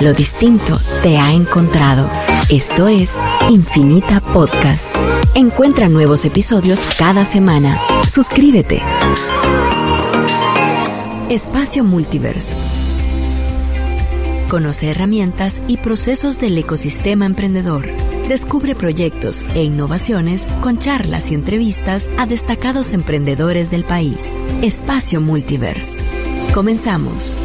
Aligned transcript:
Lo 0.00 0.12
distinto 0.12 0.78
te 1.02 1.18
ha 1.18 1.32
encontrado. 1.32 2.08
Esto 2.48 2.86
es 2.86 3.16
Infinita 3.50 4.20
Podcast. 4.20 4.94
Encuentra 5.34 5.88
nuevos 5.88 6.24
episodios 6.24 6.78
cada 6.96 7.24
semana. 7.24 7.76
Suscríbete. 8.08 8.80
Espacio 11.30 11.82
Multiverse. 11.82 12.54
Conoce 14.48 14.90
herramientas 14.90 15.60
y 15.66 15.78
procesos 15.78 16.38
del 16.38 16.56
ecosistema 16.58 17.26
emprendedor. 17.26 17.84
Descubre 18.28 18.76
proyectos 18.76 19.44
e 19.56 19.64
innovaciones 19.64 20.46
con 20.62 20.78
charlas 20.78 21.32
y 21.32 21.34
entrevistas 21.34 22.08
a 22.18 22.26
destacados 22.26 22.92
emprendedores 22.92 23.68
del 23.68 23.82
país. 23.82 24.18
Espacio 24.62 25.20
Multiverse. 25.20 25.96
Comenzamos. 26.54 27.42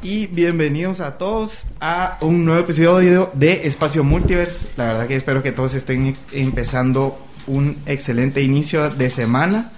Y 0.00 0.28
bienvenidos 0.28 1.00
a 1.00 1.18
todos 1.18 1.64
a 1.80 2.18
un 2.20 2.44
nuevo 2.44 2.60
episodio 2.60 3.32
de 3.34 3.66
Espacio 3.66 4.04
Multiverse. 4.04 4.68
La 4.76 4.86
verdad 4.86 5.08
que 5.08 5.16
espero 5.16 5.42
que 5.42 5.50
todos 5.50 5.74
estén 5.74 6.16
empezando 6.30 7.18
un 7.48 7.78
excelente 7.84 8.40
inicio 8.40 8.90
de 8.90 9.10
semana. 9.10 9.72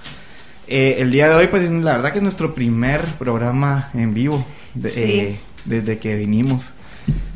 Eh, 0.67 0.97
el 0.99 1.11
día 1.11 1.31
de 1.31 1.37
hoy, 1.37 1.47
pues 1.47 1.71
la 1.71 1.93
verdad 1.93 2.13
que 2.13 2.19
es 2.19 2.23
nuestro 2.23 2.55
primer 2.55 3.15
programa 3.15 3.89
en 3.95 4.13
vivo 4.13 4.45
eh, 4.85 5.39
desde 5.65 5.99
que 5.99 6.17
vinimos 6.17 6.67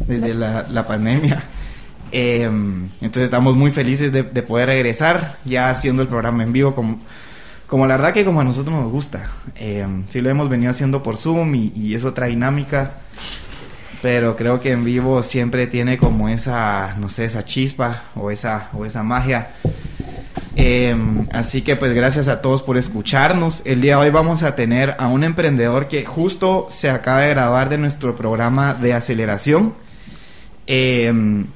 desde 0.06 0.34
la, 0.34 0.86
pandemia. 0.86 1.42
Em, 2.12 2.84
entonces 3.00 3.24
estamos 3.24 3.56
muy 3.56 3.70
felices 3.70 4.12
de, 4.12 4.24
poder 4.42 4.68
regresar 4.68 5.38
ya 5.46 5.70
haciendo 5.70 6.02
el 6.02 6.08
programa 6.08 6.42
en 6.42 6.52
vivo 6.52 6.74
como, 6.74 7.00
como 7.74 7.88
la 7.88 7.96
verdad 7.96 8.12
que 8.12 8.24
como 8.24 8.40
a 8.40 8.44
nosotros 8.44 8.72
nos 8.72 8.88
gusta. 8.88 9.30
Eh, 9.56 9.84
sí 10.08 10.20
lo 10.20 10.30
hemos 10.30 10.48
venido 10.48 10.70
haciendo 10.70 11.02
por 11.02 11.16
Zoom 11.16 11.56
y, 11.56 11.92
es 11.92 12.04
otra 12.04 12.26
dinámica, 12.26 12.92
pero 14.00 14.36
creo 14.36 14.60
que 14.60 14.70
en 14.70 14.84
vivo 14.84 15.24
siempre 15.24 15.66
tiene 15.66 15.98
como 15.98 16.28
esa, 16.28 16.94
no 17.00 17.08
sé, 17.08 17.24
esa 17.24 17.44
chispa 17.44 18.04
o 18.14 18.30
esa, 18.30 18.68
o 18.74 18.86
esa 18.86 19.02
magia. 19.02 19.56
Em, 20.54 21.26
así 21.32 21.62
que 21.62 21.74
pues 21.74 21.92
gracias 21.94 22.28
a 22.28 22.40
todos 22.40 22.62
por 22.62 22.76
escucharnos. 22.76 23.62
El 23.64 23.80
día 23.80 23.96
de 23.96 24.02
hoy 24.02 24.10
vamos 24.10 24.44
a 24.44 24.54
tener 24.54 24.94
a 25.00 25.08
un 25.08 25.24
emprendedor 25.24 25.88
que 25.88 26.04
justo 26.04 26.68
se 26.70 26.90
acaba 26.90 27.22
de 27.22 27.30
graduar 27.30 27.70
de 27.70 27.78
nuestro 27.78 28.14
programa 28.14 28.74
de 28.74 28.92
aceleración. 28.92 29.74
Em, 30.68 31.46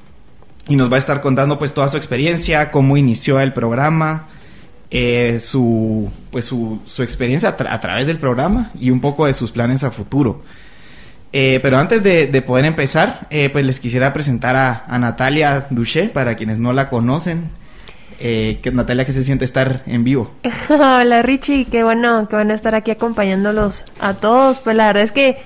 y 0.67 0.75
nos 0.75 0.91
va 0.91 0.97
a 0.97 0.99
estar 0.99 1.21
contando 1.21 1.57
pues 1.57 1.73
toda 1.73 1.87
su 1.87 1.95
experiencia, 1.95 2.71
cómo 2.71 2.97
inició 2.97 3.39
el 3.39 3.53
programa, 3.53 4.27
eh, 4.91 5.39
su, 5.39 6.09
pues 6.31 6.45
su, 6.45 6.79
su 6.85 7.03
experiencia 7.03 7.49
a, 7.49 7.79
través 7.79 8.07
del 8.07 8.17
programa 8.17 8.71
y 8.79 8.89
un 8.89 9.01
poco 9.01 9.25
de 9.25 9.33
sus 9.33 9.51
planes 9.51 9.83
a 9.83 9.91
futuro. 9.91 10.41
Eh, 11.31 11.59
pero 11.61 11.77
antes 11.77 12.01
de, 12.01 12.41
poder 12.41 12.65
empezar, 12.65 13.27
eh, 13.29 13.49
pues 13.49 13.65
les 13.65 13.79
quisiera 13.79 14.13
presentar 14.13 14.55
a, 14.55 14.85
a, 14.87 14.97
Natalia 14.97 15.67
Duché, 15.69 16.09
para 16.09 16.35
quienes 16.35 16.57
no 16.57 16.73
la 16.73 16.89
conocen. 16.89 17.51
que 18.19 18.71
Natalia, 18.73 19.05
que 19.05 19.13
se 19.13 19.23
siente 19.23 19.45
estar 19.45 19.83
en 19.85 20.03
vivo. 20.03 20.31
Hola 20.69 21.21
Richie, 21.21 21.65
qué 21.65 21.83
bueno, 21.83 22.27
qué 22.27 22.35
bueno 22.35 22.53
estar 22.53 22.73
aquí 22.73 22.89
acompañándolos 22.89 23.85
a 23.99 24.15
todos. 24.15 24.59
Pues 24.59 24.75
la 24.75 24.87
verdad 24.87 25.03
es 25.03 25.11
que 25.11 25.37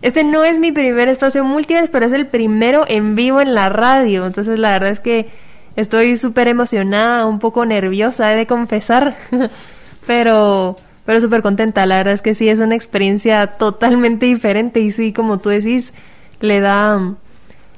este 0.00 0.22
no 0.22 0.44
es 0.44 0.58
mi 0.58 0.70
primer 0.70 1.08
espacio 1.08 1.42
multiverse, 1.42 1.90
pero 1.90 2.06
es 2.06 2.12
el 2.12 2.26
primero 2.28 2.84
en 2.86 3.16
vivo 3.16 3.40
en 3.40 3.54
la 3.54 3.68
radio. 3.68 4.26
Entonces 4.26 4.58
la 4.60 4.70
verdad 4.70 4.90
es 4.90 5.00
que 5.00 5.28
estoy 5.76 6.16
súper 6.16 6.48
emocionada, 6.48 7.26
un 7.26 7.38
poco 7.38 7.64
nerviosa, 7.64 8.32
he 8.32 8.36
de 8.36 8.46
confesar. 8.46 9.16
pero 10.06 10.76
pero 11.06 11.20
súper 11.20 11.40
contenta. 11.40 11.86
La 11.86 11.98
verdad 11.98 12.14
es 12.14 12.20
que 12.20 12.34
sí, 12.34 12.48
es 12.48 12.58
una 12.58 12.74
experiencia 12.74 13.46
totalmente 13.46 14.26
diferente 14.26 14.80
y 14.80 14.90
sí, 14.90 15.12
como 15.12 15.38
tú 15.38 15.48
decís, 15.48 15.94
le 16.40 16.60
da, 16.60 17.14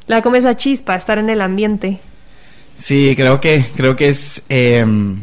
la 0.07 0.23
como 0.23 0.37
esa 0.37 0.57
chispa 0.57 0.97
estar 0.97 1.19
en 1.19 1.29
el 1.31 1.43
ambiente. 1.43 2.01
Sí, 2.75 3.15
creo 3.17 3.41
que, 3.41 3.65
creo 3.77 3.95
que 3.95 4.09
es 4.09 4.43
em, 4.49 5.23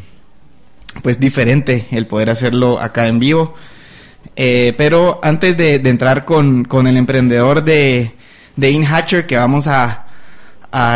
pues 1.02 1.20
diferente 1.20 1.88
el 1.92 2.06
poder 2.06 2.30
hacerlo 2.30 2.80
acá 2.80 3.08
en 3.08 3.20
vivo. 3.20 3.56
Eh, 4.36 4.74
pero 4.78 5.20
antes 5.24 5.58
de, 5.58 5.76
entrar 5.76 6.26
con, 6.26 6.68
el 6.88 6.98
emprendedor 6.98 7.64
de, 7.64 8.12
de 8.56 8.70
InHatcher 8.70 9.26
que 9.26 9.38
vamos 9.38 9.66
a, 9.68 10.05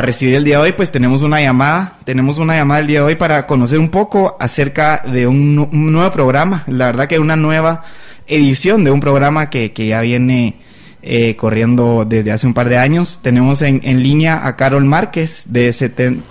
recibir 0.02 0.36
el 0.36 0.44
día 0.44 0.58
de 0.58 0.64
hoy, 0.64 0.72
pues 0.74 0.92
tenemos 0.92 1.24
una 1.24 1.40
llamada, 1.40 1.94
tenemos 2.04 2.38
una 2.38 2.54
llamada 2.54 2.82
el 2.82 2.88
día 2.88 3.00
de 3.00 3.06
hoy 3.06 3.16
para 3.16 3.48
conocer 3.48 3.80
un 3.80 3.88
poco 3.88 4.36
acerca 4.38 5.04
de 5.06 5.26
un, 5.26 5.56
nuevo 5.72 6.12
programa, 6.12 6.66
la 6.68 6.88
verdad 6.88 7.08
que 7.08 7.18
una 7.18 7.38
nueva 7.38 7.84
edición 8.28 8.84
de 8.84 8.92
un 8.92 9.00
programa 9.00 9.50
que, 9.50 9.72
ya 9.74 10.02
viene 10.02 10.56
eh, 11.02 11.38
corriendo 11.38 12.06
desde 12.06 12.34
hace 12.34 12.46
un 12.46 12.54
par 12.54 12.68
de 12.68 12.78
años. 12.78 13.22
Tenemos 13.22 13.62
en, 13.62 14.04
línea 14.04 14.46
a 14.46 14.58
Carol 14.58 14.84
Márquez 14.84 15.44
de 15.48 15.72
70 15.72 16.24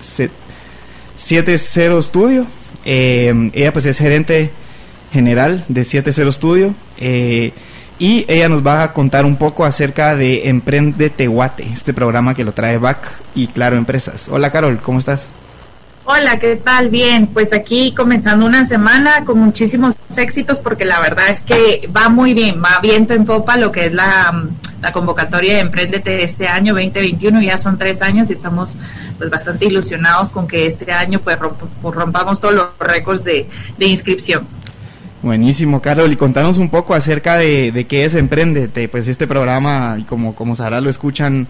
Studio. 1.17 2.47
Eh, 2.85 3.51
ella 3.55 3.73
pues 3.73 3.87
es 3.87 3.97
gerente 3.97 4.51
general 5.11 5.65
de 5.69 5.85
70 5.85 6.33
Studio. 6.33 6.75
Eh, 6.99 7.53
y 7.99 8.25
ella 8.29 8.49
nos 8.49 8.65
va 8.67 8.83
a 8.83 8.93
contar 8.93 9.25
un 9.25 9.37
poco 9.37 9.65
acerca 9.65 10.15
de 10.15 10.49
Emprende 10.49 11.11
Tehuate, 11.11 11.65
este 11.65 11.93
programa 11.93 12.35
que 12.35 12.45
lo 12.45 12.53
trae 12.53 12.79
BAC 12.79 12.99
y 13.35 13.49
Claro 13.49 13.77
Empresas. 13.77 14.29
Hola 14.31 14.51
Carol, 14.51 14.79
¿cómo 14.81 14.99
estás? 14.99 15.27
Hola, 16.05 16.39
¿qué 16.39 16.57
tal? 16.57 16.89
Bien, 16.89 17.27
pues 17.27 17.53
aquí 17.53 17.93
comenzando 17.95 18.47
una 18.47 18.65
semana 18.65 19.25
con 19.27 19.39
muchísimos 19.39 19.95
éxitos 20.17 20.59
porque 20.59 20.87
la 20.87 21.01
verdad 21.01 21.29
es 21.29 21.43
que 21.43 21.91
va 21.95 22.09
muy 22.09 22.33
bien, 22.33 22.63
va 22.63 22.79
viento 22.81 23.13
en 23.13 23.27
popa 23.27 23.59
lo 23.59 23.73
que 23.73 23.87
es 23.87 23.93
la, 23.93 24.49
convocatoria 24.95 25.55
de 25.55 25.61
Emprendete 25.61 26.23
este 26.23 26.49
año 26.49 26.73
2021, 26.73 27.43
ya 27.43 27.59
son 27.59 27.77
tres 27.77 28.01
años 28.01 28.31
y 28.31 28.33
estamos 28.33 28.77
pues 29.19 29.29
bastante 29.29 29.67
ilusionados 29.67 30.31
con 30.31 30.47
que 30.47 30.67
este 30.67 30.93
año 30.93 31.21
pues 31.21 31.37
rompamos 31.83 32.41
todos 32.41 32.55
los 32.55 32.69
récords 32.79 33.23
de 33.25 33.47
inscripción. 33.81 34.47
Buenísimo, 35.29 35.83
Carol. 35.83 36.11
Y 36.11 36.17
contanos 36.17 36.57
un 36.57 36.71
poco 36.71 36.95
acerca 36.95 37.37
de, 37.37 37.85
qué 37.87 38.07
es 38.07 38.15
Emprendete. 38.15 38.89
Pues 38.89 39.09
este 39.09 39.27
programa, 39.27 39.97
y 39.99 40.05
como, 40.05 40.35
como 40.35 40.55
sabrá, 40.55 40.81
lo 40.81 40.89
escuchan 40.89 41.47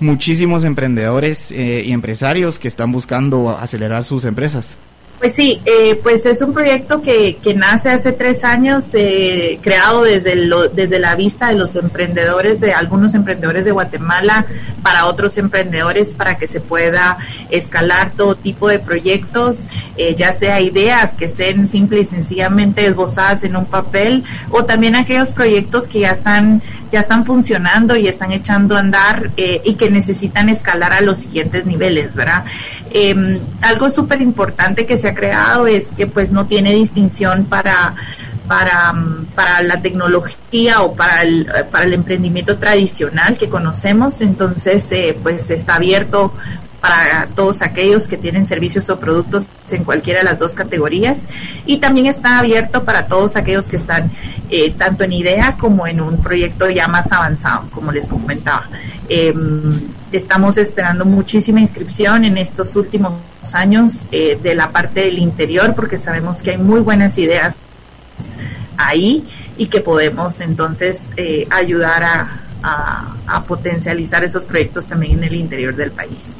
muchísimos 0.00 0.64
emprendedores 0.64 1.50
eh, 1.50 1.82
y 1.86 1.92
empresarios 1.92 2.58
que 2.58 2.68
están 2.68 2.92
buscando 2.92 3.48
acelerar 3.48 4.04
sus 4.04 4.26
empresas. 4.26 4.76
Pues 5.22 5.34
sí, 5.36 5.62
eh, 5.66 5.94
pues 6.02 6.26
es 6.26 6.42
un 6.42 6.52
proyecto 6.52 7.00
que, 7.00 7.36
que 7.36 7.54
nace 7.54 7.90
hace 7.90 8.10
tres 8.10 8.42
años, 8.42 8.90
eh, 8.94 9.60
creado 9.62 10.02
desde, 10.02 10.34
lo, 10.34 10.68
desde 10.68 10.98
la 10.98 11.14
vista 11.14 11.46
de 11.46 11.54
los 11.54 11.76
emprendedores, 11.76 12.60
de 12.60 12.72
algunos 12.72 13.14
emprendedores 13.14 13.64
de 13.64 13.70
Guatemala, 13.70 14.46
para 14.82 15.06
otros 15.06 15.38
emprendedores, 15.38 16.12
para 16.14 16.38
que 16.38 16.48
se 16.48 16.60
pueda 16.60 17.18
escalar 17.50 18.10
todo 18.16 18.34
tipo 18.34 18.66
de 18.66 18.80
proyectos, 18.80 19.68
eh, 19.96 20.16
ya 20.16 20.32
sea 20.32 20.60
ideas 20.60 21.14
que 21.14 21.26
estén 21.26 21.68
simple 21.68 22.00
y 22.00 22.04
sencillamente 22.04 22.84
esbozadas 22.84 23.44
en 23.44 23.54
un 23.54 23.66
papel, 23.66 24.24
o 24.50 24.64
también 24.64 24.96
aquellos 24.96 25.30
proyectos 25.30 25.86
que 25.86 26.00
ya 26.00 26.10
están, 26.10 26.62
ya 26.92 27.00
están 27.00 27.24
funcionando 27.24 27.96
y 27.96 28.06
están 28.06 28.32
echando 28.32 28.76
a 28.76 28.80
andar 28.80 29.30
y 29.36 29.74
que 29.74 29.90
necesitan 29.90 30.50
escalar 30.50 30.92
a 30.92 31.00
los 31.00 31.16
siguientes 31.16 31.64
niveles, 31.64 32.14
¿verdad? 32.14 32.44
Em, 32.90 33.40
algo 33.62 33.88
súper 33.88 34.20
importante 34.20 34.84
que 34.84 34.98
se 34.98 35.08
ha 35.08 35.14
creado 35.14 35.66
es 35.66 35.88
que 35.88 36.06
pues 36.06 36.30
no 36.30 36.46
tiene 36.46 36.74
distinción 36.74 37.46
para, 37.46 37.94
para, 38.46 38.94
para 39.34 39.62
la 39.62 39.80
tecnología 39.80 40.82
o 40.82 40.94
para 40.94 41.22
el, 41.22 41.50
para 41.70 41.84
el 41.84 41.94
emprendimiento 41.94 42.58
tradicional 42.58 43.38
que 43.38 43.48
conocemos, 43.48 44.20
entonces 44.20 44.86
eh, 44.92 45.16
pues 45.22 45.50
está 45.50 45.76
abierto 45.76 46.34
para 46.82 47.28
todos 47.36 47.62
aquellos 47.62 48.08
que 48.08 48.16
tienen 48.16 48.44
servicios 48.44 48.90
o 48.90 48.98
productos 48.98 49.46
en 49.70 49.84
cualquiera 49.84 50.18
de 50.18 50.24
las 50.24 50.38
dos 50.40 50.52
categorías 50.52 51.22
y 51.64 51.76
también 51.78 52.06
está 52.06 52.40
abierto 52.40 52.82
para 52.82 53.06
todos 53.06 53.36
aquellos 53.36 53.68
que 53.68 53.76
están 53.76 54.10
eh, 54.50 54.74
tanto 54.76 55.04
en 55.04 55.12
idea 55.12 55.56
como 55.56 55.86
en 55.86 56.00
un 56.00 56.20
proyecto 56.20 56.68
ya 56.68 56.88
más 56.88 57.12
avanzado, 57.12 57.70
como 57.70 57.92
les 57.92 58.08
comentaba. 58.08 58.68
Em, 59.08 59.80
estamos 60.10 60.58
esperando 60.58 61.04
muchísima 61.04 61.60
inscripción 61.60 62.24
en 62.24 62.36
estos 62.36 62.74
últimos 62.74 63.12
años 63.52 64.06
eh, 64.10 64.36
de 64.42 64.56
la 64.56 64.70
parte 64.70 65.02
del 65.02 65.20
interior 65.20 65.76
porque 65.76 65.98
sabemos 65.98 66.42
que 66.42 66.50
hay 66.50 66.58
muy 66.58 66.80
buenas 66.80 67.16
ideas 67.16 67.54
ahí 68.76 69.24
y 69.56 69.66
que 69.66 69.80
podemos 69.80 70.40
entonces 70.40 71.04
eh, 71.16 71.46
ayudar 71.48 72.02
a, 72.02 73.14
a 73.28 73.44
potencializar 73.44 74.24
esos 74.24 74.46
proyectos 74.46 74.86
también 74.86 75.18
en 75.18 75.24
el 75.24 75.34
interior 75.36 75.76
del 75.76 75.92
país. 75.92 76.30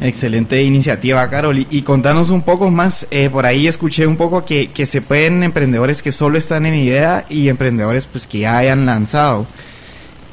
Excelente 0.00 0.62
iniciativa, 0.62 1.28
Carol. 1.30 1.66
Y, 1.70 1.82
contanos 1.82 2.30
un 2.30 2.42
poco 2.42 2.70
más, 2.70 3.06
eh, 3.10 3.30
por 3.30 3.46
ahí 3.46 3.66
escuché 3.66 4.06
un 4.06 4.16
poco 4.16 4.44
que, 4.44 4.70
se 4.86 5.00
pueden 5.00 5.42
emprendedores 5.42 6.02
que 6.02 6.12
solo 6.12 6.36
están 6.36 6.66
en 6.66 6.74
idea 6.74 7.24
y 7.28 7.48
emprendedores 7.48 8.06
pues 8.06 8.26
que 8.26 8.40
ya 8.40 8.58
hayan 8.58 8.84
lanzado. 8.84 9.46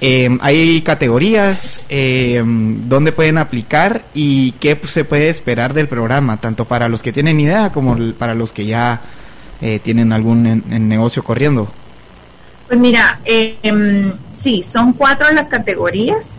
Eh, 0.02 0.38
hay 0.42 0.82
categorías 0.82 1.80
eh, 1.88 2.44
donde 2.46 3.14
pueden 3.14 3.38
aplicar 3.38 4.04
y 4.14 4.52
qué 4.54 4.78
se 4.86 5.06
puede 5.06 5.30
esperar 5.30 5.74
del 5.74 5.88
programa, 5.88 6.38
tanto 6.38 6.66
para 6.66 6.90
los 6.90 7.02
que 7.02 7.14
tienen 7.14 7.40
idea 7.40 7.72
como 7.72 7.98
para 8.14 8.36
los 8.36 8.52
que 8.52 8.66
ya 8.66 9.02
tienen 9.82 10.12
algún 10.12 10.62
negocio 10.90 11.24
corriendo. 11.24 11.72
Pues 12.68 12.80
mira, 12.80 13.20
eh, 13.24 13.56
sí, 14.34 14.64
son 14.64 14.94
cuatro 14.94 15.32
las 15.32 15.48
categorías 15.48 16.34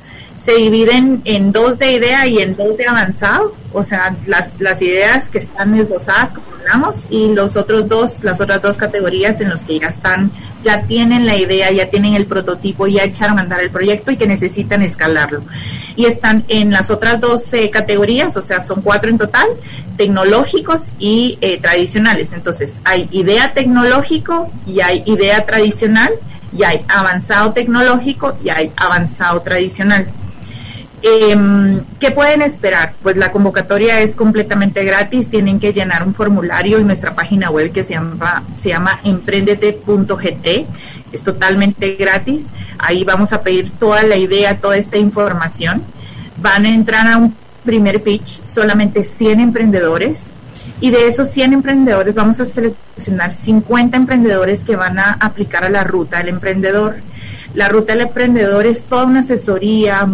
se 0.44 0.52
dividen 0.56 1.22
en 1.24 1.52
dos 1.52 1.78
de 1.78 1.92
idea 1.92 2.26
y 2.26 2.38
en 2.38 2.54
dos 2.54 2.76
de 2.76 2.86
avanzado, 2.86 3.54
o 3.72 3.82
sea, 3.82 4.14
las, 4.26 4.60
las 4.60 4.82
ideas 4.82 5.30
que 5.30 5.38
están 5.38 5.74
esbozadas, 5.74 6.34
como 6.34 6.46
hablamos, 6.58 7.06
y 7.08 7.32
los 7.32 7.56
otros 7.56 7.88
dos, 7.88 8.22
las 8.22 8.42
otras 8.42 8.60
dos 8.60 8.76
categorías 8.76 9.40
en 9.40 9.48
los 9.48 9.64
que 9.64 9.80
ya 9.80 9.86
están, 9.86 10.30
ya 10.62 10.82
tienen 10.82 11.24
la 11.24 11.36
idea, 11.36 11.72
ya 11.72 11.88
tienen 11.88 12.12
el 12.12 12.26
prototipo, 12.26 12.86
ya 12.86 13.04
echaron 13.04 13.38
a 13.38 13.42
andar 13.42 13.60
el 13.60 13.70
proyecto 13.70 14.10
y 14.10 14.18
que 14.18 14.26
necesitan 14.26 14.82
escalarlo. 14.82 15.40
Y 15.96 16.04
están 16.04 16.44
en 16.48 16.70
las 16.70 16.90
otras 16.90 17.22
dos 17.22 17.50
eh, 17.54 17.70
categorías, 17.70 18.36
o 18.36 18.42
sea, 18.42 18.60
son 18.60 18.82
cuatro 18.82 19.08
en 19.08 19.16
total, 19.16 19.46
tecnológicos 19.96 20.92
y 20.98 21.38
eh, 21.40 21.58
tradicionales. 21.58 22.34
Entonces, 22.34 22.80
hay 22.84 23.08
idea 23.12 23.54
tecnológico 23.54 24.50
y 24.66 24.82
hay 24.82 25.04
idea 25.06 25.46
tradicional 25.46 26.12
y 26.52 26.64
hay 26.64 26.84
avanzado 26.88 27.54
tecnológico 27.54 28.36
y 28.44 28.50
hay 28.50 28.72
avanzado 28.76 29.40
tradicional. 29.40 30.06
Eh, 31.06 31.36
¿Qué 32.00 32.12
pueden 32.12 32.40
esperar? 32.40 32.94
Pues 33.02 33.18
la 33.18 33.30
convocatoria 33.30 34.00
es 34.00 34.16
completamente 34.16 34.84
gratis, 34.84 35.28
tienen 35.28 35.60
que 35.60 35.74
llenar 35.74 36.02
un 36.06 36.14
formulario 36.14 36.78
en 36.78 36.86
nuestra 36.86 37.14
página 37.14 37.50
web 37.50 37.72
que 37.72 37.84
se 37.84 37.92
llama, 37.92 38.42
se 38.56 38.70
llama 38.70 39.00
emprendete.gt, 39.04 40.46
es 41.12 41.22
totalmente 41.22 41.96
gratis, 41.96 42.46
ahí 42.78 43.04
vamos 43.04 43.34
a 43.34 43.42
pedir 43.42 43.70
toda 43.72 44.02
la 44.02 44.16
idea, 44.16 44.56
toda 44.56 44.78
esta 44.78 44.96
información. 44.96 45.82
Van 46.38 46.64
a 46.64 46.70
entrar 46.70 47.06
a 47.06 47.18
un 47.18 47.36
primer 47.66 48.02
pitch 48.02 48.40
solamente 48.42 49.04
100 49.04 49.40
emprendedores 49.40 50.30
y 50.80 50.90
de 50.90 51.06
esos 51.06 51.28
100 51.28 51.52
emprendedores 51.52 52.14
vamos 52.14 52.40
a 52.40 52.46
seleccionar 52.46 53.30
50 53.30 53.94
emprendedores 53.94 54.64
que 54.64 54.74
van 54.74 54.98
a 54.98 55.18
aplicar 55.20 55.64
a 55.64 55.68
la 55.68 55.84
ruta 55.84 56.16
del 56.16 56.28
emprendedor. 56.28 56.96
La 57.52 57.68
ruta 57.68 57.92
del 57.92 58.06
emprendedor 58.06 58.64
es 58.64 58.86
toda 58.86 59.04
una 59.04 59.20
asesoría, 59.20 60.08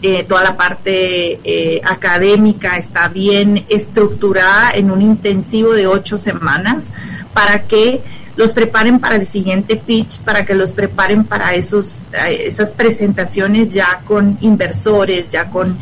eh, 0.00 0.22
toda 0.22 0.44
la 0.44 0.56
parte 0.56 1.40
eh, 1.42 1.80
académica 1.84 2.76
está 2.76 3.08
bien 3.08 3.64
estructurada 3.68 4.70
en 4.70 4.92
un 4.92 5.02
intensivo 5.02 5.72
de 5.72 5.88
ocho 5.88 6.18
semanas 6.18 6.86
para 7.32 7.64
que 7.64 8.00
los 8.36 8.52
preparen 8.52 9.00
para 9.00 9.16
el 9.16 9.26
siguiente 9.26 9.74
pitch, 9.74 10.20
para 10.20 10.46
que 10.46 10.54
los 10.54 10.72
preparen 10.72 11.24
para 11.24 11.54
esos, 11.54 11.96
eh, 12.12 12.44
esas 12.46 12.70
presentaciones 12.70 13.70
ya 13.70 14.02
con 14.04 14.38
inversores, 14.40 15.30
ya 15.30 15.50
con, 15.50 15.76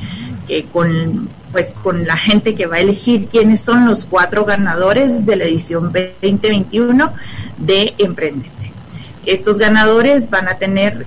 con, 0.72 1.28
pues, 1.52 1.74
con 1.82 2.06
la 2.06 2.16
gente 2.16 2.54
que 2.54 2.64
va 2.64 2.76
a 2.76 2.80
elegir 2.80 3.26
quiénes 3.26 3.60
son 3.60 3.84
los 3.84 4.06
cuatro 4.06 4.46
ganadores 4.46 5.26
de 5.26 5.36
la 5.36 5.44
edición 5.44 5.92
2021 5.92 7.12
de 7.58 7.92
Emprendete. 7.98 8.72
Estos 9.26 9.58
ganadores 9.58 10.30
van 10.30 10.48
a 10.48 10.56
tener 10.56 11.06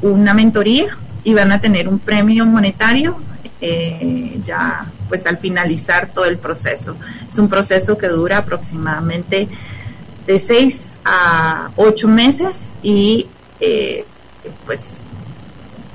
una 0.00 0.32
mentoría 0.32 0.96
y 1.28 1.34
van 1.34 1.52
a 1.52 1.60
tener 1.60 1.88
un 1.88 1.98
premio 1.98 2.46
monetario 2.46 3.18
eh, 3.60 4.40
ya 4.46 4.86
pues 5.10 5.26
al 5.26 5.36
finalizar 5.36 6.10
todo 6.14 6.24
el 6.24 6.38
proceso. 6.38 6.96
Es 7.28 7.38
un 7.38 7.50
proceso 7.50 7.98
que 7.98 8.08
dura 8.08 8.38
aproximadamente 8.38 9.46
de 10.26 10.38
seis 10.38 10.96
a 11.04 11.70
ocho 11.76 12.08
meses 12.08 12.70
y 12.82 13.26
eh, 13.60 14.06
pues 14.64 15.00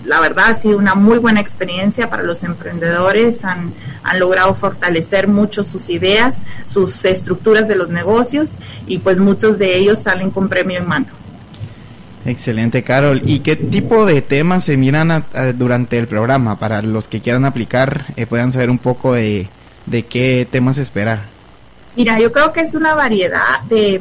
la 0.06 0.20
verdad 0.20 0.50
ha 0.50 0.54
sido 0.54 0.78
una 0.78 0.94
muy 0.94 1.18
buena 1.18 1.40
experiencia 1.40 2.12
para 2.12 2.22
los 2.22 2.44
emprendedores, 2.44 3.44
han, 3.44 3.74
han 4.04 4.20
logrado 4.20 4.54
fortalecer 4.54 5.28
mucho 5.28 5.64
sus 5.64 5.90
ideas, 5.90 6.46
sus 6.68 7.06
estructuras 7.06 7.68
de 7.68 7.76
los 7.76 7.90
negocios 7.90 8.58
y 8.86 9.00
pues 9.00 9.20
muchos 9.20 9.58
de 9.58 9.78
ellos 9.78 9.98
salen 9.98 10.30
con 10.30 10.48
premio 10.48 10.78
en 10.78 10.88
mano. 10.88 11.23
Excelente, 12.26 12.84
Carol. 12.84 13.22
¿Y 13.26 13.40
qué 13.40 13.56
tipo 13.56 14.06
de 14.06 14.22
temas 14.22 14.64
se 14.64 14.78
miran 14.78 15.26
durante 15.56 15.98
el 15.98 16.08
programa? 16.08 16.58
Para 16.58 16.82
los 16.82 17.08
que 17.08 17.20
quieran 17.20 17.46
aplicar, 17.46 18.06
eh, 18.16 18.26
puedan 18.26 18.52
saber 18.52 18.70
un 18.70 18.78
poco 18.78 19.14
de, 19.14 19.50
qué 20.10 20.48
temas 20.50 20.78
esperar. 20.78 21.24
Mira, 21.98 22.20
yo 22.20 22.32
creo 22.32 22.54
que 22.54 22.62
es 22.62 22.76
una 22.76 22.96
variedad 22.96 23.62
de, 23.70 24.00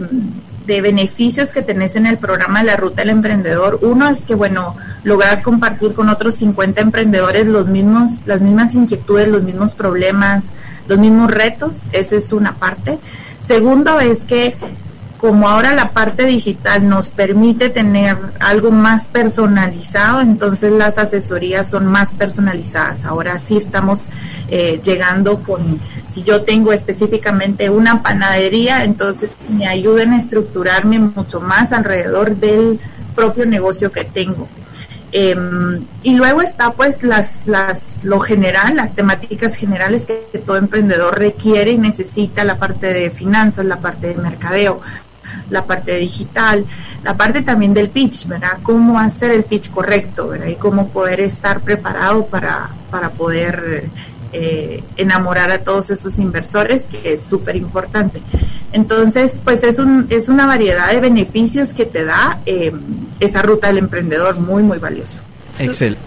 de, 0.66 0.80
beneficios 0.80 1.50
que 1.50 1.62
tenés 1.62 1.96
en 1.96 2.06
el 2.06 2.16
programa 2.16 2.60
de 2.60 2.66
la 2.66 2.76
Ruta 2.76 3.02
del 3.02 3.10
Emprendedor. 3.10 3.80
Uno 3.82 4.08
es 4.08 4.22
que, 4.22 4.36
bueno, 4.36 4.76
logras 5.02 5.42
compartir 5.42 5.92
con 5.92 6.08
otros 6.08 6.36
50 6.36 6.80
emprendedores 6.80 7.48
los 7.48 7.66
mismos, 7.66 8.22
las 8.24 8.40
mismas 8.40 8.74
inquietudes, 8.74 9.28
los 9.28 9.42
mismos 9.42 9.74
problemas, 9.74 10.46
los 10.86 10.98
mismos 10.98 11.30
retos. 11.30 11.86
Esa 11.90 12.16
es 12.16 12.32
una 12.32 12.54
parte. 12.54 12.98
Segundo 13.40 13.98
es 13.98 14.24
que 14.24 14.54
como 15.22 15.48
ahora 15.48 15.72
la 15.72 15.90
parte 15.92 16.24
digital 16.24 16.88
nos 16.88 17.10
permite 17.10 17.68
tener 17.68 18.18
algo 18.40 18.72
más 18.72 19.06
personalizado, 19.06 20.20
entonces 20.20 20.72
las 20.72 20.98
asesorías 20.98 21.70
son 21.70 21.86
más 21.86 22.12
personalizadas. 22.14 23.04
Ahora 23.04 23.38
sí 23.38 23.56
estamos 23.56 24.08
eh, 24.48 24.80
llegando 24.82 25.44
con, 25.44 25.78
si 26.08 26.24
yo 26.24 26.42
tengo 26.42 26.72
específicamente 26.72 27.70
una 27.70 28.02
panadería, 28.02 28.82
entonces 28.82 29.30
me 29.48 29.68
ayuden 29.68 30.12
a 30.12 30.16
estructurarme 30.16 30.98
mucho 30.98 31.40
más 31.40 31.70
alrededor 31.70 32.34
del 32.34 32.80
propio 33.14 33.46
negocio 33.46 33.92
que 33.92 34.02
tengo. 34.02 34.48
Em, 35.12 35.84
y 36.02 36.16
luego 36.16 36.42
está 36.42 36.72
pues 36.72 37.04
las, 37.04 37.46
las, 37.46 37.96
lo 38.02 38.18
general, 38.18 38.74
las 38.74 38.96
temáticas 38.96 39.54
generales 39.54 40.06
que 40.06 40.38
todo 40.38 40.56
emprendedor 40.56 41.16
requiere 41.16 41.70
y 41.70 41.78
necesita, 41.78 42.42
la 42.42 42.58
parte 42.58 42.92
de 42.92 43.10
finanzas, 43.10 43.66
la 43.66 43.76
parte 43.76 44.08
de 44.08 44.14
mercadeo, 44.16 44.80
la 45.50 45.64
parte 45.64 45.96
digital, 45.96 46.64
la 47.02 47.16
parte 47.16 47.42
también 47.42 47.74
del 47.74 47.88
pitch, 47.88 48.26
¿verdad? 48.26 48.58
Cómo 48.62 48.98
hacer 48.98 49.30
el 49.30 49.44
pitch 49.44 49.70
correcto, 49.70 50.28
¿verdad? 50.28 50.46
Y 50.46 50.56
cómo 50.56 50.88
poder 50.88 51.20
estar 51.20 51.60
preparado 51.60 52.26
para, 52.26 52.70
para 52.90 53.10
poder 53.10 53.88
eh, 54.34 54.82
enamorar 54.96 55.50
a 55.50 55.58
todos 55.58 55.90
esos 55.90 56.18
inversores, 56.18 56.84
que 56.84 57.12
es 57.12 57.22
súper 57.22 57.54
importante. 57.56 58.22
Entonces, 58.72 59.40
pues 59.44 59.62
es, 59.62 59.78
un, 59.78 60.06
es 60.08 60.30
una 60.30 60.46
variedad 60.46 60.90
de 60.90 61.00
beneficios 61.00 61.74
que 61.74 61.84
te 61.84 62.06
da 62.06 62.38
eh, 62.46 62.72
esa 63.20 63.42
ruta 63.42 63.66
del 63.66 63.76
emprendedor, 63.76 64.38
muy, 64.38 64.62
muy 64.62 64.78
valioso. 64.78 65.20
Excel. 65.58 65.98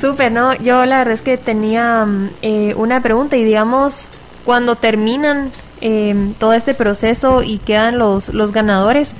Súper, 0.00 0.32
¿no? 0.32 0.54
Yo 0.54 0.86
la 0.86 0.98
verdad 0.98 1.14
es 1.14 1.20
que 1.20 1.36
tenía 1.36 2.06
mm, 2.06 2.30
eh, 2.40 2.74
una 2.74 3.02
pregunta 3.02 3.36
y 3.36 3.44
digamos, 3.44 4.08
cuando 4.46 4.76
terminan 4.76 5.50
Em, 5.84 6.32
todo 6.34 6.52
este 6.52 6.74
proceso 6.74 7.42
y 7.42 7.58
quedan 7.58 7.98
los, 7.98 8.28
los 8.28 8.52
ganadores, 8.52 9.10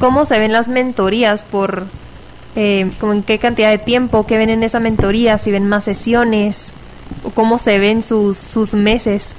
¿cómo 0.00 0.24
se 0.24 0.40
ven 0.40 0.50
las 0.50 0.66
mentorías 0.66 1.44
por, 1.44 1.84
eh, 2.56 2.90
como 2.98 3.12
en 3.12 3.22
qué 3.22 3.38
cantidad 3.38 3.70
de 3.70 3.78
tiempo, 3.78 4.26
qué 4.26 4.36
ven 4.36 4.50
en 4.50 4.64
esa 4.64 4.80
mentoría, 4.80 5.38
si 5.38 5.52
ven 5.52 5.68
más 5.68 5.84
sesiones, 5.84 6.72
o 7.22 7.30
cómo 7.30 7.60
se 7.60 7.78
ven 7.78 8.02
sus, 8.02 8.36
sus 8.36 8.74
meses? 8.74 9.36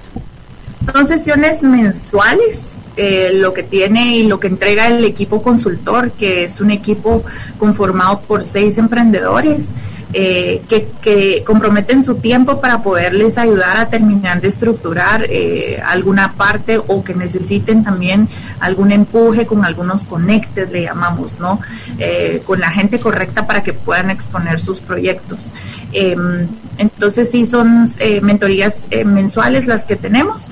Son 0.94 1.06
sesiones 1.06 1.64
mensuales, 1.64 2.76
eh, 2.96 3.32
lo 3.34 3.54
que 3.54 3.64
tiene 3.64 4.16
y 4.16 4.24
lo 4.24 4.40
que 4.40 4.48
entrega 4.48 4.88
el 4.88 5.04
equipo 5.04 5.42
consultor, 5.42 6.12
que 6.12 6.46
es 6.46 6.62
un 6.62 6.72
equipo 6.72 7.24
conformado 7.58 8.22
por 8.22 8.42
seis 8.46 8.78
emprendedores 8.78 9.68
eh, 10.12 10.64
que, 10.68 11.44
comprometen 11.46 12.04
su 12.04 12.16
tiempo 12.16 12.60
para 12.60 12.82
poderles 12.82 13.38
ayudar 13.38 13.78
a 13.78 13.90
terminar 13.90 14.42
de 14.42 14.48
estructurar 14.48 15.26
eh, 15.30 15.80
alguna 15.86 16.34
parte 16.34 16.80
o 16.80 17.04
que 17.04 17.14
necesiten 17.14 17.84
también 17.84 18.28
algún 18.60 18.92
empuje 18.92 19.46
con 19.46 19.66
algunos 19.66 20.06
conectes, 20.06 20.72
le 20.72 20.84
llamamos, 20.84 21.40
¿no? 21.40 21.60
Eh, 22.00 22.42
con 22.46 22.60
la 22.60 22.72
gente 22.72 23.00
correcta 23.00 23.46
para 23.46 23.62
que 23.62 23.74
puedan 23.74 24.10
exponer 24.10 24.60
sus 24.60 24.80
proyectos. 24.80 25.54
Em, 25.92 26.48
entonces 26.78 27.30
sí 27.30 27.46
son 27.46 27.86
mentorías 28.22 28.88
mensuales 29.06 29.68
las 29.68 29.86
que 29.86 29.96
tenemos 29.96 30.50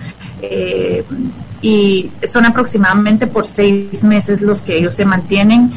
y 1.62 2.12
son 2.28 2.46
aproximadamente 2.46 3.28
por 3.28 3.48
seis 3.48 4.04
meses 4.04 4.42
los 4.42 4.62
que 4.62 4.78
ellos 4.78 4.94
se 4.94 5.06
mantienen 5.06 5.72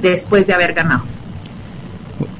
después 0.00 0.46
de 0.46 0.54
haber 0.54 0.72
ganado. 0.72 1.02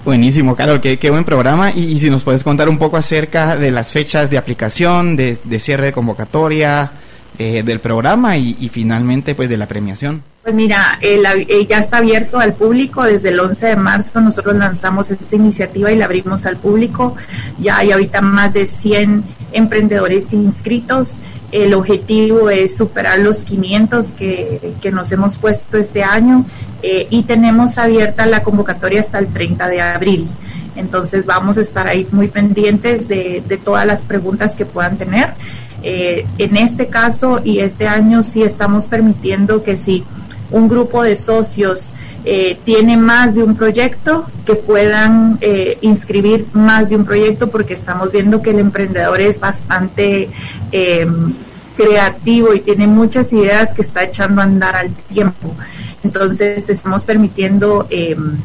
Buenísimo, 0.09 0.57
Carol, 0.57 0.81
qué, 0.81 1.11
buen 1.11 1.25
programa. 1.25 1.71
Y, 1.71 1.99
si 1.99 2.09
nos 2.09 2.23
puedes 2.23 2.43
contar 2.43 2.71
un 2.71 2.79
poco 2.79 2.97
acerca 2.97 3.59
de 3.59 3.71
las 3.71 3.93
fechas 3.93 4.31
de 4.31 4.39
aplicación, 4.39 5.17
de, 5.17 5.37
cierre 5.59 5.85
de 5.85 5.93
convocatoria, 5.93 6.93
eh, 7.39 7.63
del 7.63 7.79
programa 7.81 8.39
y, 8.39 8.71
finalmente 8.73 9.35
pues 9.35 9.51
de 9.51 9.59
la 9.59 9.69
premiación. 9.69 10.23
Pues 10.49 10.57
mira, 10.57 10.99
eh, 11.03 11.67
ya 11.69 11.77
está 11.77 11.99
abierto 11.99 12.39
al 12.39 12.55
público 12.55 13.03
desde 13.03 13.29
el 13.29 13.39
11 13.39 13.67
de 13.67 13.77
marzo. 13.77 14.19
Nosotros 14.23 14.57
lanzamos 14.57 15.11
esta 15.11 15.37
iniciativa 15.37 15.93
y 15.93 15.97
la 15.97 16.07
abrimos 16.07 16.47
al 16.47 16.57
público. 16.57 17.15
Ya 17.59 17.77
hay 17.77 17.93
ahorita 17.93 18.23
más 18.23 18.55
de 18.55 18.65
100 18.65 19.25
emprendedores 19.53 20.33
inscritos. 20.33 21.19
El 21.53 21.75
objetivo 21.75 22.49
es 22.49 22.75
superar 22.75 23.19
los 23.19 23.43
500 23.43 24.13
que, 24.13 24.73
que 24.81 24.91
nos 24.91 25.13
hemos 25.13 25.37
puesto 25.37 25.77
este 25.77 26.03
año 26.03 26.47
eh, 26.83 27.07
y 27.11 27.25
tenemos 27.25 27.77
abierta 27.77 28.25
la 28.25 28.43
convocatoria 28.43 29.01
hasta 29.01 29.19
el 29.19 29.27
30 29.27 29.69
de 29.69 29.83
abril. 29.83 30.29
Entonces 30.77 31.27
vamos 31.27 31.59
a 31.59 31.61
estar 31.61 31.87
ahí 31.89 32.09
muy 32.11 32.29
pendientes 32.29 33.07
de, 33.07 33.43
de 33.47 33.59
todas 33.59 33.85
las 33.85 34.01
preguntas 34.01 34.57
que 34.57 34.65
puedan 34.65 34.97
tener. 34.97 35.35
Eh, 35.83 36.27
en 36.39 36.57
este 36.57 36.89
caso 36.89 37.41
y 37.45 37.61
este 37.61 37.87
año 37.87 38.25
sí 38.25 38.43
estamos 38.43 38.89
permitiendo 38.89 39.63
que 39.63 39.77
si 39.77 40.05
un 40.51 40.69
grupo 40.69 41.03
de 41.03 41.17
socios 41.17 41.93
eh, 42.25 42.59
tiene 42.65 42.97
más 42.97 43.35
de 43.35 43.43
un 43.43 43.57
proyecto, 43.57 44.27
que 44.45 44.55
puedan 44.55 45.39
eh, 45.41 45.79
inscribir 45.83 46.47
más 46.53 46.91
de 46.91 46.97
un 46.97 47.05
proyecto, 47.05 47.49
porque 47.49 47.75
estamos 47.75 48.13
viendo 48.13 48.43
que 48.43 48.51
el 48.51 48.59
emprendedor 48.59 49.21
es 49.21 49.41
bastante 49.41 50.29
em, 50.73 51.33
creativo 51.77 52.55
y 52.55 52.61
tiene 52.61 52.87
muchas 52.87 53.33
ideas 53.33 53.73
que 53.73 53.83
está 53.83 54.03
echando 54.03 54.41
a 54.41 54.45
andar 54.45 54.77
al 54.77 54.91
tiempo. 54.91 55.55
Entonces, 56.03 56.69
estamos 56.69 57.05
permitiendo 57.05 57.87
em, 57.91 58.37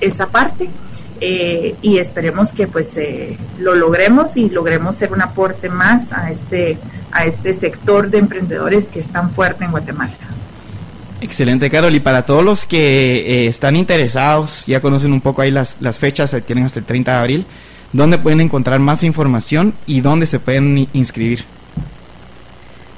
esa 0.00 0.26
parte. 0.28 0.70
Eh, 1.20 1.74
y 1.82 1.98
esperemos 1.98 2.52
que 2.52 2.68
pues 2.68 2.96
lo 3.58 3.74
logremos 3.74 4.36
y 4.36 4.48
logremos 4.48 4.94
ser 4.94 5.12
un 5.12 5.20
aporte 5.20 5.68
más 5.68 6.12
a 6.12 6.30
este 6.30 6.78
a 7.10 7.24
este 7.24 7.54
sector 7.54 8.08
de 8.08 8.18
emprendedores 8.18 8.88
que 8.88 9.00
es 9.00 9.08
tan 9.08 9.32
fuerte 9.32 9.64
en 9.64 9.72
Guatemala. 9.72 10.14
Excelente, 11.20 11.68
Carol. 11.70 11.94
Y 11.94 12.00
para 12.00 12.24
todos 12.24 12.44
los 12.44 12.66
que 12.66 13.18
eh, 13.18 13.46
están 13.46 13.76
interesados, 13.76 14.66
ya 14.66 14.80
conocen 14.80 15.12
un 15.12 15.20
poco 15.20 15.42
ahí 15.42 15.50
las, 15.50 15.76
las 15.80 15.98
fechas, 15.98 16.36
tienen 16.46 16.64
hasta 16.64 16.78
el 16.78 16.84
30 16.84 17.10
de 17.12 17.18
abril, 17.18 17.46
¿dónde 17.92 18.18
pueden 18.18 18.40
encontrar 18.40 18.78
más 18.78 19.02
información 19.02 19.74
y 19.86 20.00
dónde 20.00 20.26
se 20.26 20.38
pueden 20.38 20.88
inscribir? 20.92 21.44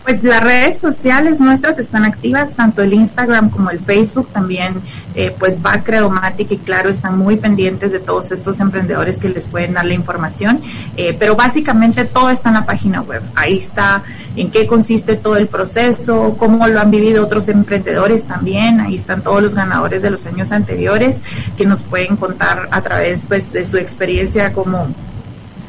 Pues 0.04 0.24
las 0.24 0.42
redes 0.42 0.78
sociales 0.78 1.40
nuestras 1.40 1.78
están 1.78 2.04
activas, 2.04 2.54
tanto 2.54 2.82
el 2.82 2.94
Instagram 2.94 3.50
como 3.50 3.70
el 3.70 3.80
Facebook, 3.80 4.28
también 4.32 4.80
eh, 5.14 5.34
pues 5.38 5.60
Bacreomatic 5.60 6.52
y 6.52 6.56
Claro 6.58 6.88
están 6.88 7.18
muy 7.18 7.36
pendientes 7.36 7.92
de 7.92 7.98
todos 7.98 8.32
estos 8.32 8.60
emprendedores 8.60 9.18
que 9.18 9.28
les 9.28 9.46
pueden 9.46 9.74
dar 9.74 9.84
la 9.84 9.92
información, 9.92 10.62
eh, 10.96 11.14
pero 11.18 11.36
básicamente 11.36 12.06
todo 12.06 12.30
está 12.30 12.48
en 12.48 12.54
la 12.54 12.66
página 12.66 13.02
web, 13.02 13.22
ahí 13.34 13.58
está 13.58 14.02
en 14.36 14.50
qué 14.50 14.66
consiste 14.66 15.16
todo 15.16 15.36
el 15.36 15.48
proceso, 15.48 16.34
cómo 16.38 16.66
lo 16.66 16.80
han 16.80 16.90
vivido 16.90 17.22
otros 17.22 17.48
emprendedores 17.48 18.24
también, 18.24 18.80
ahí 18.80 18.94
están 18.94 19.22
todos 19.22 19.42
los 19.42 19.54
ganadores 19.54 20.00
de 20.00 20.10
los 20.10 20.24
años 20.26 20.50
anteriores 20.50 21.20
que 21.58 21.66
nos 21.66 21.82
pueden 21.82 22.16
contar 22.16 22.68
a 22.70 22.80
través 22.80 23.26
pues 23.26 23.52
de 23.52 23.66
su 23.66 23.76
experiencia 23.76 24.52
cómo, 24.54 24.88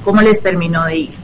cómo 0.06 0.22
les 0.22 0.42
terminó 0.42 0.86
de 0.86 0.96
ir. 0.96 1.22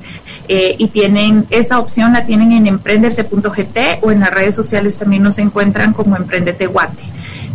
Eh, 0.49 0.75
y 0.77 0.87
tienen 0.87 1.45
esa 1.49 1.77
opción 1.77 2.13
la 2.13 2.25
tienen 2.25 2.53
en 2.53 2.67
emprendete.gt 2.67 3.77
o 4.01 4.11
en 4.11 4.21
las 4.21 4.31
redes 4.31 4.55
sociales 4.55 4.95
también 4.95 5.21
nos 5.23 5.39
encuentran 5.39 5.91
como 5.91 6.15
Emprendete 6.15 6.67
Guate. 6.67 7.03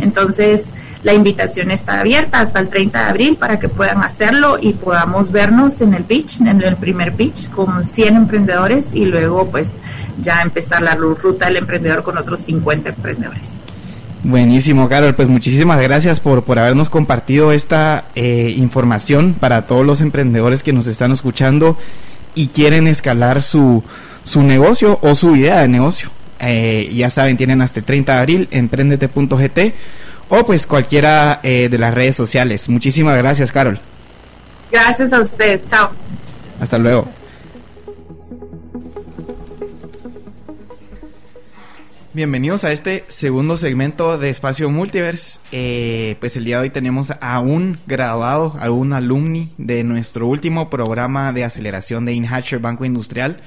Entonces, 0.00 0.68
la 1.02 1.14
invitación 1.14 1.70
está 1.70 2.00
abierta 2.00 2.40
hasta 2.40 2.60
el 2.60 2.68
30 2.68 2.98
de 2.98 3.04
abril 3.06 3.36
para 3.36 3.58
que 3.58 3.68
puedan 3.68 4.04
hacerlo 4.04 4.58
y 4.60 4.74
podamos 4.74 5.32
vernos 5.32 5.80
en 5.80 5.94
el 5.94 6.04
pitch, 6.04 6.42
en 6.42 6.62
el 6.62 6.76
primer 6.76 7.14
pitch 7.14 7.50
con 7.50 7.84
100 7.86 8.14
emprendedores 8.16 8.90
y 8.92 9.06
luego 9.06 9.48
pues 9.48 9.78
ya 10.20 10.42
empezar 10.42 10.82
la 10.82 10.94
ruta 10.94 11.46
del 11.46 11.56
emprendedor 11.56 12.02
con 12.02 12.18
otros 12.18 12.40
50 12.40 12.90
emprendedores. 12.90 13.54
Buenísimo, 14.22 14.88
Carol. 14.88 15.16
Pues 15.16 15.26
muchísimas 15.26 15.80
gracias 15.80 16.20
por, 16.20 16.44
por 16.44 16.58
habernos 16.60 16.88
compartido 16.88 17.50
esta 17.50 18.04
eh, 18.14 18.54
información 18.56 19.34
para 19.34 19.62
todos 19.62 19.84
los 19.84 20.00
emprendedores 20.00 20.62
que 20.62 20.72
nos 20.72 20.86
están 20.86 21.10
escuchando 21.10 21.76
y 22.34 22.48
quieren 22.48 22.86
escalar 22.86 23.42
su, 23.42 23.82
su 24.24 24.42
negocio 24.42 24.98
o 25.02 25.14
su 25.14 25.36
idea 25.36 25.60
de 25.60 25.68
negocio. 25.68 26.10
Eh, 26.40 26.90
ya 26.94 27.08
saben, 27.10 27.36
tienen 27.36 27.62
hasta 27.62 27.80
el 27.80 27.86
30 27.86 28.14
de 28.14 28.18
abril, 28.18 28.48
emprendete.gt 28.50 29.58
o 30.28 30.44
pues 30.44 30.66
cualquiera 30.66 31.40
eh, 31.42 31.68
de 31.70 31.78
las 31.78 31.94
redes 31.94 32.16
sociales. 32.16 32.68
Muchísimas 32.68 33.16
gracias, 33.18 33.52
Carol. 33.52 33.78
Gracias 34.70 35.12
a 35.12 35.20
ustedes. 35.20 35.66
Chao. 35.66 35.90
Hasta 36.60 36.78
luego. 36.78 37.08
Bienvenidos 42.14 42.64
a 42.64 42.72
este 42.72 43.06
segundo 43.08 43.56
segmento 43.56 44.18
de 44.18 44.28
Espacio 44.28 44.68
Multiverse. 44.68 45.40
Eh, 45.50 46.16
pues 46.20 46.36
el 46.36 46.44
día 46.44 46.56
de 46.56 46.64
hoy 46.64 46.70
tenemos 46.70 47.10
a 47.10 47.40
un 47.40 47.78
graduado, 47.86 48.54
a 48.60 48.70
un 48.70 48.92
alumni 48.92 49.54
de 49.56 49.82
nuestro 49.82 50.26
último 50.26 50.68
programa 50.68 51.32
de 51.32 51.44
aceleración 51.44 52.04
de 52.04 52.12
InHatcher 52.12 52.58
Banco 52.58 52.84
Industrial. 52.84 53.38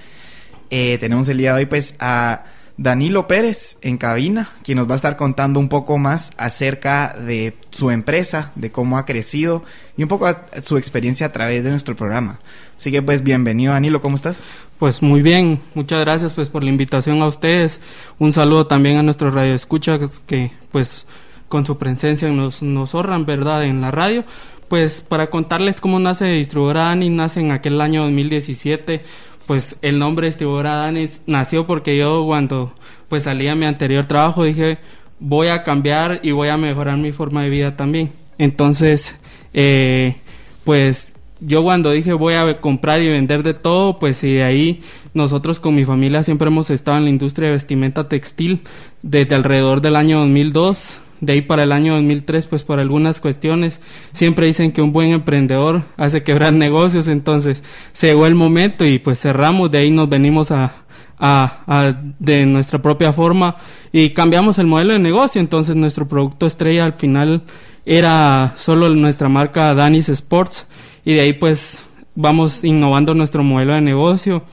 Eh, 0.72 0.98
tenemos 0.98 1.30
el 1.30 1.38
día 1.38 1.54
de 1.54 1.60
hoy 1.60 1.66
pues 1.68 1.94
a 2.00 2.46
Danilo 2.78 3.28
Pérez 3.28 3.78
en 3.82 3.98
cabina, 3.98 4.50
quien 4.64 4.80
nos 4.80 4.90
va 4.90 4.94
a 4.94 4.96
estar 4.96 5.16
contando 5.16 5.60
un 5.60 5.70
poco 5.70 6.00
más 6.00 6.32
acerca 6.36 7.14
de 7.14 7.56
su 7.70 7.92
empresa, 7.92 8.52
de 8.56 8.72
cómo 8.72 8.98
ha 8.98 9.06
crecido 9.06 9.64
y 9.96 10.02
un 10.02 10.10
poco 10.10 10.28
su 10.64 10.78
experiencia 10.78 11.28
a 11.28 11.32
través 11.32 11.64
de 11.64 11.70
nuestro 11.70 11.96
programa. 11.96 12.40
Así 12.78 12.92
que 12.92 13.04
pues 13.04 13.24
bienvenido 13.24 13.74
Danilo, 13.74 14.02
¿cómo 14.02 14.16
estás? 14.16 14.42
Pues 14.80 15.02
muy 15.02 15.22
bien, 15.22 15.62
muchas 15.74 16.02
gracias 16.02 16.34
pues 16.34 16.50
por 16.50 16.64
la 16.64 16.70
invitación 16.70 17.22
a 17.22 17.28
ustedes. 17.28 17.80
Un 18.20 18.34
saludo 18.34 18.68
también 18.68 18.98
a 18.98 19.04
nuestros 19.04 19.34
radioescuchas 19.34 20.20
que 20.28 20.52
pues 20.72 21.06
con 21.48 21.66
su 21.66 21.78
presencia 21.78 22.28
nos, 22.30 22.62
nos 22.62 22.94
¿verdad?, 23.26 23.64
en 23.64 23.82
la 23.82 23.92
radio. 23.92 24.26
Pues 24.68 25.02
para 25.02 25.30
contarles 25.30 25.80
cómo 25.80 26.00
nace 26.00 26.26
Distribuidora 26.26 26.86
Dani, 26.86 27.10
nace 27.10 27.40
en 27.40 27.52
aquel 27.52 27.80
año 27.80 28.04
2017 28.04 29.04
pues 29.46 29.76
el 29.82 30.00
nombre 30.00 30.28
distribuidora 30.28 30.76
Dani 30.78 31.08
nació 31.28 31.68
porque 31.68 31.96
yo 31.96 32.26
cuando 32.26 32.74
pues 33.08 33.24
salí 33.24 33.48
a 33.48 33.56
mi 33.56 33.66
anterior 33.66 34.08
trabajo 34.08 34.44
dije 34.44 34.80
voy 35.20 35.48
a 35.48 35.64
cambiar 35.64 36.20
y 36.24 36.32
voy 36.32 36.50
a 36.50 36.58
mejorar 36.58 36.98
mi 36.98 37.12
forma 37.12 37.44
de 37.44 37.50
vida 37.50 37.76
también. 37.76 38.12
Entonces, 38.38 39.16
eh, 39.54 40.16
pues 40.64 41.08
yo 41.46 41.64
cuando 41.64 41.92
dije 41.92 42.14
voy 42.14 42.34
a 42.34 42.60
comprar 42.62 43.02
y 43.02 43.08
vender 43.08 43.44
de 43.44 43.54
todo, 43.54 44.00
pues 44.00 44.24
y 44.24 44.34
de 44.34 44.44
ahí 44.44 44.82
nosotros 45.14 45.60
con 45.60 45.76
mi 45.76 45.86
familia 45.86 46.24
siempre 46.24 46.48
hemos 46.48 46.70
estado 46.70 46.98
en 46.98 47.06
la 47.06 47.10
industria 47.10 47.48
de 47.48 47.54
vestimenta 47.54 48.10
textil 48.10 48.62
desde 49.02 49.36
alrededor 49.36 49.82
del 49.82 49.96
año 49.96 50.20
2002 50.20 51.02
de 51.22 51.34
ahí 51.34 51.42
para 51.42 51.64
el 51.64 51.72
año 51.72 51.94
2003, 51.96 52.46
pues 52.48 52.64
por 52.64 52.80
algunas 52.80 53.20
cuestiones, 53.20 53.80
siempre 54.14 54.48
dicen 54.48 54.72
que 54.72 54.82
un 54.82 54.92
buen 54.92 55.12
emprendedor 55.12 55.84
hace 55.98 56.24
quebrar 56.24 56.54
negocios, 56.66 57.08
entonces 57.08 57.64
llegó 58.00 58.28
el 58.28 58.36
momento 58.36 58.86
y 58.86 59.00
pues 59.00 59.20
cerramos, 59.20 59.72
de 59.72 59.80
ahí 59.80 59.92
nos 59.92 60.10
venimos 60.10 60.52
a, 60.52 60.74
a, 61.18 61.96
de 62.20 62.46
nuestra 62.46 62.82
propia 62.82 63.14
forma 63.14 63.56
y 63.92 64.12
cambiamos 64.12 64.60
el 64.60 64.68
modelo 64.68 64.94
de 64.94 65.00
negocio, 65.00 65.40
entonces 65.40 65.76
nuestro 65.76 66.08
producto 66.08 66.46
estrella 66.46 66.86
al 66.86 66.94
final 66.94 67.44
era 67.86 68.54
solo 68.58 68.90
nuestra 68.90 69.30
marca 69.30 69.74
Danis 69.74 70.10
Sports 70.10 70.66
y 71.06 71.14
de 71.14 71.22
ahí 71.22 71.34
pues 71.34 71.82
vamos 72.16 72.64
innovando 72.64 73.14
nuestro 73.14 73.44
modelo 73.44 73.74
de 73.74 73.82
negocio 73.82 74.44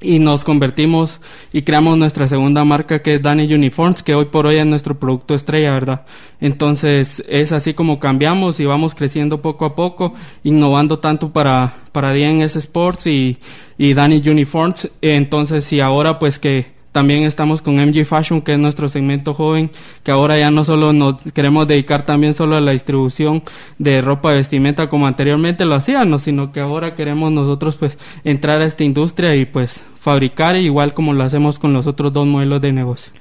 y 0.00 0.18
nos 0.20 0.44
convertimos 0.44 1.20
y 1.52 1.62
creamos 1.62 1.98
nuestra 1.98 2.28
segunda 2.28 2.64
marca 2.64 3.02
que 3.02 3.14
es 3.14 3.22
Danny 3.22 3.52
Uniforms, 3.52 4.02
que 4.02 4.14
hoy 4.14 4.26
por 4.26 4.46
hoy 4.46 4.56
es 4.56 4.66
nuestro 4.66 4.98
producto 4.98 5.34
estrella, 5.34 5.72
¿verdad? 5.72 6.06
Entonces 6.40 7.22
es 7.28 7.52
así 7.52 7.74
como 7.74 7.98
cambiamos 7.98 8.60
y 8.60 8.64
vamos 8.64 8.94
creciendo 8.94 9.42
poco 9.42 9.64
a 9.64 9.74
poco, 9.74 10.14
innovando 10.44 11.00
tanto 11.00 11.32
para, 11.32 11.78
para 11.92 12.12
DNS 12.12 12.56
Sports 12.56 13.06
y, 13.08 13.38
y 13.76 13.94
Danny 13.94 14.22
Uniforms. 14.24 14.88
Entonces, 15.02 15.72
y 15.72 15.80
ahora 15.80 16.18
pues 16.18 16.38
que 16.38 16.77
también 16.98 17.22
estamos 17.22 17.62
con 17.62 17.76
MG 17.76 18.04
Fashion, 18.04 18.42
que 18.42 18.54
es 18.54 18.58
nuestro 18.58 18.88
segmento 18.88 19.32
joven, 19.32 19.70
que 20.02 20.10
ahora 20.10 20.36
ya 20.36 20.50
no 20.50 20.64
solo 20.64 20.92
nos 20.92 21.22
queremos 21.32 21.68
dedicar 21.68 22.04
también 22.04 22.34
solo 22.34 22.56
a 22.56 22.60
la 22.60 22.72
distribución 22.72 23.44
de 23.78 24.00
ropa 24.00 24.32
de 24.32 24.38
vestimenta 24.38 24.88
como 24.88 25.06
anteriormente 25.06 25.64
lo 25.64 25.76
hacíamos, 25.76 26.22
sino 26.22 26.50
que 26.50 26.58
ahora 26.58 26.96
queremos 26.96 27.30
nosotros 27.30 27.76
pues 27.76 27.98
entrar 28.24 28.60
a 28.60 28.64
esta 28.64 28.82
industria 28.82 29.36
y 29.36 29.44
pues 29.44 29.86
fabricar 30.00 30.56
igual 30.56 30.92
como 30.92 31.12
lo 31.12 31.22
hacemos 31.22 31.60
con 31.60 31.72
los 31.72 31.86
otros 31.86 32.12
dos 32.12 32.26
modelos 32.26 32.60
de 32.60 32.72
negocio. 32.72 33.12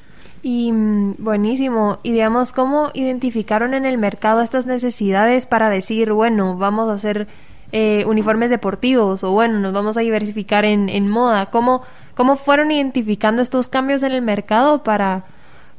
Y 0.42 0.72
mm, 0.72 1.18
buenísimo. 1.20 2.00
Y 2.02 2.14
digamos, 2.14 2.54
¿cómo 2.54 2.90
identificaron 2.96 3.76
en 3.76 3.86
el 3.86 4.00
mercado 4.00 4.42
estas 4.42 4.66
necesidades 4.66 5.46
para 5.46 5.70
decir, 5.70 6.14
bueno, 6.14 6.58
vamos 6.58 6.90
a 6.90 6.94
hacer 6.94 7.28
eh, 7.72 8.06
uniformes 8.08 8.50
deportivos 8.50 9.24
o 9.24 9.34
bueno, 9.34 9.60
nos 9.60 9.72
vamos 9.72 9.98
a 9.98 10.02
diversificar 10.02 10.66
en, 10.66 10.90
en 10.90 11.08
moda? 11.08 11.52
¿Cómo, 11.52 11.84
¿Cómo 12.18 12.36
fueron 12.36 12.72
identificando 12.72 13.44
estos 13.44 13.68
cambios 13.68 14.02
en 14.02 14.12
el 14.12 14.24
mercado 14.24 14.82
para 14.82 15.26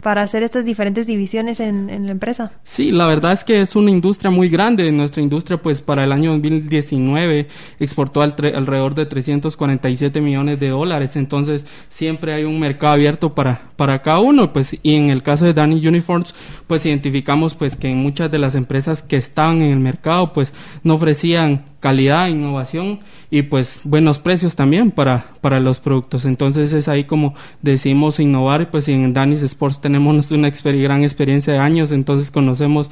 para 0.02 0.22
hacer 0.22 0.42
estas 0.42 0.64
diferentes 0.64 1.06
divisiones 1.06 1.58
en, 1.60 1.90
en, 1.90 2.06
la 2.06 2.12
empresa? 2.12 2.52
Sí, 2.62 2.90
la 2.92 3.06
verdad 3.06 3.32
es 3.32 3.42
que 3.42 3.60
es 3.60 3.74
una 3.74 3.90
industria 3.90 4.30
muy 4.30 4.48
grande. 4.48 4.90
Nuestra 4.92 5.22
industria, 5.22 5.60
pues 5.60 5.80
para 5.80 6.04
el 6.04 6.12
año 6.12 6.30
2019 6.30 7.48
exportó 7.80 8.22
al 8.22 8.34
alrededor 8.54 8.94
de 8.94 9.06
347 9.06 10.20
millones 10.20 10.60
de 10.60 10.68
dólares. 10.68 11.16
Entonces, 11.16 11.66
siempre 11.88 12.32
hay 12.32 12.44
un 12.44 12.60
mercado 12.60 12.92
abierto 12.92 13.34
para, 13.34 13.62
para 13.76 14.00
cada 14.02 14.20
uno. 14.20 14.52
Pues, 14.52 14.76
y 14.82 14.94
en 14.94 15.10
el 15.10 15.22
caso 15.22 15.44
de 15.44 15.54
Danny 15.54 15.84
Uniforms, 15.84 16.34
pues 16.66 16.86
identificamos 16.86 17.54
pues 17.54 17.74
que 17.74 17.92
muchas 17.94 18.30
de 18.30 18.38
las 18.38 18.54
empresas 18.54 19.02
que 19.02 19.16
estaban 19.16 19.62
en 19.62 19.72
el 19.72 19.80
mercado, 19.80 20.32
pues 20.32 20.52
no 20.84 20.94
ofrecían 20.94 21.64
calidad, 21.80 22.28
innovación 22.28 23.00
y 23.30 23.42
pues 23.42 23.80
buenos 23.84 24.18
precios 24.18 24.56
también 24.56 24.90
para, 24.90 25.28
para 25.40 25.60
los 25.60 25.78
productos. 25.78 26.24
Entonces 26.24 26.72
es 26.72 26.88
ahí 26.88 27.04
como 27.04 27.34
decimos 27.62 28.18
innovar, 28.18 28.70
pues 28.70 28.88
en 28.88 29.12
Danis 29.12 29.42
Sports 29.42 29.80
tenemos 29.80 30.30
una 30.30 30.50
gran 30.50 31.04
experiencia 31.04 31.52
de 31.52 31.58
años, 31.58 31.92
entonces 31.92 32.30
conocemos 32.30 32.90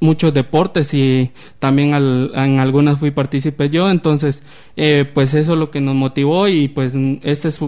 muchos 0.00 0.34
deportes 0.34 0.92
y 0.94 1.30
también 1.58 1.94
en 1.94 2.60
algunas 2.60 2.98
fui 2.98 3.10
partícipe 3.10 3.70
yo, 3.70 3.90
entonces 3.90 4.42
eh, 4.76 5.08
pues 5.12 5.34
eso 5.34 5.52
es 5.52 5.58
lo 5.58 5.70
que 5.70 5.80
nos 5.80 5.94
motivó 5.94 6.48
y 6.48 6.68
pues 6.68 6.92
este 7.22 7.48
es, 7.48 7.60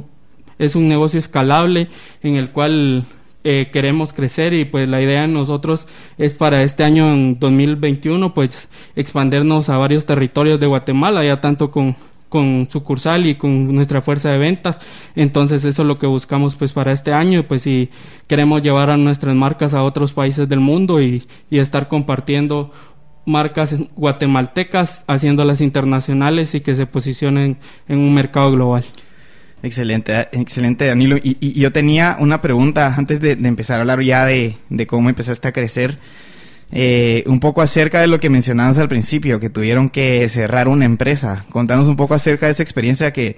es 0.58 0.76
un 0.76 0.88
negocio 0.88 1.18
escalable 1.18 1.88
en 2.22 2.36
el 2.36 2.50
cual 2.50 3.06
eh, 3.48 3.70
queremos 3.72 4.12
crecer 4.12 4.52
y 4.54 4.64
pues 4.64 4.88
la 4.88 5.00
idea 5.00 5.22
de 5.22 5.28
nosotros 5.28 5.86
es 6.18 6.34
para 6.34 6.64
este 6.64 6.82
año 6.82 7.12
en 7.12 7.38
2021 7.38 8.34
pues 8.34 8.68
expandernos 8.96 9.68
a 9.68 9.78
varios 9.78 10.04
territorios 10.04 10.58
de 10.58 10.66
Guatemala, 10.66 11.24
ya 11.24 11.40
tanto 11.40 11.70
con 11.70 11.94
con 12.28 12.68
sucursal 12.68 13.24
y 13.26 13.36
con 13.36 13.72
nuestra 13.72 14.02
fuerza 14.02 14.30
de 14.30 14.38
ventas. 14.38 14.80
Entonces 15.14 15.64
eso 15.64 15.82
es 15.82 15.88
lo 15.88 15.96
que 15.96 16.08
buscamos 16.08 16.56
pues 16.56 16.72
para 16.72 16.90
este 16.90 17.12
año, 17.12 17.44
pues 17.44 17.62
si 17.62 17.88
queremos 18.26 18.62
llevar 18.62 18.90
a 18.90 18.96
nuestras 18.96 19.36
marcas 19.36 19.74
a 19.74 19.84
otros 19.84 20.12
países 20.12 20.48
del 20.48 20.58
mundo 20.58 21.00
y, 21.00 21.24
y 21.48 21.58
estar 21.60 21.86
compartiendo 21.86 22.72
marcas 23.26 23.76
guatemaltecas, 23.94 25.04
haciéndolas 25.06 25.60
internacionales 25.60 26.52
y 26.56 26.62
que 26.62 26.74
se 26.74 26.86
posicionen 26.86 27.58
en 27.86 27.98
un 28.00 28.12
mercado 28.12 28.50
global. 28.50 28.84
Excelente, 29.62 30.28
excelente 30.32 30.86
Danilo. 30.86 31.16
Y, 31.22 31.58
yo 31.58 31.72
tenía 31.72 32.16
una 32.20 32.40
pregunta 32.42 32.94
antes 32.96 33.20
de, 33.20 33.32
empezar 33.32 33.78
a 33.78 33.80
hablar 33.82 34.02
ya 34.02 34.24
de, 34.24 34.56
cómo 34.86 35.08
empezaste 35.08 35.48
a 35.48 35.52
crecer. 35.52 35.98
Eh, 36.72 37.22
un 37.26 37.38
poco 37.38 37.62
acerca 37.62 38.00
de 38.00 38.08
lo 38.08 38.18
que 38.18 38.28
mencionabas 38.28 38.78
al 38.78 38.88
principio, 38.88 39.38
que 39.38 39.50
tuvieron 39.50 39.88
que 39.88 40.28
cerrar 40.28 40.68
una 40.68 40.84
empresa. 40.84 41.44
Contanos 41.50 41.86
un 41.88 41.96
poco 41.96 42.14
acerca 42.14 42.46
de 42.46 42.52
esa 42.52 42.62
experiencia 42.62 43.12
que, 43.12 43.36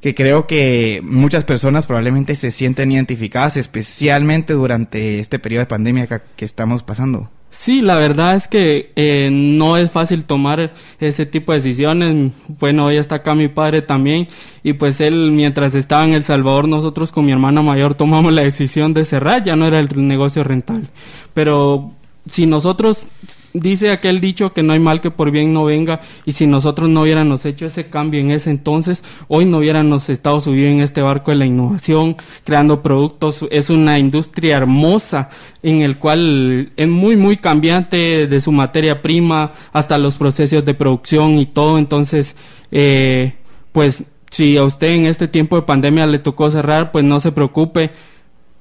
que 0.00 0.14
creo 0.14 0.46
que 0.46 1.00
muchas 1.02 1.44
personas 1.44 1.86
probablemente 1.86 2.36
se 2.36 2.50
sienten 2.50 2.92
identificadas, 2.92 3.56
especialmente 3.56 4.52
durante 4.52 5.20
este 5.20 5.38
periodo 5.38 5.62
de 5.62 5.66
pandemia 5.66 6.06
que 6.06 6.44
estamos 6.44 6.82
pasando. 6.82 7.30
Sí, 7.52 7.80
la 7.80 7.96
verdad 7.96 8.36
es 8.36 8.46
que 8.46 8.92
eh, 8.94 9.28
no 9.32 9.76
es 9.76 9.90
fácil 9.90 10.24
tomar 10.24 10.72
ese 11.00 11.26
tipo 11.26 11.50
de 11.52 11.58
decisiones. 11.58 12.32
Bueno, 12.46 12.86
hoy 12.86 12.96
está 12.96 13.16
acá 13.16 13.34
mi 13.34 13.48
padre 13.48 13.82
también 13.82 14.28
y 14.62 14.74
pues 14.74 15.00
él 15.00 15.32
mientras 15.32 15.74
estaba 15.74 16.04
en 16.04 16.14
El 16.14 16.24
Salvador 16.24 16.68
nosotros 16.68 17.10
con 17.10 17.26
mi 17.26 17.32
hermana 17.32 17.60
mayor 17.60 17.94
tomamos 17.94 18.32
la 18.32 18.42
decisión 18.42 18.94
de 18.94 19.04
cerrar, 19.04 19.42
ya 19.42 19.56
no 19.56 19.66
era 19.66 19.80
el 19.80 19.88
negocio 20.06 20.44
rentable. 20.44 20.86
Pero 21.34 21.92
si 22.26 22.46
nosotros 22.46 23.06
dice 23.52 23.90
aquel 23.90 24.20
dicho 24.20 24.52
que 24.52 24.62
no 24.62 24.72
hay 24.72 24.78
mal 24.78 25.00
que 25.00 25.10
por 25.10 25.30
bien 25.30 25.52
no 25.52 25.64
venga 25.64 26.00
y 26.24 26.32
si 26.32 26.46
nosotros 26.46 26.88
no 26.88 27.02
hubiéramos 27.02 27.44
hecho 27.44 27.66
ese 27.66 27.88
cambio 27.88 28.20
en 28.20 28.30
ese 28.30 28.50
entonces, 28.50 29.02
hoy 29.28 29.44
no 29.44 29.58
hubiéramos 29.58 30.08
estado 30.08 30.40
subidos 30.40 30.72
en 30.72 30.80
este 30.80 31.02
barco 31.02 31.30
de 31.30 31.38
la 31.38 31.46
innovación, 31.46 32.16
creando 32.44 32.82
productos, 32.82 33.44
es 33.50 33.70
una 33.70 33.98
industria 33.98 34.58
hermosa 34.58 35.30
en 35.62 35.82
el 35.82 35.98
cual 35.98 36.72
es 36.76 36.88
muy 36.88 37.16
muy 37.16 37.36
cambiante 37.36 38.26
de 38.26 38.40
su 38.40 38.52
materia 38.52 39.02
prima 39.02 39.52
hasta 39.72 39.98
los 39.98 40.16
procesos 40.16 40.64
de 40.64 40.74
producción 40.74 41.38
y 41.38 41.46
todo, 41.46 41.78
entonces 41.78 42.36
eh, 42.70 43.34
pues 43.72 44.04
si 44.30 44.56
a 44.56 44.64
usted 44.64 44.88
en 44.88 45.06
este 45.06 45.26
tiempo 45.26 45.56
de 45.56 45.62
pandemia 45.62 46.06
le 46.06 46.20
tocó 46.20 46.50
cerrar, 46.50 46.92
pues 46.92 47.04
no 47.04 47.18
se 47.18 47.32
preocupe, 47.32 47.90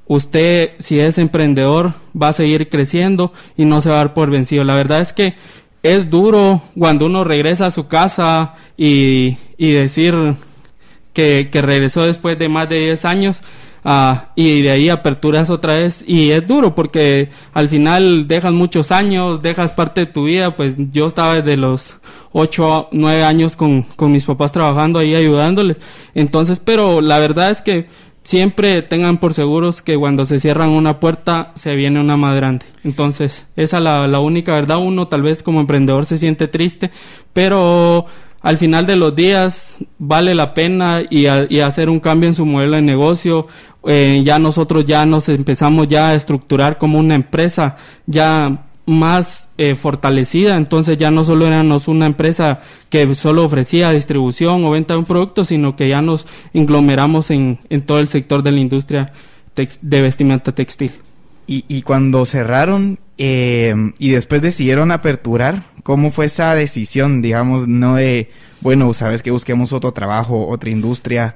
usted, 0.09 0.71
si 0.79 0.99
es 0.99 1.17
emprendedor, 1.19 1.93
va 2.19 2.29
a 2.29 2.33
seguir 2.33 2.67
creciendo 2.67 3.31
y 3.55 3.65
no 3.65 3.79
se 3.79 3.89
va 3.89 3.95
a 3.95 3.97
dar 3.99 4.13
por 4.15 4.31
vencido. 4.31 4.63
La 4.63 4.75
verdad 4.75 5.01
es 5.01 5.13
que 5.13 5.35
es 5.83 6.09
duro 6.09 6.63
cuando 6.77 7.05
uno 7.05 7.23
regresa 7.23 7.67
a 7.67 7.71
su 7.71 7.87
casa 7.87 8.55
y, 8.75 9.37
y 9.57 9.71
decir 9.71 10.15
que, 11.13 11.49
que, 11.51 11.61
regresó 11.61 12.03
después 12.03 12.39
de 12.39 12.49
más 12.49 12.67
de 12.67 12.79
10 12.79 13.05
años 13.05 13.41
uh, 13.85 14.15
y 14.35 14.63
de 14.63 14.71
ahí 14.71 14.89
aperturas 14.89 15.51
otra 15.51 15.75
vez 15.75 16.03
y 16.05 16.31
es 16.31 16.45
duro 16.45 16.73
porque 16.73 17.29
al 17.53 17.69
final 17.69 18.27
dejas 18.27 18.51
muchos 18.51 18.91
años, 18.91 19.43
dejas 19.43 19.71
parte 19.71 20.01
de 20.01 20.07
tu 20.07 20.25
vida, 20.25 20.55
pues 20.55 20.73
yo 20.91 21.05
estaba 21.05 21.35
desde 21.35 21.55
los 21.55 21.97
8, 22.31 22.89
9 22.91 23.23
años 23.23 23.55
con, 23.55 23.83
con 23.83 24.11
mis 24.11 24.25
papás 24.25 24.51
trabajando 24.51 24.97
ahí 24.97 25.13
ayudándoles. 25.13 25.77
Entonces, 26.15 26.59
pero 26.59 26.99
la 26.99 27.19
verdad 27.19 27.51
es 27.51 27.61
que 27.61 27.87
siempre 28.23 28.81
tengan 28.81 29.17
por 29.17 29.33
seguros 29.33 29.81
que 29.81 29.97
cuando 29.97 30.25
se 30.25 30.39
cierran 30.39 30.69
una 30.69 30.99
puerta 30.99 31.51
se 31.55 31.75
viene 31.75 31.99
una 31.99 32.17
más 32.17 32.35
grande. 32.35 32.65
Entonces, 32.83 33.47
esa 33.55 33.77
es 33.77 33.83
la, 33.83 34.19
única 34.19 34.53
verdad. 34.53 34.77
Uno 34.77 35.07
tal 35.07 35.23
vez 35.23 35.43
como 35.43 35.59
emprendedor 35.59 36.05
se 36.05 36.17
siente 36.17 36.47
triste, 36.47 36.91
pero 37.33 38.05
al 38.41 38.57
final 38.57 38.85
de 38.85 38.95
los 38.95 39.15
días 39.15 39.77
vale 39.97 40.35
la 40.35 40.53
pena 40.53 41.01
y, 41.09 41.25
hacer 41.25 41.89
un 41.89 41.99
cambio 41.99 42.29
en 42.29 42.35
su 42.35 42.45
modelo 42.45 42.75
de 42.75 42.81
negocio. 42.81 43.47
Eh, 43.85 44.21
ya 44.25 44.39
nosotros 44.39 44.85
ya 44.85 45.05
nos 45.05 45.29
empezamos 45.29 45.87
ya 45.87 46.09
a 46.09 46.15
estructurar 46.15 46.77
como 46.77 46.99
una 46.99 47.15
empresa 47.15 47.77
ya 48.05 48.65
más 48.85 49.48
eh, 49.61 49.75
fortalecida, 49.75 50.55
entonces 50.55 50.97
ya 50.97 51.11
no 51.11 51.25
solo 51.25 51.45
éramos 51.45 51.89
una 51.89 52.05
empresa 52.05 52.61
que 52.89 53.13
solo 53.13 53.43
ofrecía 53.43 53.91
distribución 53.91 54.63
o 54.63 54.71
venta 54.71 54.93
de 54.93 54.99
un 54.99 55.05
producto, 55.05 55.43
sino 55.43 55.75
que 55.75 55.89
ya 55.89 56.01
nos 56.01 56.25
inglomeramos 56.53 57.29
en, 57.29 57.59
en 57.69 57.81
todo 57.81 57.99
el 57.99 58.07
sector 58.07 58.41
de 58.41 58.53
la 58.53 58.61
industria 58.61 59.11
de 59.81 60.01
vestimenta 60.01 60.53
textil. 60.53 60.93
Y, 61.45 61.65
y 61.67 61.81
cuando 61.81 62.25
cerraron 62.25 62.99
eh, 63.17 63.75
y 63.99 64.11
después 64.11 64.41
decidieron 64.41 64.93
aperturar, 64.93 65.63
¿cómo 65.83 66.09
fue 66.09 66.27
esa 66.27 66.55
decisión, 66.55 67.21
digamos, 67.21 67.67
no 67.67 67.95
de, 67.95 68.29
bueno, 68.61 68.93
sabes 68.93 69.21
que 69.21 69.31
busquemos 69.31 69.73
otro 69.73 69.91
trabajo, 69.91 70.47
otra 70.47 70.69
industria? 70.69 71.35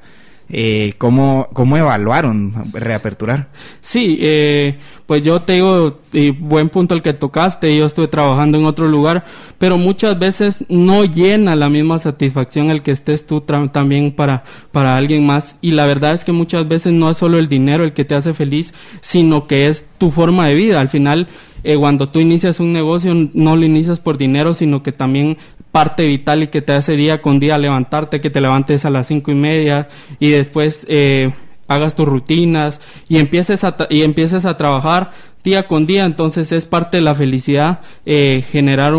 Eh, 0.49 0.93
¿cómo, 0.97 1.47
¿cómo 1.53 1.77
evaluaron 1.77 2.53
reaperturar? 2.73 3.49
Sí, 3.81 4.17
eh, 4.21 4.77
pues 5.05 5.21
yo 5.23 5.41
te 5.41 5.53
digo, 5.53 5.99
y 6.11 6.31
buen 6.31 6.69
punto 6.69 6.95
el 6.95 7.01
que 7.01 7.13
tocaste, 7.13 7.75
yo 7.75 7.85
estuve 7.85 8.07
trabajando 8.07 8.57
en 8.57 8.65
otro 8.65 8.87
lugar, 8.87 9.25
pero 9.57 9.77
muchas 9.77 10.17
veces 10.19 10.63
no 10.69 11.05
llena 11.05 11.55
la 11.55 11.69
misma 11.69 11.99
satisfacción 11.99 12.69
el 12.69 12.81
que 12.81 12.91
estés 12.91 13.25
tú 13.25 13.41
también 13.41 14.11
para, 14.11 14.43
para 14.71 14.97
alguien 14.97 15.25
más. 15.25 15.57
Y 15.61 15.71
la 15.71 15.85
verdad 15.85 16.13
es 16.13 16.23
que 16.23 16.31
muchas 16.31 16.67
veces 16.67 16.93
no 16.93 17.09
es 17.09 17.17
solo 17.17 17.37
el 17.37 17.49
dinero 17.49 17.83
el 17.83 17.93
que 17.93 18.05
te 18.05 18.15
hace 18.15 18.33
feliz, 18.33 18.73
sino 19.01 19.47
que 19.47 19.67
es 19.67 19.85
tu 19.97 20.11
forma 20.11 20.47
de 20.47 20.55
vida. 20.55 20.79
Al 20.79 20.89
final, 20.89 21.27
eh, 21.63 21.77
cuando 21.77 22.09
tú 22.09 22.19
inicias 22.19 22.59
un 22.59 22.73
negocio, 22.73 23.13
no 23.33 23.55
lo 23.55 23.65
inicias 23.65 23.99
por 23.99 24.17
dinero, 24.17 24.53
sino 24.53 24.83
que 24.83 24.91
también 24.91 25.37
parte 25.73 26.05
vital 26.05 26.43
y 26.43 26.47
que 26.49 26.61
te 26.61 26.71
hace 26.71 26.95
día 26.95 27.23
con 27.23 27.39
día 27.39 27.57
levantarte, 27.57 28.21
que 28.21 28.29
te 28.29 28.39
levantes 28.39 28.85
a 28.85 28.91
las 28.91 29.07
cinco 29.07 29.31
y 29.31 29.35
media 29.35 29.89
y 30.19 30.29
después 30.29 30.85
eh, 30.87 31.33
hagas 31.67 31.95
tus 31.95 32.07
rutinas 32.07 32.79
y 33.09 33.17
empieces 33.17 33.63
a 33.63 33.75
y 33.89 34.03
empieces 34.03 34.45
a 34.45 34.55
trabajar 34.55 35.09
día 35.43 35.65
con 35.65 35.87
día, 35.87 36.05
entonces 36.05 36.51
es 36.51 36.65
parte 36.65 36.97
de 36.97 37.01
la 37.01 37.15
felicidad 37.15 37.81
eh, 38.05 38.45
generar 38.51 38.93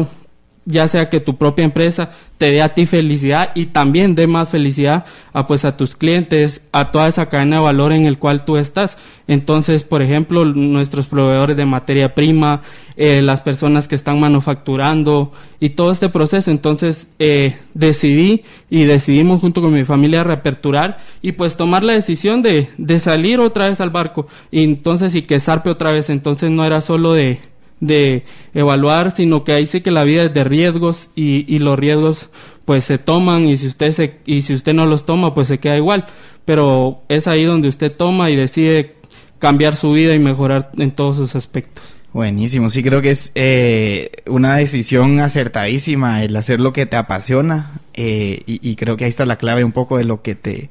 ya 0.64 0.88
sea 0.88 1.08
que 1.10 1.20
tu 1.20 1.36
propia 1.36 1.64
empresa 1.64 2.10
te 2.44 2.50
dé 2.50 2.60
a 2.60 2.74
ti 2.74 2.84
felicidad 2.84 3.52
y 3.54 3.64
también 3.64 4.14
dé 4.14 4.26
más 4.26 4.50
felicidad 4.50 5.06
a 5.32 5.46
pues 5.46 5.64
a 5.64 5.78
tus 5.78 5.96
clientes, 5.96 6.60
a 6.72 6.92
toda 6.92 7.08
esa 7.08 7.30
cadena 7.30 7.56
de 7.56 7.62
valor 7.62 7.90
en 7.90 8.04
el 8.04 8.18
cual 8.18 8.44
tú 8.44 8.58
estás. 8.58 8.98
Entonces, 9.26 9.82
por 9.82 10.02
ejemplo, 10.02 10.44
nuestros 10.44 11.06
proveedores 11.06 11.56
de 11.56 11.64
materia 11.64 12.14
prima, 12.14 12.60
eh, 12.98 13.22
las 13.22 13.40
personas 13.40 13.88
que 13.88 13.94
están 13.94 14.20
manufacturando 14.20 15.32
y 15.58 15.70
todo 15.70 15.90
este 15.90 16.10
proceso. 16.10 16.50
Entonces, 16.50 17.06
eh, 17.18 17.56
decidí 17.72 18.42
y 18.68 18.84
decidimos 18.84 19.40
junto 19.40 19.62
con 19.62 19.72
mi 19.72 19.86
familia 19.86 20.22
reaperturar 20.22 20.98
y 21.22 21.32
pues 21.32 21.56
tomar 21.56 21.82
la 21.82 21.94
decisión 21.94 22.42
de, 22.42 22.68
de 22.76 22.98
salir 22.98 23.40
otra 23.40 23.70
vez 23.70 23.80
al 23.80 23.88
barco 23.88 24.26
y 24.50 24.64
entonces 24.64 25.14
y 25.14 25.22
que 25.22 25.40
zarpe 25.40 25.70
otra 25.70 25.92
vez. 25.92 26.10
Entonces 26.10 26.50
no 26.50 26.62
era 26.62 26.82
solo 26.82 27.14
de 27.14 27.40
de 27.86 28.24
evaluar, 28.54 29.14
sino 29.14 29.44
que 29.44 29.52
ahí 29.52 29.66
sí 29.66 29.80
que 29.80 29.90
la 29.90 30.04
vida 30.04 30.24
es 30.24 30.34
de 30.34 30.44
riesgos 30.44 31.08
y, 31.14 31.44
y 31.52 31.58
los 31.58 31.78
riesgos 31.78 32.30
pues 32.64 32.84
se 32.84 32.98
toman 32.98 33.46
y 33.46 33.56
si 33.56 33.66
usted 33.66 33.92
se, 33.92 34.18
y 34.24 34.42
si 34.42 34.54
usted 34.54 34.74
no 34.74 34.86
los 34.86 35.04
toma 35.04 35.34
pues 35.34 35.48
se 35.48 35.58
queda 35.58 35.76
igual, 35.76 36.06
pero 36.44 37.02
es 37.08 37.26
ahí 37.26 37.44
donde 37.44 37.68
usted 37.68 37.92
toma 37.92 38.30
y 38.30 38.36
decide 38.36 38.94
cambiar 39.38 39.76
su 39.76 39.92
vida 39.92 40.14
y 40.14 40.18
mejorar 40.18 40.70
en 40.78 40.90
todos 40.90 41.16
sus 41.16 41.34
aspectos. 41.36 41.84
Buenísimo, 42.12 42.70
sí 42.70 42.82
creo 42.82 43.02
que 43.02 43.10
es 43.10 43.32
eh, 43.34 44.12
una 44.26 44.56
decisión 44.56 45.18
acertadísima 45.18 46.22
el 46.22 46.36
hacer 46.36 46.60
lo 46.60 46.72
que 46.72 46.86
te 46.86 46.96
apasiona 46.96 47.72
eh, 47.92 48.42
y, 48.46 48.76
creo 48.76 48.96
que 48.96 49.04
ahí 49.04 49.10
está 49.10 49.26
la 49.26 49.36
clave 49.36 49.64
un 49.64 49.72
poco 49.72 49.98
de 49.98 50.04
lo 50.04 50.22
que 50.22 50.34
te 50.34 50.70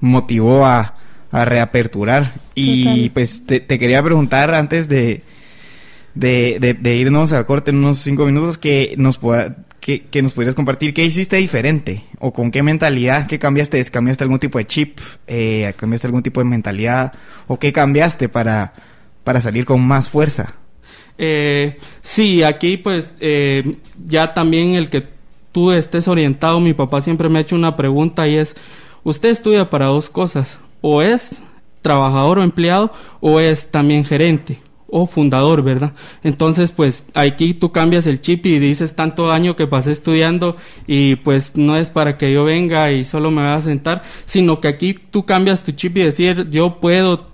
motivó 0.00 0.66
a, 0.66 0.96
a 1.30 1.44
reaperturar. 1.46 2.34
Y 2.54 3.08
pues 3.10 3.42
te, 3.46 3.66
quería 3.66 4.02
preguntar 4.02 4.54
antes 4.54 4.88
de, 4.88 5.22
de, 6.14 6.76
de, 6.78 6.96
irnos 6.96 7.32
al 7.32 7.46
corte 7.46 7.70
en 7.70 7.78
unos 7.78 7.98
cinco 7.98 8.26
minutos 8.26 8.58
que 8.58 8.94
nos 8.98 9.18
pueda, 9.18 9.56
que, 9.80 10.02
que, 10.02 10.22
nos 10.22 10.32
pudieras 10.32 10.54
compartir 10.54 10.92
qué 10.92 11.04
hiciste 11.04 11.36
diferente 11.36 12.04
o 12.18 12.32
con 12.32 12.50
qué 12.50 12.62
mentalidad, 12.62 13.26
qué 13.26 13.38
cambiaste, 13.38 13.82
cambiaste 13.86 14.24
algún 14.24 14.38
tipo 14.38 14.58
de 14.58 14.66
chip, 14.66 14.98
eh, 15.26 15.72
cambiaste 15.76 16.06
algún 16.06 16.22
tipo 16.22 16.40
de 16.40 16.44
mentalidad 16.44 17.12
o 17.46 17.58
qué 17.58 17.72
cambiaste 17.72 18.28
para, 18.28 18.74
para 19.24 19.40
salir 19.40 19.64
con 19.64 19.80
más 19.80 20.10
fuerza. 20.10 20.54
Eh, 21.18 21.78
sí, 22.00 22.42
aquí 22.42 22.76
pues 22.76 23.08
eh, 23.20 23.76
ya 24.06 24.34
también 24.34 24.74
el 24.74 24.90
que 24.90 25.06
tú 25.52 25.72
estés 25.72 26.08
orientado, 26.08 26.60
mi 26.60 26.74
papá 26.74 27.00
siempre 27.00 27.28
me 27.28 27.38
ha 27.38 27.42
hecho 27.42 27.56
una 27.56 27.76
pregunta 27.76 28.28
y 28.28 28.36
es, 28.36 28.54
usted 29.02 29.30
estudia 29.30 29.70
para 29.70 29.86
dos 29.86 30.10
cosas, 30.10 30.58
o 30.80 31.02
es 31.02 31.40
trabajador 31.80 32.38
o 32.38 32.42
empleado 32.42 32.92
o 33.20 33.40
es 33.40 33.70
también 33.70 34.04
gerente 34.04 34.60
o 34.94 35.06
fundador, 35.06 35.62
¿verdad? 35.62 35.94
Entonces, 36.22 36.70
pues 36.70 37.06
aquí 37.14 37.54
tú 37.54 37.72
cambias 37.72 38.06
el 38.06 38.20
chip 38.20 38.44
y 38.44 38.58
dices 38.58 38.94
tanto 38.94 39.32
año 39.32 39.56
que 39.56 39.66
pasé 39.66 39.90
estudiando 39.90 40.56
y 40.86 41.16
pues 41.16 41.52
no 41.56 41.78
es 41.78 41.88
para 41.88 42.18
que 42.18 42.30
yo 42.30 42.44
venga 42.44 42.92
y 42.92 43.06
solo 43.06 43.30
me 43.30 43.42
vaya 43.42 43.54
a 43.54 43.62
sentar, 43.62 44.02
sino 44.26 44.60
que 44.60 44.68
aquí 44.68 44.94
tú 44.94 45.24
cambias 45.24 45.64
tu 45.64 45.72
chip 45.72 45.96
y 45.96 46.02
decir 46.02 46.48
yo 46.50 46.78
puedo 46.78 47.30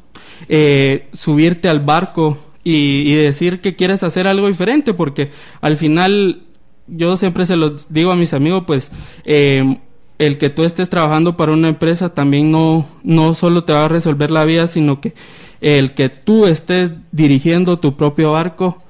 eh, 0.49 1.09
subirte 1.13 1.69
al 1.69 1.81
barco 1.81 2.39
y, 2.63 3.15
decir 3.15 3.61
que 3.61 3.75
quieres 3.75 4.03
hacer 4.03 4.27
algo 4.27 4.47
diferente, 4.47 4.95
porque 4.95 5.31
al 5.61 5.77
final 5.77 6.43
yo 6.87 7.17
siempre 7.17 7.47
se 7.47 7.57
lo 7.57 7.75
digo 7.89 8.13
a 8.13 8.17
mis 8.17 8.35
amigos, 8.35 8.65
pues 8.67 8.93
eh, 9.25 9.79
el 10.19 10.39
que 10.39 10.51
tú 10.51 10.65
estés 10.65 10.91
trabajando 10.91 11.37
para 11.37 11.53
una 11.53 11.69
empresa 11.69 12.15
también 12.15 12.53
no, 12.53 12.87
no 13.03 13.35
solo 13.35 13.65
te 13.65 13.73
va 13.73 13.87
a 13.87 13.89
resolver 13.89 14.31
la 14.31 14.45
vida, 14.45 14.67
sino 14.67 15.01
que 15.01 15.15
el 15.61 15.95
que 15.95 16.09
tú 16.09 16.47
estés 16.47 16.91
dirigiendo 17.13 17.79
tu 17.79 17.97
propio 17.97 18.33
barco 18.33 18.83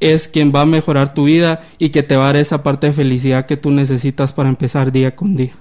es 0.00 0.26
quien 0.28 0.52
va 0.54 0.62
a 0.62 0.66
mejorar 0.66 1.14
tu 1.14 1.24
vida 1.24 1.62
y 1.78 1.90
que 1.90 2.02
te 2.02 2.16
va 2.16 2.24
a 2.24 2.26
dar 2.26 2.36
esa 2.36 2.62
parte 2.62 2.88
de 2.88 2.92
felicidad 2.92 3.46
que 3.46 3.56
tú 3.56 3.70
necesitas 3.70 4.32
para 4.32 4.48
empezar 4.48 4.90
día 4.90 5.14
con 5.14 5.36
día. 5.36 5.52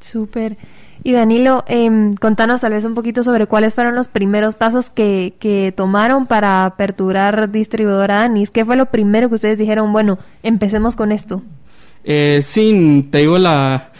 Súper. 0.00 0.56
Y 1.02 1.12
Danilo, 1.12 1.64
eh, 1.66 2.10
contanos 2.20 2.60
tal 2.60 2.72
vez 2.72 2.84
un 2.84 2.94
poquito 2.94 3.22
sobre 3.22 3.46
cuáles 3.46 3.74
fueron 3.74 3.94
los 3.94 4.08
primeros 4.08 4.54
pasos 4.54 4.88
que, 4.90 5.34
que 5.40 5.72
tomaron 5.76 6.26
para 6.26 6.64
aperturar 6.64 7.50
distribuidora 7.50 8.22
Anis. 8.22 8.50
¿Qué 8.50 8.64
fue 8.64 8.76
lo 8.76 8.86
primero 8.86 9.28
que 9.28 9.34
ustedes 9.36 9.58
dijeron? 9.58 9.92
Bueno, 9.92 10.18
empecemos 10.42 10.96
con 10.96 11.12
esto. 11.12 11.42
Eh, 12.04 12.40
sí, 12.42 13.08
te 13.10 13.18
digo 13.18 13.36
la, 13.36 13.90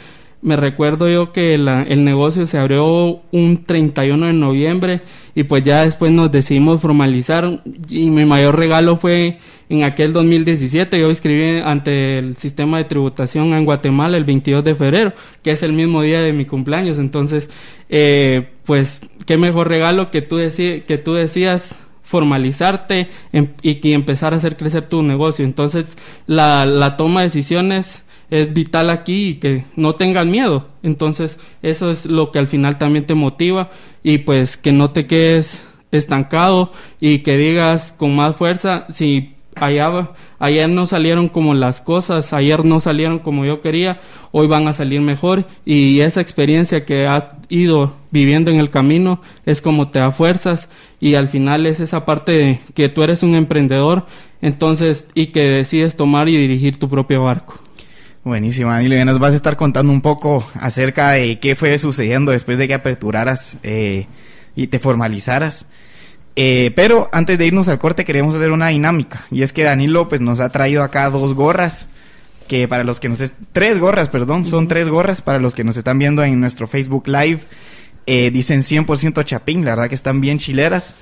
me 0.43 0.57
recuerdo 0.57 1.09
yo 1.09 1.33
que 1.33 1.55
el 1.55 2.05
negocio 2.05 2.47
se 2.47 2.59
abrió 2.59 3.21
un 3.33 3.65
31 3.65 4.27
de 4.27 4.33
noviembre 4.33 5.01
y 5.35 5.45
pues 5.45 5.65
ya 5.65 5.85
después 5.85 6.13
nos 6.13 6.31
decidimos 6.31 6.81
formalizar 6.81 7.63
y 7.89 8.11
mi 8.11 8.25
mayor 8.25 8.57
regalo 8.57 8.97
fue 8.97 9.39
en 9.69 9.83
aquel 9.83 10.13
2017 10.13 11.01
yo 11.01 11.11
escribí 11.11 11.61
ante 11.65 12.19
el 12.19 12.37
sistema 12.37 12.79
de 12.79 12.85
tributación 12.85 13.55
en 13.55 13.65
Guatemala 13.65 14.17
el 14.17 14.25
22 14.25 14.63
de 14.63 14.75
febrero 14.75 15.13
que 15.43 15.51
es 15.51 15.63
el 15.63 15.73
mismo 15.73 16.03
día 16.03 16.21
de 16.21 16.33
mi 16.33 16.45
cumpleaños. 16.45 16.99
Entonces 16.99 17.51
eh, 17.89 18.51
pues 18.65 19.01
qué 19.25 19.39
mejor 19.39 19.69
regalo 19.69 20.11
que 20.11 20.23
tú, 20.23 20.37
que 20.37 21.01
tú 21.03 21.15
decías 21.15 21.75
formalizarte 22.05 23.09
em, 23.33 23.49
y, 23.63 23.89
y 23.89 23.93
empezar 23.95 24.33
a 24.33 24.37
hacer 24.37 24.57
crecer 24.57 24.89
tu 24.89 25.03
negocio. 25.03 25.45
Entonces 25.45 25.87
la, 26.27 26.67
la 26.67 26.97
toma 26.97 27.23
de 27.23 27.27
decisiones 27.27 28.05
es 28.31 28.53
vital 28.53 28.91
aquí 28.91 29.29
y 29.29 29.35
que 29.35 29.65
no 29.77 29.95
tengan 29.95 30.31
miedo. 30.31 30.69
Entonces, 30.83 31.39
eso 31.63 31.91
es 31.91 32.07
lo 32.07 32.33
que 32.33 32.39
al 32.39 32.47
final 32.47 32.79
también 32.79 33.07
te 33.07 33.15
motiva 33.15 33.71
y 34.03 34.19
pues 34.19 34.57
que 34.57 34.73
no 34.73 34.91
te 34.91 35.07
quedes 35.07 35.65
estancado 35.93 36.73
y 37.01 37.21
que 37.21 37.37
digas 37.37 37.95
con 37.97 38.17
más 38.17 38.37
fuerza 38.37 38.87
si 38.89 39.37
allá 39.55 40.11
ayer 40.39 40.69
no 40.69 40.87
salieron 40.87 41.29
como 41.29 41.55
las 41.55 41.81
cosas, 41.81 42.33
ayer 42.33 42.65
no 42.65 42.81
salieron 42.81 43.19
como 43.19 43.45
yo 43.45 43.61
quería, 43.63 44.01
hoy 44.31 44.47
van 44.47 44.69
a 44.69 44.73
salir 44.73 45.01
mejor 45.01 45.47
y 45.65 46.01
esa 46.01 46.21
experiencia 46.21 46.85
que 46.85 47.07
has 47.07 47.31
ido 47.49 47.95
viviendo 48.11 48.51
en 48.51 48.59
el 48.59 48.71
camino 48.71 49.21
es 49.47 49.63
como 49.63 49.89
te 49.89 49.99
da 49.99 50.13
fuerzas 50.13 50.69
y 51.01 51.15
al 51.15 51.29
final 51.29 51.67
es 51.67 51.81
esa 51.81 52.05
parte 52.05 52.33
de 52.33 52.61
que 52.75 52.89
tú 52.89 53.03
eres 53.03 53.23
un 53.23 53.35
emprendedor, 53.35 54.07
entonces 54.43 55.07
y 55.15 55.29
que 55.29 55.43
decides 55.43 55.97
tomar 55.97 56.29
y 56.29 56.37
dirigir 56.37 56.79
tu 56.79 56.89
propio 56.89 57.25
barco. 57.25 57.66
Buenísimo, 58.27 58.73
Danilo. 58.73 59.05
nos 59.05 59.21
vas 59.21 59.35
a 59.35 59.37
estar 59.37 59.57
contando 59.57 59.93
un 59.93 60.01
poco 60.01 60.45
acerca 60.59 61.13
de 61.13 61.39
qué 61.39 61.55
fue 61.55 61.79
sucediendo 61.79 62.33
después 62.33 62.59
de 62.59 62.67
que 62.67 62.75
aperturaras 62.75 63.57
eh, 63.63 64.09
y 64.57 64.67
te 64.67 64.81
formalizaras. 64.81 65.67
Eh, 66.35 66.73
pero 66.75 67.09
antes 67.13 67.39
de 67.39 67.47
irnos 67.47 67.69
al 67.69 67.79
corte 67.79 68.05
queremos 68.05 68.35
hacer 68.35 68.51
una 68.51 68.67
dinámica. 68.67 69.25
Y 69.31 69.43
es 69.43 69.53
que 69.53 69.63
Danilo 69.63 70.09
pues, 70.09 70.21
nos 70.21 70.41
ha 70.41 70.49
traído 70.49 70.83
acá 70.83 71.09
dos 71.09 71.35
gorras. 71.35 71.87
Que 72.49 72.67
para 72.67 72.83
los 72.83 72.99
que 72.99 73.09
nos... 73.09 73.23
tres 73.53 73.79
gorras, 73.79 74.09
perdón. 74.09 74.45
Son 74.45 74.67
tres 74.67 74.89
gorras 74.89 75.23
para 75.23 75.39
los 75.39 75.55
que 75.55 75.63
nos 75.63 75.77
están 75.77 76.01
viendo 76.01 76.25
en 76.25 76.41
nuestro 76.41 76.67
Facebook 76.67 77.07
Live. 77.07 77.43
Eh, 78.07 78.33
dicen 78.33 78.63
100% 78.63 79.23
Chapín. 79.23 79.65
La 79.65 79.77
verdad 79.77 79.89
que 79.89 79.95
están 79.95 80.21
bien 80.21 80.39
chileras. 80.39 80.97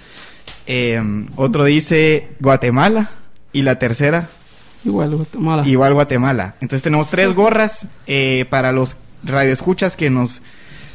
otro 1.36 1.64
dice 1.64 2.28
Guatemala. 2.38 3.12
Y 3.50 3.62
la 3.62 3.78
tercera 3.78 4.28
Igual 4.84 5.16
Guatemala. 5.16 5.66
Igual 5.66 5.94
Guatemala. 5.94 6.54
Entonces 6.60 6.82
tenemos 6.82 7.08
tres 7.08 7.32
gorras 7.32 7.86
eh, 8.06 8.44
para 8.50 8.72
los 8.72 8.96
radioescuchas 9.22 9.96
que 9.96 10.10
nos 10.10 10.42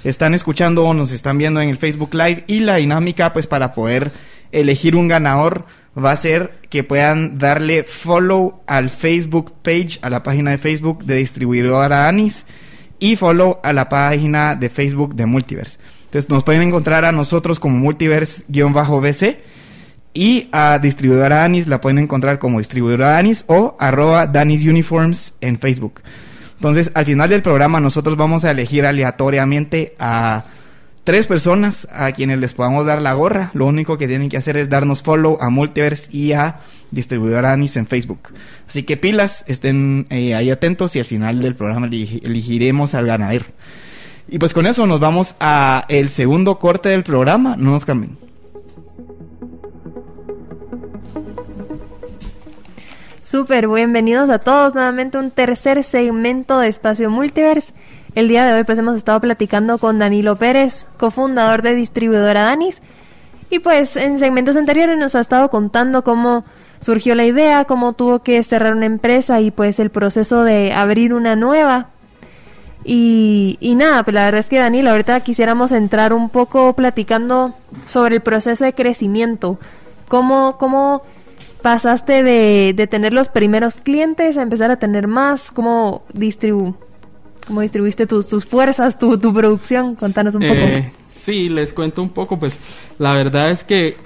están 0.03 0.33
escuchando 0.33 0.85
o 0.85 0.93
nos 0.93 1.11
están 1.11 1.37
viendo 1.37 1.61
en 1.61 1.69
el 1.69 1.77
Facebook 1.77 2.13
Live. 2.13 2.43
Y 2.47 2.59
la 2.59 2.75
dinámica, 2.75 3.33
pues 3.33 3.47
para 3.47 3.73
poder 3.73 4.11
elegir 4.51 4.95
un 4.95 5.07
ganador, 5.07 5.65
va 5.97 6.11
a 6.11 6.17
ser 6.17 6.53
que 6.69 6.83
puedan 6.83 7.37
darle 7.37 7.83
follow 7.83 8.61
al 8.67 8.89
Facebook 8.89 9.53
page, 9.63 9.99
a 10.01 10.09
la 10.09 10.23
página 10.23 10.51
de 10.51 10.57
Facebook 10.57 11.03
de 11.03 11.15
distribuidora 11.15 12.07
Anis 12.07 12.45
y 12.99 13.15
follow 13.15 13.59
a 13.63 13.73
la 13.73 13.89
página 13.89 14.55
de 14.55 14.69
Facebook 14.69 15.15
de 15.15 15.25
Multiverse. 15.25 15.77
Entonces 16.05 16.29
nos 16.29 16.43
pueden 16.43 16.61
encontrar 16.61 17.05
a 17.05 17.11
nosotros 17.11 17.59
como 17.59 17.77
Multiverse-BC 17.77 19.37
y 20.19 20.49
a 20.51 20.79
distribuidora 20.79 21.45
Anis 21.45 21.67
la 21.67 21.79
pueden 21.79 21.97
encontrar 21.97 22.39
como 22.39 22.59
distribuidora 22.59 23.17
Anis 23.17 23.45
o 23.47 23.77
arroba 23.79 24.27
Danis 24.27 24.65
Uniforms 24.65 25.31
en 25.39 25.57
Facebook. 25.59 26.01
Entonces, 26.57 26.91
al 26.93 27.05
final 27.05 27.29
del 27.29 27.41
programa 27.41 27.79
nosotros 27.79 28.17
vamos 28.17 28.43
a 28.43 28.51
elegir 28.51 28.85
aleatoriamente 28.85 29.95
a 29.97 30.43
tres 31.05 31.25
personas 31.25 31.87
a 31.89 32.11
quienes 32.11 32.37
les 32.39 32.53
podamos 32.53 32.85
dar 32.85 33.01
la 33.01 33.13
gorra. 33.13 33.49
Lo 33.53 33.65
único 33.65 33.97
que 33.97 34.09
tienen 34.09 34.27
que 34.27 34.35
hacer 34.35 34.57
es 34.57 34.67
darnos 34.67 35.03
follow 35.03 35.37
a 35.39 35.49
Multiverse 35.49 36.09
y 36.11 36.33
a 36.33 36.59
distribuidora 36.91 37.53
Anis 37.53 37.77
en 37.77 37.87
Facebook. 37.87 38.33
Así 38.67 38.83
que 38.83 38.97
pilas, 38.97 39.45
estén 39.47 40.05
eh, 40.09 40.35
ahí 40.35 40.51
atentos 40.51 40.97
y 40.97 40.99
al 40.99 41.05
final 41.05 41.41
del 41.41 41.55
programa 41.55 41.87
elegiremos 41.87 42.93
al 42.93 43.05
ganadero. 43.05 43.45
Y 44.27 44.37
pues 44.37 44.53
con 44.53 44.67
eso 44.67 44.85
nos 44.85 44.99
vamos 44.99 45.37
a 45.39 45.85
el 45.87 46.09
segundo 46.09 46.59
corte 46.59 46.89
del 46.89 47.03
programa. 47.03 47.55
No 47.55 47.71
nos 47.71 47.85
cambien. 47.85 48.28
Súper, 53.29 53.67
bienvenidos 53.67 54.27
a 54.31 54.39
todos 54.39 54.73
nuevamente 54.73 55.19
a 55.19 55.21
un 55.21 55.29
tercer 55.29 55.83
segmento 55.83 56.57
de 56.57 56.67
Espacio 56.67 57.11
Multiverse. 57.11 57.75
El 58.15 58.27
día 58.27 58.43
de 58.43 58.53
hoy 58.53 58.63
pues 58.63 58.79
hemos 58.79 58.97
estado 58.97 59.21
platicando 59.21 59.77
con 59.77 59.99
Danilo 59.99 60.35
Pérez, 60.35 60.87
cofundador 60.97 61.61
de 61.61 61.75
distribuidora 61.75 62.45
Danis. 62.45 62.81
Y 63.51 63.59
pues 63.59 63.97
en 63.97 64.17
segmentos 64.17 64.55
anteriores 64.55 64.97
nos 64.97 65.13
ha 65.13 65.19
estado 65.19 65.51
contando 65.51 66.03
cómo 66.03 66.43
surgió 66.79 67.13
la 67.13 67.23
idea, 67.23 67.65
cómo 67.65 67.93
tuvo 67.93 68.23
que 68.23 68.41
cerrar 68.41 68.73
una 68.73 68.87
empresa 68.87 69.39
y 69.41 69.51
pues 69.51 69.79
el 69.79 69.91
proceso 69.91 70.43
de 70.43 70.73
abrir 70.73 71.13
una 71.13 71.35
nueva. 71.35 71.89
Y, 72.83 73.59
y 73.59 73.75
nada, 73.75 74.01
pues 74.01 74.15
la 74.15 74.25
verdad 74.25 74.39
es 74.39 74.47
que 74.47 74.57
Danilo, 74.57 74.89
ahorita 74.89 75.19
quisiéramos 75.19 75.71
entrar 75.71 76.13
un 76.13 76.29
poco 76.29 76.73
platicando 76.73 77.53
sobre 77.85 78.15
el 78.15 78.21
proceso 78.21 78.65
de 78.65 78.73
crecimiento. 78.73 79.59
Cómo, 80.07 80.57
cómo 80.57 81.03
pasaste 81.61 82.23
de, 82.23 82.73
de, 82.75 82.87
tener 82.87 83.13
los 83.13 83.27
primeros 83.27 83.77
clientes 83.77 84.37
a 84.37 84.41
empezar 84.41 84.71
a 84.71 84.77
tener 84.77 85.07
más? 85.07 85.51
¿Cómo, 85.51 86.03
distribu 86.13 86.75
cómo 87.49 87.61
distribuiste 87.61 88.05
tus, 88.05 88.27
tus 88.27 88.45
fuerzas, 88.45 88.97
tu, 88.99 89.17
tu 89.17 89.33
producción? 89.33 89.95
Contanos 89.95 90.35
un 90.35 90.41
poco. 90.41 90.53
Eh, 90.53 90.91
sí, 91.09 91.49
les 91.49 91.73
cuento 91.73 92.01
un 92.01 92.09
poco. 92.09 92.37
Pues 92.37 92.53
la 92.99 93.13
verdad 93.13 93.49
es 93.49 93.63
que 93.63 93.97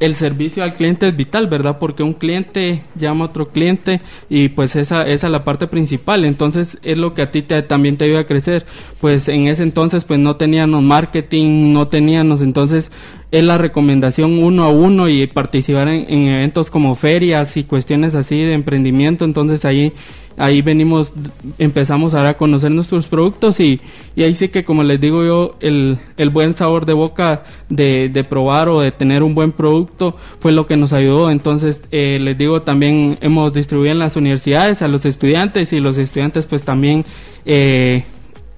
el 0.00 0.16
servicio 0.16 0.64
al 0.64 0.74
cliente 0.74 1.06
es 1.06 1.16
vital, 1.16 1.46
¿verdad? 1.48 1.78
Porque 1.78 2.02
un 2.02 2.14
cliente 2.14 2.82
llama 2.96 3.26
a 3.26 3.28
otro 3.28 3.50
cliente 3.50 4.00
y 4.28 4.48
pues 4.48 4.74
esa, 4.74 5.06
esa 5.06 5.26
es 5.26 5.30
la 5.30 5.44
parte 5.44 5.68
principal. 5.68 6.24
Entonces 6.24 6.78
es 6.82 6.98
lo 6.98 7.14
que 7.14 7.22
a 7.22 7.30
ti 7.30 7.42
te, 7.42 7.62
también 7.62 7.98
te 7.98 8.06
ayuda 8.06 8.20
a 8.20 8.26
crecer. 8.26 8.64
Pues 9.00 9.28
en 9.28 9.46
ese 9.46 9.62
entonces 9.62 10.04
pues 10.04 10.18
no 10.18 10.36
teníamos 10.36 10.82
marketing, 10.82 11.74
no 11.74 11.88
teníamos 11.88 12.40
entonces 12.40 12.90
es 13.32 13.42
la 13.42 13.56
recomendación 13.56 14.42
uno 14.44 14.62
a 14.64 14.68
uno 14.68 15.08
y 15.08 15.26
participar 15.26 15.88
en, 15.88 16.28
eventos 16.28 16.70
como 16.70 16.94
ferias 16.94 17.56
y 17.56 17.64
cuestiones 17.64 18.14
así 18.14 18.36
de 18.36 18.52
emprendimiento. 18.52 19.24
Entonces 19.24 19.64
ahí, 19.64 19.94
ahí 20.36 20.60
venimos, 20.60 21.14
empezamos 21.58 22.12
ahora 22.12 22.28
a 22.28 22.36
conocer 22.36 22.70
nuestros 22.70 23.06
productos 23.06 23.58
y, 23.58 23.80
y 24.14 24.22
ahí 24.22 24.34
sí 24.34 24.50
que 24.50 24.64
como 24.64 24.84
les 24.84 25.00
digo 25.00 25.24
yo, 25.24 25.56
el, 25.60 25.98
el 26.18 26.28
buen 26.28 26.54
sabor 26.54 26.84
de 26.84 26.92
boca 26.92 27.44
de, 27.70 28.10
de, 28.10 28.22
probar 28.22 28.68
o 28.68 28.80
de 28.82 28.92
tener 28.92 29.22
un 29.22 29.34
buen 29.34 29.52
producto 29.52 30.14
fue 30.38 30.52
lo 30.52 30.66
que 30.66 30.76
nos 30.76 30.92
ayudó. 30.92 31.30
Entonces 31.30 31.80
eh, 31.90 32.18
les 32.20 32.36
digo, 32.36 32.60
también 32.60 33.16
hemos 33.22 33.54
distribuido 33.54 33.92
en 33.92 33.98
las 33.98 34.14
universidades 34.14 34.82
a 34.82 34.88
los 34.88 35.06
estudiantes 35.06 35.72
y 35.72 35.80
los 35.80 35.96
estudiantes 35.96 36.44
pues 36.44 36.64
también... 36.64 37.06
Eh, 37.46 38.04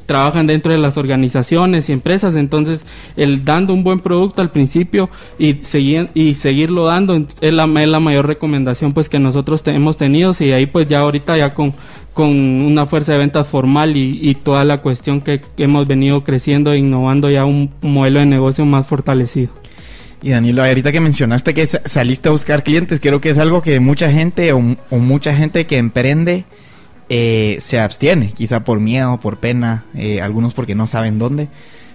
trabajan 0.07 0.47
dentro 0.47 0.73
de 0.73 0.79
las 0.79 0.97
organizaciones 0.97 1.88
y 1.88 1.93
empresas, 1.93 2.37
entonces 2.37 2.85
el 3.17 3.45
dando 3.45 3.73
un 3.73 3.85
buen 3.85 4.01
producto 4.01 4.43
al 4.43 4.51
principio 4.51 5.11
y 5.38 5.55
seguir 5.55 6.11
y 6.14 6.35
seguirlo 6.35 6.85
dando 6.85 7.27
es 7.40 7.53
la, 7.53 7.67
la 7.67 8.01
mayor 8.01 8.27
recomendación 8.27 8.93
pues 8.93 9.09
que 9.09 9.19
nosotros 9.19 9.62
hemos 9.67 9.97
tenido 9.97 10.25
y 10.38 10.53
ahí 10.53 10.67
pues 10.67 10.88
ya 10.88 11.01
ahorita 11.01 11.37
ya 11.37 11.53
con 11.53 11.75
con 12.14 12.29
una 12.29 12.87
fuerza 12.87 13.12
de 13.12 13.19
ventas 13.19 13.47
formal 13.47 13.97
y, 13.97 14.35
toda 14.37 14.64
la 14.64 14.79
cuestión 14.79 15.21
que, 15.21 15.40
hemos 15.57 15.87
venido 15.87 16.23
creciendo 16.23 16.73
e 16.73 16.79
innovando 16.79 17.29
ya 17.29 17.45
un, 17.45 17.71
modelo 17.83 18.21
de 18.21 18.27
negocio 18.27 18.64
más 18.64 18.87
fortalecido. 18.87 19.51
Y 20.23 20.31
Danilo, 20.31 20.64
ahorita 20.64 20.93
que 20.93 21.01
mencionaste 21.01 21.53
que 21.53 21.67
saliste 21.67 22.29
a 22.29 22.33
buscar 22.33 22.62
clientes, 22.62 23.01
creo 23.01 23.21
que 23.21 23.31
es 23.31 23.38
algo 23.38 23.61
que 23.61 23.81
mucha 23.81 24.11
gente 24.11 24.53
o 24.53 24.61
mucha 24.61 25.35
gente 25.35 25.67
que 25.67 25.77
emprende 25.77 26.45
eh, 27.09 27.59
se 27.61 27.79
abstiene, 27.79 28.33
quizá 28.33 28.64
por 28.64 28.81
miedo, 28.81 29.19
por 29.21 29.38
pena, 29.38 29.85
eh, 29.95 30.21
algunos 30.21 30.55
porque 30.55 30.75
no 30.75 30.87
saben 30.87 31.19
dónde. 31.19 31.49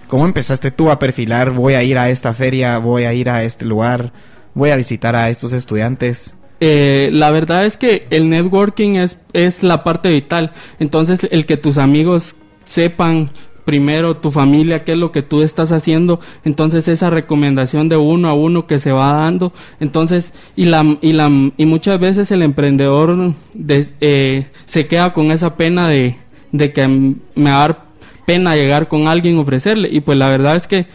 ¿Cómo 0.08 0.26
empezaste 0.26 0.70
tú 0.70 0.90
a 0.90 0.98
perfilar, 0.98 1.50
voy 1.50 1.74
a 1.74 1.82
ir 1.82 1.98
a 1.98 2.10
esta 2.10 2.34
feria, 2.34 2.78
voy 2.78 3.04
a 3.04 3.14
ir 3.14 3.28
a 3.28 3.44
este 3.44 3.64
lugar, 3.64 4.12
voy 4.54 4.70
a 4.70 4.76
visitar 4.76 5.14
a 5.14 5.30
estos 5.30 5.52
estudiantes? 5.52 6.34
Eh, 6.60 7.10
la 7.12 7.30
verdad 7.30 7.64
es 7.64 7.76
que 7.76 8.06
el 8.10 8.28
networking 8.28 8.96
es, 8.96 9.16
es 9.32 9.62
la 9.62 9.82
parte 9.84 10.10
vital. 10.10 10.52
Entonces, 10.78 11.20
el 11.30 11.46
que 11.46 11.56
tus 11.56 11.78
amigos 11.78 12.34
sepan 12.66 13.30
primero 13.64 14.16
tu 14.16 14.30
familia, 14.30 14.84
qué 14.84 14.92
es 14.92 14.98
lo 14.98 15.12
que 15.12 15.22
tú 15.22 15.42
estás 15.42 15.72
haciendo, 15.72 16.20
entonces 16.44 16.88
esa 16.88 17.10
recomendación 17.10 17.88
de 17.88 17.96
uno 17.96 18.28
a 18.28 18.32
uno 18.32 18.66
que 18.66 18.78
se 18.78 18.92
va 18.92 19.12
dando, 19.12 19.52
entonces, 19.80 20.32
y 20.56 20.66
la, 20.66 20.96
y 21.00 21.12
la, 21.12 21.30
y 21.56 21.66
muchas 21.66 21.98
veces 22.00 22.30
el 22.30 22.42
emprendedor 22.42 23.34
eh, 23.68 24.46
se 24.66 24.86
queda 24.86 25.12
con 25.12 25.30
esa 25.30 25.56
pena 25.56 25.88
de, 25.88 26.16
de 26.52 26.72
que 26.72 26.88
me 26.88 27.50
va 27.50 27.56
a 27.56 27.60
dar 27.68 27.84
pena 28.26 28.54
llegar 28.54 28.88
con 28.88 29.08
alguien 29.08 29.38
ofrecerle, 29.38 29.88
y 29.90 30.00
pues 30.00 30.16
la 30.18 30.28
verdad 30.28 30.56
es 30.56 30.66
que 30.66 30.86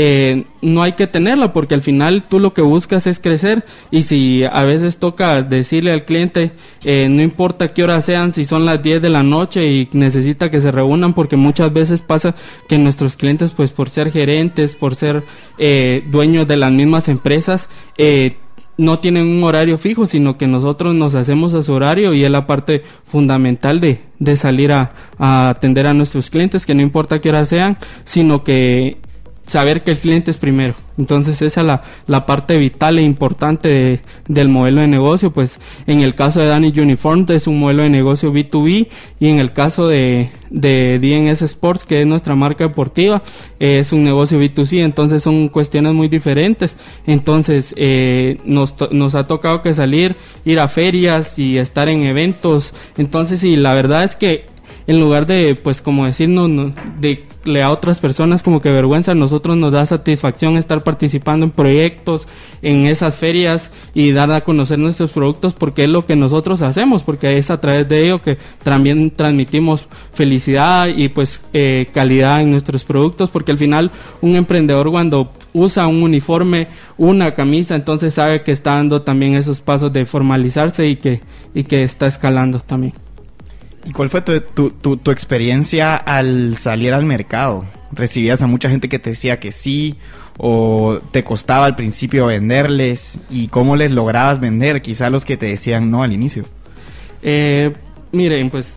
eh, 0.00 0.44
no 0.62 0.84
hay 0.84 0.92
que 0.92 1.08
tenerla 1.08 1.52
porque 1.52 1.74
al 1.74 1.82
final 1.82 2.22
tú 2.28 2.38
lo 2.38 2.54
que 2.54 2.62
buscas 2.62 3.08
es 3.08 3.18
crecer 3.18 3.64
y 3.90 4.04
si 4.04 4.44
a 4.44 4.62
veces 4.62 4.98
toca 4.98 5.42
decirle 5.42 5.90
al 5.90 6.04
cliente, 6.04 6.52
eh, 6.84 7.08
no 7.10 7.20
importa 7.20 7.66
qué 7.74 7.82
hora 7.82 8.00
sean, 8.00 8.32
si 8.32 8.44
son 8.44 8.64
las 8.64 8.80
10 8.80 9.02
de 9.02 9.08
la 9.08 9.24
noche 9.24 9.66
y 9.66 9.88
necesita 9.90 10.52
que 10.52 10.60
se 10.60 10.70
reúnan 10.70 11.14
porque 11.14 11.36
muchas 11.36 11.72
veces 11.72 12.02
pasa 12.02 12.36
que 12.68 12.78
nuestros 12.78 13.16
clientes 13.16 13.50
pues 13.50 13.72
por 13.72 13.90
ser 13.90 14.12
gerentes, 14.12 14.76
por 14.76 14.94
ser 14.94 15.24
eh, 15.58 16.04
dueños 16.12 16.46
de 16.46 16.58
las 16.58 16.70
mismas 16.70 17.08
empresas, 17.08 17.68
no 18.76 19.00
tienen 19.00 19.26
un 19.26 19.42
horario 19.42 19.78
fijo, 19.78 20.06
sino 20.06 20.38
que 20.38 20.46
nosotros 20.46 20.94
nos 20.94 21.16
hacemos 21.16 21.54
a 21.54 21.62
su 21.62 21.72
horario 21.72 22.14
y 22.14 22.22
es 22.22 22.30
la 22.30 22.46
parte 22.46 22.84
fundamental 23.04 23.80
de, 23.80 24.02
de 24.20 24.36
salir 24.36 24.70
a, 24.70 24.92
a, 25.18 25.48
atender 25.48 25.88
a 25.88 25.94
nuestros 25.94 26.30
clientes, 26.30 26.64
que 26.64 26.76
no 26.76 26.82
importa 26.82 27.20
qué 27.20 27.30
hora 27.30 27.44
sean, 27.44 27.78
sino 28.04 28.44
que 28.44 28.98
saber 29.48 29.82
que 29.82 29.92
el 29.92 29.98
cliente 29.98 30.30
es 30.30 30.38
primero. 30.38 30.74
Entonces 30.98 31.40
esa 31.42 31.60
es 31.60 31.66
la, 31.66 31.82
la 32.06 32.26
parte 32.26 32.58
vital 32.58 32.98
e 32.98 33.02
importante 33.02 34.00
del 34.26 34.48
modelo 34.48 34.80
de 34.80 34.88
negocio. 34.88 35.30
Pues 35.30 35.58
en 35.86 36.00
el 36.00 36.14
caso 36.14 36.40
de 36.40 36.46
Danny 36.46 36.72
Uniform 36.76 37.26
es 37.28 37.46
un 37.46 37.60
modelo 37.60 37.84
de 37.84 37.90
negocio 37.90 38.32
B2B 38.32 38.88
y 39.20 39.28
en 39.28 39.38
el 39.38 39.52
caso 39.52 39.88
de, 39.88 40.30
de 40.50 40.98
DNS 40.98 41.42
Sports, 41.42 41.84
que 41.84 42.00
es 42.00 42.06
nuestra 42.06 42.34
marca 42.34 42.64
deportiva, 42.64 43.22
es 43.58 43.92
un 43.92 44.04
negocio 44.04 44.40
B2C. 44.40 44.80
Entonces 44.80 45.22
son 45.22 45.48
cuestiones 45.48 45.94
muy 45.94 46.08
diferentes. 46.08 46.76
Entonces 47.06 47.74
eh, 47.76 48.38
nos, 48.44 48.74
nos 48.90 49.14
ha 49.14 49.26
tocado 49.26 49.62
que 49.62 49.74
salir, 49.74 50.16
ir 50.44 50.60
a 50.60 50.68
ferias 50.68 51.38
y 51.38 51.58
estar 51.58 51.88
en 51.88 52.02
eventos. 52.02 52.74
Entonces 52.96 53.44
y 53.44 53.56
la 53.56 53.72
verdad 53.72 54.04
es 54.04 54.16
que 54.16 54.57
en 54.88 55.00
lugar 55.00 55.26
de, 55.26 55.54
pues, 55.54 55.82
como 55.82 56.06
decirnos, 56.06 56.50
de 56.98 57.28
a 57.62 57.70
otras 57.70 57.98
personas 57.98 58.42
como 58.42 58.60
que 58.60 58.70
vergüenza, 58.70 59.12
a 59.12 59.14
nosotros 59.14 59.56
nos 59.56 59.72
da 59.72 59.84
satisfacción 59.86 60.56
estar 60.56 60.82
participando 60.82 61.44
en 61.44 61.50
proyectos, 61.50 62.26
en 62.62 62.86
esas 62.86 63.14
ferias 63.14 63.70
y 63.94 64.12
dar 64.12 64.30
a 64.32 64.42
conocer 64.42 64.78
nuestros 64.78 65.10
productos 65.10 65.54
porque 65.54 65.84
es 65.84 65.90
lo 65.90 66.04
que 66.04 66.16
nosotros 66.16 66.62
hacemos, 66.62 67.02
porque 67.02 67.38
es 67.38 67.50
a 67.50 67.60
través 67.60 67.88
de 67.88 68.04
ello 68.04 68.20
que 68.20 68.38
también 68.62 69.10
transmitimos 69.10 69.84
felicidad 70.12 70.88
y 70.88 71.08
pues 71.08 71.40
eh, 71.52 71.86
calidad 71.92 72.40
en 72.40 72.50
nuestros 72.50 72.84
productos, 72.84 73.30
porque 73.30 73.52
al 73.52 73.58
final 73.58 73.90
un 74.20 74.36
emprendedor 74.36 74.90
cuando 74.90 75.30
usa 75.52 75.86
un 75.86 76.02
uniforme, 76.02 76.66
una 76.96 77.34
camisa, 77.34 77.74
entonces 77.74 78.14
sabe 78.14 78.42
que 78.42 78.52
está 78.52 78.74
dando 78.74 79.02
también 79.02 79.34
esos 79.34 79.60
pasos 79.60 79.92
de 79.92 80.06
formalizarse 80.06 80.88
y 80.88 80.96
que, 80.96 81.20
y 81.54 81.64
que 81.64 81.82
está 81.82 82.06
escalando 82.06 82.60
también. 82.60 82.94
¿Y 83.84 83.92
cuál 83.92 84.08
fue 84.08 84.20
tu, 84.20 84.40
tu, 84.70 84.96
tu, 84.96 85.10
experiencia 85.10 85.96
al 85.96 86.56
salir 86.56 86.94
al 86.94 87.04
mercado? 87.04 87.64
¿Recibías 87.92 88.42
a 88.42 88.46
mucha 88.46 88.68
gente 88.68 88.88
que 88.88 88.98
te 88.98 89.10
decía 89.10 89.40
que 89.40 89.52
sí? 89.52 89.96
¿O 90.36 91.00
te 91.10 91.24
costaba 91.24 91.64
al 91.64 91.76
principio 91.76 92.26
venderles? 92.26 93.18
¿Y 93.30 93.48
cómo 93.48 93.76
les 93.76 93.90
lograbas 93.90 94.40
vender? 94.40 94.82
Quizá 94.82 95.10
los 95.10 95.24
que 95.24 95.36
te 95.36 95.46
decían 95.46 95.90
no 95.90 96.02
al 96.02 96.12
inicio. 96.12 96.44
Eh, 97.22 97.72
miren, 98.12 98.50
pues 98.50 98.74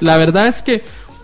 la 0.00 0.16
verdad 0.16 0.48
es 0.48 0.62
que 0.62 0.82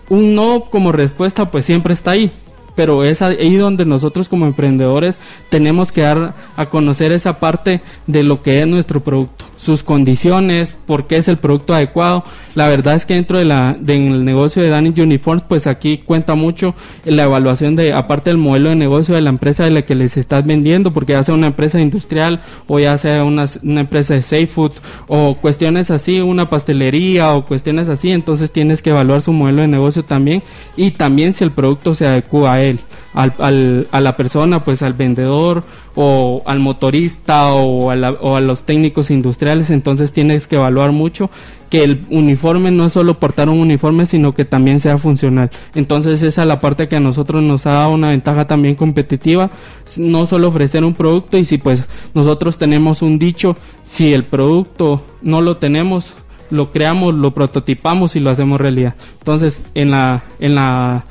un 0.09 0.35
no 0.35 0.65
como 0.65 0.91
respuesta 0.91 1.51
pues 1.51 1.65
siempre 1.65 1.93
está 1.93 2.11
ahí 2.11 2.31
pero 2.75 3.03
es 3.03 3.21
ahí 3.21 3.55
donde 3.55 3.85
nosotros 3.85 4.29
como 4.29 4.45
emprendedores 4.45 5.17
tenemos 5.49 5.91
que 5.91 6.01
dar 6.01 6.33
a 6.57 6.65
conocer 6.65 7.11
esa 7.11 7.39
parte 7.39 7.81
de 8.07 8.23
lo 8.23 8.41
que 8.41 8.61
es 8.61 8.67
nuestro 8.67 8.99
producto 8.99 9.45
sus 9.63 9.81
condiciones, 9.83 10.75
por 10.85 11.07
qué 11.07 11.17
es 11.17 11.27
el 11.27 11.37
producto 11.37 11.73
adecuado. 11.73 12.23
La 12.55 12.67
verdad 12.67 12.95
es 12.95 13.05
que 13.05 13.15
dentro 13.15 13.37
de 13.37 13.45
la, 13.45 13.75
del 13.79 14.25
negocio 14.25 14.61
de 14.61 14.69
Danny 14.69 14.93
Uniforms, 14.95 15.43
pues 15.47 15.67
aquí 15.67 15.97
cuenta 15.97 16.35
mucho 16.35 16.75
la 17.05 17.23
evaluación 17.23 17.75
de, 17.75 17.93
aparte 17.93 18.29
del 18.29 18.37
modelo 18.37 18.69
de 18.69 18.75
negocio 18.75 19.15
de 19.15 19.21
la 19.21 19.29
empresa 19.29 19.63
de 19.63 19.71
la 19.71 19.83
que 19.83 19.95
les 19.95 20.17
estás 20.17 20.45
vendiendo, 20.45 20.91
porque 20.91 21.13
ya 21.13 21.23
sea 21.23 21.33
una 21.33 21.47
empresa 21.47 21.79
industrial 21.79 22.41
o 22.67 22.79
ya 22.79 22.97
sea 22.97 23.23
una, 23.23 23.45
una 23.63 23.81
empresa 23.81 24.13
de 24.13 24.21
safe 24.21 24.47
food 24.47 24.73
o 25.07 25.35
cuestiones 25.35 25.89
así, 25.91 26.19
una 26.19 26.49
pastelería 26.49 27.33
o 27.33 27.45
cuestiones 27.45 27.89
así, 27.89 28.11
entonces 28.11 28.51
tienes 28.51 28.81
que 28.81 28.89
evaluar 28.89 29.21
su 29.21 29.31
modelo 29.31 29.61
de 29.61 29.67
negocio 29.67 30.03
también 30.03 30.43
y 30.75 30.91
también 30.91 31.33
si 31.33 31.43
el 31.43 31.51
producto 31.51 31.95
se 31.95 32.05
adecua 32.05 32.53
a 32.53 32.61
él, 32.63 32.79
al, 33.13 33.33
al, 33.39 33.87
a 33.91 34.01
la 34.01 34.17
persona, 34.17 34.63
pues 34.63 34.81
al 34.81 34.93
vendedor 34.93 35.63
o 35.95 36.41
al 36.45 36.59
motorista 36.59 37.53
o 37.53 37.91
a, 37.91 37.95
o 38.21 38.35
a 38.35 38.41
los 38.41 38.63
técnicos 38.63 39.11
industriales, 39.11 39.69
entonces 39.69 40.11
tienes 40.11 40.47
que 40.47 40.55
evaluar 40.55 40.91
mucho 40.91 41.29
que 41.73 41.83
el 41.83 42.05
uniforme 42.11 42.69
no 42.69 42.85
es 42.85 42.93
solo 42.93 43.15
portar 43.15 43.49
un 43.49 43.59
uniforme, 43.59 44.05
sino 44.05 44.35
que 44.35 44.45
también 44.45 44.79
sea 44.79 44.99
funcional. 44.99 45.49
Entonces 45.73 46.21
esa 46.21 46.43
es 46.43 46.47
la 46.47 46.59
parte 46.59 46.87
que 46.87 46.97
a 46.97 46.99
nosotros 46.99 47.41
nos 47.41 47.65
ha 47.65 47.71
dado 47.71 47.89
una 47.89 48.09
ventaja 48.09 48.45
también 48.45 48.75
competitiva, 48.75 49.49
no 49.97 50.27
solo 50.27 50.49
ofrecer 50.49 50.83
un 50.83 50.93
producto 50.93 51.35
y 51.35 51.45
si 51.45 51.57
pues 51.57 51.87
nosotros 52.13 52.59
tenemos 52.59 53.01
un 53.01 53.17
dicho, 53.17 53.57
si 53.89 54.13
el 54.13 54.23
producto 54.23 55.03
no 55.23 55.41
lo 55.41 55.57
tenemos, 55.57 56.13
lo 56.51 56.71
creamos, 56.71 57.15
lo 57.15 57.33
prototipamos 57.33 58.15
y 58.15 58.19
lo 58.19 58.29
hacemos 58.29 58.61
realidad. 58.61 58.93
Entonces 59.17 59.59
en 59.73 59.89
la, 59.89 60.21
en 60.39 60.53
la, 60.53 61.05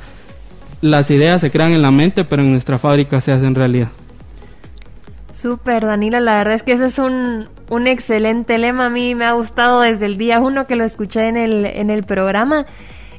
las 0.83 1.09
ideas 1.09 1.39
se 1.39 1.49
crean 1.49 1.71
en 1.71 1.81
la 1.81 1.91
mente, 1.91 2.25
pero 2.25 2.41
en 2.41 2.51
nuestra 2.51 2.77
fábrica 2.77 3.21
se 3.21 3.31
hacen 3.31 3.55
realidad. 3.55 3.87
Súper, 5.33 5.85
Danila, 5.85 6.19
la 6.19 6.37
verdad 6.39 6.55
es 6.55 6.63
que 6.63 6.73
ese 6.73 6.87
es 6.87 6.99
un, 6.99 7.47
un, 7.69 7.87
excelente 7.87 8.57
lema. 8.57 8.87
A 8.87 8.89
mí 8.89 9.15
me 9.15 9.23
ha 9.23 9.31
gustado 9.31 9.79
desde 9.79 10.05
el 10.05 10.17
día 10.17 10.41
uno 10.41 10.67
que 10.67 10.75
lo 10.75 10.83
escuché 10.83 11.29
en 11.29 11.37
el, 11.37 11.65
en 11.65 11.89
el 11.89 12.03
programa. 12.03 12.65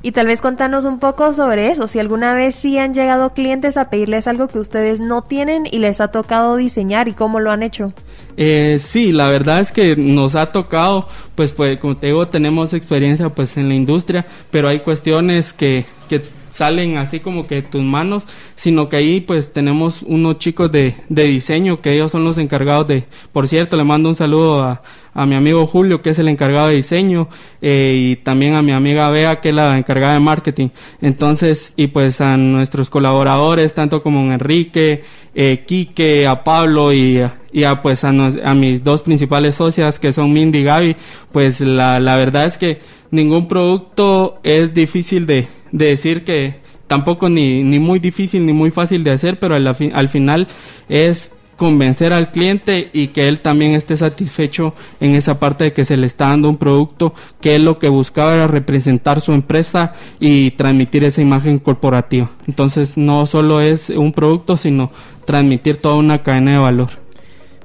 Y 0.03 0.12
tal 0.12 0.27
vez 0.27 0.42
contanos 0.42 0.85
un 0.85 0.98
poco 0.98 1.33
sobre 1.33 1.70
eso, 1.70 1.87
si 1.87 1.98
alguna 1.98 2.35
vez 2.35 2.55
sí 2.55 2.77
han 2.77 2.92
llegado 2.92 3.33
clientes 3.33 3.79
a 3.79 3.88
pedirles 3.88 4.29
algo 4.29 4.48
que 4.48 4.59
ustedes 4.59 5.00
no 5.00 5.22
tienen 5.22 5.64
y 5.64 5.79
les 5.79 6.03
ha 6.03 6.09
tocado 6.09 6.57
diseñar 6.57 7.09
y 7.09 7.14
cómo 7.14 7.40
lo 7.40 7.50
han 7.50 7.62
hecho. 7.62 7.94
Eh, 8.37 8.79
sí, 8.85 9.12
la 9.12 9.29
verdad 9.29 9.61
es 9.61 9.72
que 9.72 9.96
nos 9.96 10.35
ha 10.35 10.53
tocado, 10.53 11.09
pues, 11.35 11.53
pues 11.53 11.79
como 11.79 11.96
te 11.96 12.09
digo, 12.09 12.29
tenemos 12.29 12.74
experiencia 12.74 13.31
pues 13.31 13.57
en 13.57 13.70
la 13.70 13.74
industria, 13.74 14.27
pero 14.50 14.68
hay 14.68 14.81
cuestiones 14.81 15.55
que, 15.55 15.87
que 16.11 16.20
salen 16.54 16.98
así 16.98 17.18
como 17.18 17.48
que 17.48 17.62
tus 17.62 17.82
manos, 17.82 18.24
sino 18.54 18.88
que 18.88 18.96
ahí 18.96 19.20
pues 19.20 19.52
tenemos 19.52 20.02
unos 20.02 20.38
chicos 20.38 20.70
de, 20.70 20.94
de 21.08 21.24
diseño 21.24 21.80
que 21.80 21.92
ellos 21.92 22.12
son 22.12 22.22
los 22.22 22.38
encargados 22.38 22.86
de, 22.86 23.04
por 23.32 23.48
cierto, 23.48 23.76
le 23.76 23.82
mando 23.82 24.08
un 24.08 24.14
saludo 24.14 24.62
a, 24.62 24.82
a 25.14 25.27
mi 25.27 25.37
amigo 25.37 25.66
Julio, 25.66 26.03
que 26.03 26.11
es 26.11 26.18
el 26.18 26.29
encargado 26.29 26.68
de 26.68 26.74
diseño, 26.74 27.29
eh, 27.62 27.94
y 27.96 28.16
también 28.16 28.55
a 28.55 28.62
mi 28.62 28.72
amiga 28.72 29.09
Bea, 29.11 29.40
que 29.40 29.50
es 29.50 29.55
la 29.55 29.79
encargada 29.79 30.14
de 30.14 30.20
marketing. 30.20 30.68
Entonces, 31.00 31.72
y 31.77 31.87
pues 31.87 32.20
a 32.20 32.37
nuestros 32.37 32.90
colaboradores, 32.90 33.74
tanto 33.74 34.03
como 34.03 34.31
a 34.31 34.35
Enrique, 34.35 35.03
eh, 35.35 35.64
Quique, 35.66 36.27
a 36.27 36.42
Pablo 36.44 36.92
y, 36.92 37.20
y 37.53 37.64
a 37.64 37.81
pues 37.81 38.05
a, 38.05 38.09
a, 38.11 38.55
mis 38.55 38.83
dos 38.83 39.03
principales 39.03 39.55
socias, 39.55 39.98
que 39.98 40.12
son 40.12 40.33
Mindy 40.33 40.59
y 40.59 40.64
Gaby, 40.64 40.96
pues 41.33 41.61
la, 41.61 42.00
la 42.00 42.16
verdad 42.16 42.46
es 42.46 42.59
que 42.59 42.81
ningún 43.11 43.46
producto 43.48 44.40
es 44.42 44.74
difícil 44.74 45.27
de, 45.27 45.46
de 45.70 45.87
decir 45.87 46.24
que 46.24 46.57
tampoco 46.87 47.29
ni, 47.29 47.62
ni 47.62 47.79
muy 47.79 47.98
difícil 47.98 48.44
ni 48.44 48.53
muy 48.53 48.70
fácil 48.70 49.05
de 49.05 49.12
hacer, 49.12 49.38
pero 49.38 49.55
al, 49.55 49.66
al 49.66 50.09
final 50.09 50.48
es 50.88 51.31
convencer 51.56 52.12
al 52.12 52.30
cliente 52.30 52.90
y 52.92 53.08
que 53.08 53.28
él 53.28 53.40
también 53.40 53.72
esté 53.72 53.96
satisfecho 53.96 54.74
en 55.00 55.14
esa 55.14 55.38
parte 55.38 55.64
de 55.64 55.72
que 55.72 55.84
se 55.84 55.96
le 55.96 56.06
está 56.06 56.28
dando 56.28 56.48
un 56.48 56.56
producto 56.56 57.14
que 57.40 57.56
es 57.56 57.60
lo 57.60 57.78
que 57.78 57.88
buscaba 57.88 58.34
era 58.34 58.46
representar 58.46 59.20
su 59.20 59.32
empresa 59.32 59.92
y 60.20 60.52
transmitir 60.52 61.04
esa 61.04 61.20
imagen 61.20 61.58
corporativa. 61.58 62.30
Entonces 62.46 62.96
no 62.96 63.26
solo 63.26 63.60
es 63.60 63.90
un 63.90 64.12
producto, 64.12 64.56
sino 64.56 64.90
transmitir 65.24 65.78
toda 65.78 65.96
una 65.96 66.22
cadena 66.22 66.52
de 66.52 66.58
valor. 66.58 66.90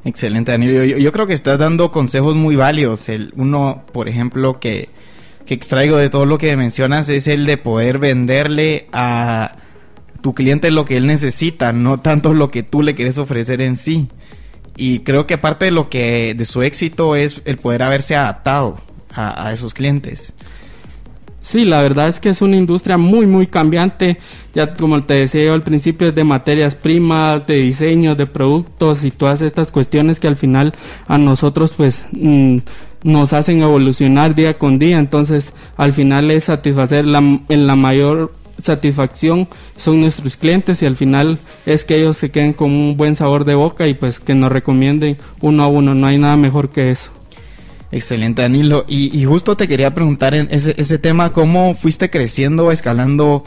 Excelente, 0.06 0.52
Daniel. 0.52 0.88
Yo, 0.88 0.98
yo 0.98 1.12
creo 1.12 1.28
que 1.28 1.34
estás 1.34 1.60
dando 1.60 1.92
consejos 1.92 2.36
muy 2.36 2.56
válidos. 2.56 3.10
El, 3.10 3.34
uno, 3.36 3.84
por 3.92 4.08
ejemplo, 4.08 4.60
que 4.60 4.90
que 5.50 5.56
extraigo 5.56 5.98
de 5.98 6.12
todo 6.12 6.28
lo 6.28 6.38
que 6.38 6.56
mencionas 6.56 7.10
es 7.10 7.26
el 7.26 7.48
de 7.48 7.58
poder 7.58 7.98
venderle 7.98 8.86
a 8.94 9.54
tu 10.22 10.34
cliente 10.34 10.72
lo 10.72 10.86
que 10.86 10.98
él 10.98 11.08
necesita, 11.08 11.74
no 11.74 12.00
tanto 12.00 12.34
lo 12.34 12.52
que 12.52 12.64
tú 12.64 12.82
le 12.82 12.96
quieres 12.96 13.18
ofrecer 13.18 13.62
en 13.62 13.78
sí. 13.78 14.10
Y 14.76 15.00
creo 15.00 15.28
que 15.28 15.38
parte 15.38 15.66
de 15.66 15.72
lo 15.72 15.90
que 15.90 16.34
de 16.34 16.46
su 16.46 16.62
éxito 16.62 17.16
es 17.16 17.42
el 17.46 17.58
poder 17.58 17.84
haberse 17.84 18.16
adaptado 18.16 18.80
a, 19.14 19.52
esos 19.52 19.74
clientes. 19.74 20.34
Sí, 21.42 21.66
la 21.66 21.82
verdad 21.82 22.08
es 22.08 22.20
que 22.20 22.30
es 22.30 22.42
una 22.42 22.58
industria 22.58 22.98
muy, 22.98 23.26
muy 23.26 23.48
cambiante. 23.48 24.20
Ya 24.54 24.74
como 24.76 25.04
te 25.04 25.16
decía 25.16 25.46
yo 25.46 25.54
al 25.54 25.64
principio, 25.64 26.10
es 26.10 26.16
de 26.16 26.24
materias 26.24 26.76
primas, 26.76 27.46
de 27.48 27.56
diseño, 27.56 28.16
de 28.16 28.26
productos 28.26 29.04
y 29.04 29.12
todas 29.12 29.42
estas 29.42 29.72
cuestiones 29.72 30.20
que 30.20 30.28
al 30.28 30.36
final 30.36 30.74
a 31.08 31.18
nosotros 31.18 31.74
pues 31.76 32.06
mm, 32.12 32.58
nos 33.04 33.34
hacen 33.34 33.62
evolucionar 33.62 34.36
día 34.36 34.58
con 34.58 34.80
día. 34.80 35.00
Entonces, 35.00 35.54
al 35.76 35.94
final 35.94 36.32
es 36.32 36.46
satisfacer 36.46 37.06
la, 37.06 37.20
en 37.20 37.68
la 37.68 37.76
mayor 37.76 38.34
satisfacción 38.64 39.48
son 39.78 40.02
nuestros 40.02 40.38
clientes 40.38 40.82
y 40.82 40.86
al 40.86 40.96
final 40.96 41.38
es 41.66 41.84
que 41.84 41.98
ellos 41.98 42.18
se 42.18 42.32
queden 42.32 42.54
con 42.54 42.72
un 42.72 42.98
buen 42.98 43.16
sabor 43.16 43.46
de 43.46 43.56
boca 43.56 43.88
y 43.88 43.94
pues 43.94 44.20
que 44.20 44.36
nos 44.36 44.52
recomienden 44.52 45.18
uno 45.42 45.64
a 45.64 45.68
uno. 45.68 45.96
No 45.96 46.08
hay 46.08 46.18
nada 46.18 46.38
mejor 46.38 46.70
que 46.70 46.92
eso. 46.92 47.10
Excelente, 47.92 48.42
Danilo. 48.42 48.86
Y, 48.88 49.24
justo 49.26 49.58
te 49.58 49.68
quería 49.68 49.94
preguntar 49.94 50.36
en 50.36 50.48
ese, 50.52 50.76
ese 50.78 51.00
tema, 51.00 51.34
¿cómo 51.34 51.74
fuiste 51.74 52.10
creciendo, 52.10 52.72
escalando 52.72 53.44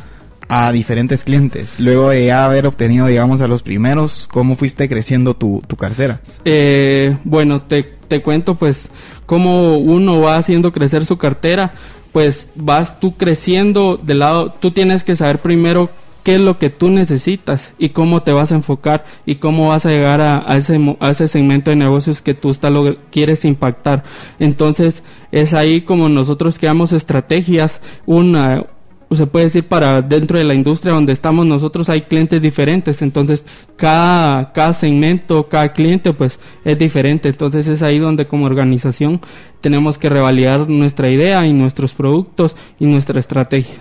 a 0.49 0.73
diferentes 0.73 1.25
clientes? 1.25 1.79
Luego 1.79 2.11
de 2.11 2.33
haber 2.33 2.67
obtenido, 2.67 3.07
digamos, 3.07 3.41
a 3.41 3.47
los 3.47 3.63
primeros, 3.63 4.29
¿cómo 4.33 4.57
fuiste 4.57 4.89
creciendo 4.89 5.35
tu, 5.35 5.63
tu 5.67 5.77
cartera? 5.77 6.21
Eh, 6.45 7.17
bueno, 7.23 7.63
te, 7.63 7.85
te 7.85 8.21
cuento 8.21 8.57
pues 8.57 8.89
cómo 9.27 9.79
uno 9.79 10.21
va 10.21 10.37
haciendo 10.37 10.73
crecer 10.73 11.07
su 11.07 11.19
cartera. 11.19 11.73
Pues 12.13 12.49
vas 12.55 13.01
tú 13.01 13.17
creciendo 13.17 13.99
de 14.03 14.15
lado, 14.15 14.51
tú 14.51 14.71
tienes 14.71 15.03
que 15.03 15.17
saber 15.17 15.39
primero 15.39 15.89
qué 16.23 16.37
es 16.37 16.41
lo 16.41 16.59
que 16.59 16.71
tú 16.71 16.91
necesitas 16.91 17.73
y 17.79 17.91
cómo 17.91 18.23
te 18.23 18.33
vas 18.33 18.53
a 18.53 18.55
enfocar 18.55 19.05
y 19.27 19.37
cómo 19.37 19.69
vas 19.69 19.87
a 19.87 19.91
llegar 19.91 20.21
a, 20.21 20.57
ese, 20.57 20.97
a 21.01 21.11
ese 21.11 21.29
segmento 21.29 21.71
de 21.71 21.77
negocios 21.77 22.23
que 22.23 22.35
tú 22.35 22.51
está 22.51 22.71
quieres 23.11 23.45
impactar. 23.45 24.05
Entonces 24.39 25.03
es 25.33 25.55
ahí 25.55 25.83
como 25.83 26.09
nosotros 26.09 26.59
creamos 26.59 26.93
estrategias, 26.93 27.81
una 28.07 28.67
se 29.17 29.27
puede 29.27 29.47
decir 29.47 29.67
para 29.67 30.03
dentro 30.03 30.39
de 30.39 30.45
la 30.45 30.55
industria 30.55 30.93
donde 30.93 31.13
estamos 31.13 31.47
nosotros 31.47 31.89
hay 31.89 32.03
clientes 32.03 32.41
diferentes 32.41 33.03
entonces 33.03 33.45
cada 33.77 34.53
cada 34.53 34.73
segmento 34.73 35.49
cada 35.49 35.73
cliente 35.73 36.13
pues 36.13 36.39
es 36.65 36.79
diferente 36.79 37.29
entonces 37.29 37.67
es 37.67 37.83
ahí 37.83 37.99
donde 37.99 38.27
como 38.27 38.47
organización 38.47 39.21
tenemos 39.61 39.99
que 39.99 40.09
revalidar 40.09 40.69
nuestra 40.69 41.09
idea 41.09 41.47
y 41.47 41.53
nuestros 41.53 41.93
productos 41.95 42.57
y 42.79 42.87
nuestra 42.87 43.19
estrategia 43.21 43.77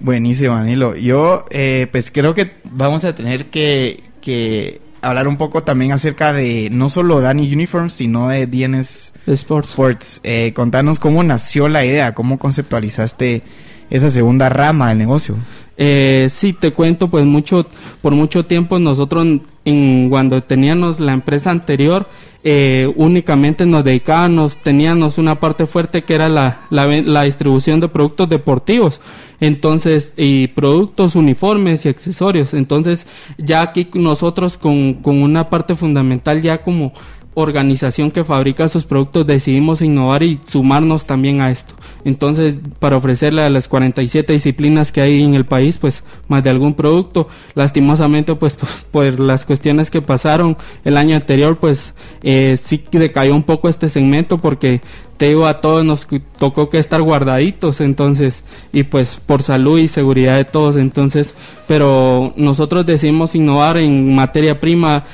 Buenísimo, 0.00 0.54
Danilo. 0.54 0.94
Yo, 0.94 1.44
eh, 1.50 1.88
pues 1.90 2.12
creo 2.12 2.32
que 2.32 2.52
vamos 2.70 3.04
a 3.04 3.16
tener 3.16 3.46
que, 3.46 4.04
que 4.20 4.80
hablar 5.02 5.28
un 5.28 5.36
poco 5.36 5.62
también 5.62 5.92
acerca 5.92 6.32
de 6.32 6.68
no 6.70 6.88
solo 6.88 7.20
Danny 7.20 7.52
Uniforms, 7.52 7.94
sino 7.94 8.28
de 8.28 8.46
DNS 8.46 9.12
Sports. 9.26 9.70
Sports. 9.70 10.20
Eh, 10.22 10.52
contanos 10.54 10.98
cómo 10.98 11.22
nació 11.24 11.68
la 11.68 11.84
idea, 11.84 12.14
cómo 12.14 12.38
conceptualizaste 12.38 13.42
esa 13.90 14.10
segunda 14.10 14.48
rama 14.48 14.88
del 14.88 14.98
negocio. 14.98 15.36
Eh, 15.80 16.28
sí, 16.30 16.52
te 16.52 16.72
cuento, 16.72 17.08
pues 17.08 17.24
mucho, 17.24 17.64
por 18.02 18.12
mucho 18.12 18.44
tiempo 18.44 18.80
nosotros, 18.80 19.24
en, 19.64 20.10
cuando 20.10 20.42
teníamos 20.42 20.98
la 20.98 21.12
empresa 21.12 21.52
anterior, 21.52 22.08
eh, 22.42 22.92
únicamente 22.96 23.64
nos 23.64 23.84
dedicábamos, 23.84 24.58
teníamos 24.58 25.18
una 25.18 25.38
parte 25.38 25.66
fuerte 25.66 26.02
que 26.02 26.14
era 26.14 26.28
la, 26.28 26.62
la, 26.70 27.22
distribución 27.22 27.78
de 27.78 27.88
productos 27.88 28.28
deportivos, 28.28 29.00
entonces, 29.38 30.14
y 30.16 30.48
productos, 30.48 31.14
uniformes 31.14 31.86
y 31.86 31.90
accesorios. 31.90 32.54
Entonces, 32.54 33.06
ya 33.38 33.62
aquí 33.62 33.88
nosotros 33.94 34.56
con, 34.56 34.94
con 34.94 35.22
una 35.22 35.48
parte 35.48 35.76
fundamental 35.76 36.42
ya 36.42 36.62
como 36.62 36.92
organización 37.40 38.10
que 38.10 38.24
fabrica 38.24 38.68
sus 38.68 38.84
productos 38.84 39.26
decidimos 39.26 39.80
innovar 39.80 40.24
y 40.24 40.40
sumarnos 40.48 41.06
también 41.06 41.40
a 41.40 41.50
esto. 41.50 41.74
Entonces, 42.04 42.56
para 42.78 42.96
ofrecerle 42.96 43.42
a 43.42 43.50
las 43.50 43.68
47 43.68 44.32
disciplinas 44.32 44.90
que 44.90 45.00
hay 45.00 45.22
en 45.22 45.34
el 45.34 45.44
país, 45.46 45.78
pues 45.78 46.02
más 46.26 46.42
de 46.42 46.50
algún 46.50 46.74
producto. 46.74 47.28
Lastimosamente, 47.54 48.34
pues 48.34 48.58
por, 48.90 49.20
las 49.20 49.46
cuestiones 49.46 49.90
que 49.90 50.02
pasaron 50.02 50.56
el 50.84 50.96
año 50.96 51.14
anterior, 51.14 51.56
pues 51.56 51.94
eh, 52.22 52.58
sí 52.62 52.82
decayó 52.90 53.34
un 53.34 53.44
poco 53.44 53.68
este 53.68 53.88
segmento 53.88 54.38
porque 54.38 54.80
te 55.18 55.26
digo, 55.26 55.46
a 55.46 55.60
todos 55.60 55.84
nos 55.84 56.06
tocó 56.38 56.70
que 56.70 56.78
estar 56.78 57.02
guardaditos, 57.02 57.80
entonces, 57.80 58.44
y 58.72 58.84
pues 58.84 59.16
por 59.16 59.42
salud 59.42 59.78
y 59.80 59.88
seguridad 59.88 60.36
de 60.36 60.44
todos, 60.44 60.76
entonces, 60.76 61.34
pero 61.66 62.32
nosotros 62.36 62.86
decidimos 62.86 63.34
innovar 63.34 63.78
en 63.78 64.14
materia 64.14 64.60
prima, 64.60 65.04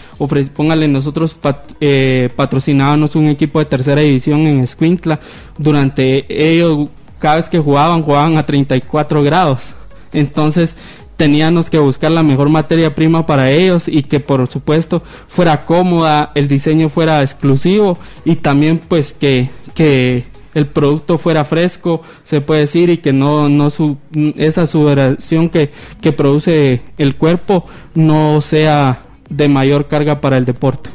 póngale, 0.54 0.88
nosotros 0.88 1.34
eh, 1.80 2.28
patrocinábamos 2.36 3.16
un 3.16 3.28
equipo 3.28 3.58
de 3.58 3.64
tercera 3.64 4.02
división 4.02 4.40
en 4.46 4.60
Escuintla, 4.60 5.20
durante 5.56 6.26
ellos, 6.28 6.90
cada 7.18 7.36
vez 7.36 7.48
que 7.48 7.58
jugaban, 7.58 8.02
jugaban 8.02 8.36
a 8.36 8.44
34 8.44 9.22
grados, 9.22 9.72
entonces, 10.12 10.76
teníamos 11.16 11.70
que 11.70 11.78
buscar 11.78 12.10
la 12.10 12.22
mejor 12.22 12.48
materia 12.48 12.94
prima 12.94 13.24
para 13.24 13.50
ellos 13.50 13.86
y 13.86 14.02
que 14.02 14.18
por 14.18 14.46
supuesto 14.48 15.02
fuera 15.28 15.64
cómoda, 15.64 16.32
el 16.34 16.48
diseño 16.48 16.88
fuera 16.88 17.22
exclusivo 17.22 17.96
y 18.24 18.34
también 18.34 18.80
pues 18.88 19.12
que 19.12 19.48
que 19.74 20.24
el 20.54 20.66
producto 20.66 21.18
fuera 21.18 21.44
fresco, 21.44 22.02
se 22.22 22.40
puede 22.40 22.62
decir, 22.62 22.88
y 22.88 22.98
que 22.98 23.12
no, 23.12 23.48
no 23.48 23.70
su, 23.70 23.96
esa 24.36 24.66
sudoración 24.66 25.48
que, 25.50 25.70
que 26.00 26.12
produce 26.12 26.80
el 26.96 27.16
cuerpo 27.16 27.66
no 27.94 28.40
sea 28.40 29.00
de 29.28 29.48
mayor 29.48 29.86
carga 29.88 30.20
para 30.20 30.36
el 30.36 30.44
deporte. 30.44 30.90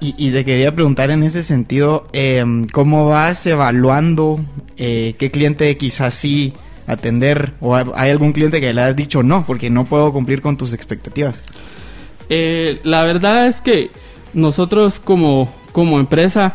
Y, 0.00 0.14
y 0.16 0.30
te 0.30 0.44
quería 0.44 0.74
preguntar 0.74 1.10
en 1.10 1.22
ese 1.24 1.42
sentido, 1.42 2.06
eh, 2.12 2.44
¿cómo 2.72 3.08
vas 3.08 3.44
evaluando 3.46 4.40
eh, 4.78 5.14
qué 5.18 5.30
cliente 5.30 5.76
quizás 5.76 6.14
sí 6.14 6.54
atender 6.86 7.52
o 7.60 7.76
hay 7.76 8.10
algún 8.10 8.32
cliente 8.32 8.60
que 8.60 8.72
le 8.72 8.80
has 8.80 8.96
dicho 8.96 9.22
no, 9.22 9.44
porque 9.46 9.68
no 9.68 9.84
puedo 9.84 10.12
cumplir 10.12 10.40
con 10.40 10.56
tus 10.56 10.72
expectativas? 10.72 11.44
Eh, 12.30 12.80
la 12.84 13.02
verdad 13.04 13.46
es 13.46 13.60
que 13.60 13.90
nosotros 14.32 15.00
como, 15.00 15.52
como 15.72 15.98
empresa 15.98 16.54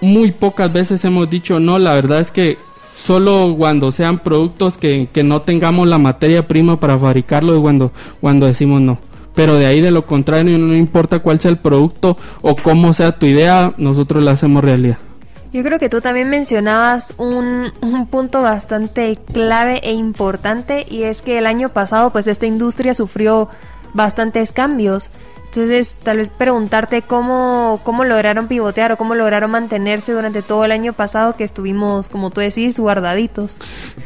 muy 0.00 0.32
pocas 0.32 0.72
veces 0.72 1.04
hemos 1.04 1.28
dicho 1.28 1.60
no, 1.60 1.78
la 1.78 1.94
verdad 1.94 2.20
es 2.20 2.30
que 2.30 2.58
solo 3.04 3.54
cuando 3.56 3.92
sean 3.92 4.18
productos 4.18 4.76
que, 4.76 5.08
no 5.24 5.42
tengamos 5.42 5.88
la 5.88 5.98
materia 5.98 6.46
prima 6.46 6.78
para 6.78 6.98
fabricarlo 6.98 7.54
es 7.54 7.60
cuando, 7.60 7.92
cuando 8.20 8.46
decimos 8.46 8.80
no. 8.80 8.98
Pero 9.34 9.54
de 9.54 9.66
ahí 9.66 9.80
de 9.80 9.92
lo 9.92 10.04
contrario, 10.04 10.58
no 10.58 10.74
importa 10.74 11.20
cuál 11.20 11.40
sea 11.40 11.50
el 11.50 11.58
producto 11.58 12.16
o 12.42 12.56
cómo 12.56 12.92
sea 12.92 13.12
tu 13.12 13.26
idea, 13.26 13.72
nosotros 13.78 14.22
la 14.22 14.32
hacemos 14.32 14.64
realidad. 14.64 14.98
Yo 15.52 15.62
creo 15.62 15.78
que 15.78 15.88
tú 15.88 16.00
también 16.00 16.28
mencionabas 16.28 17.14
un, 17.16 17.72
un, 17.80 18.06
punto 18.08 18.42
bastante 18.42 19.16
clave 19.32 19.80
e 19.82 19.92
importante 19.92 20.84
y 20.90 21.04
es 21.04 21.22
que 21.22 21.38
el 21.38 21.46
año 21.46 21.70
pasado 21.70 22.10
pues 22.10 22.26
esta 22.26 22.44
industria 22.44 22.92
sufrió 22.92 23.48
bastantes 23.94 24.52
cambios. 24.52 25.10
Entonces, 25.50 25.94
tal 26.02 26.18
vez 26.18 26.28
preguntarte 26.28 27.02
cómo, 27.02 27.80
cómo 27.82 28.04
lograron 28.04 28.48
pivotear 28.48 28.92
o 28.92 28.96
cómo 28.98 29.14
lograron 29.14 29.50
mantenerse 29.50 30.12
durante 30.12 30.42
todo 30.42 30.64
el 30.66 30.72
año 30.72 30.92
pasado 30.92 31.36
que 31.36 31.44
estuvimos, 31.44 32.10
como 32.10 32.30
tú 32.30 32.42
decís, 32.42 32.78
guardaditos. 32.78 33.56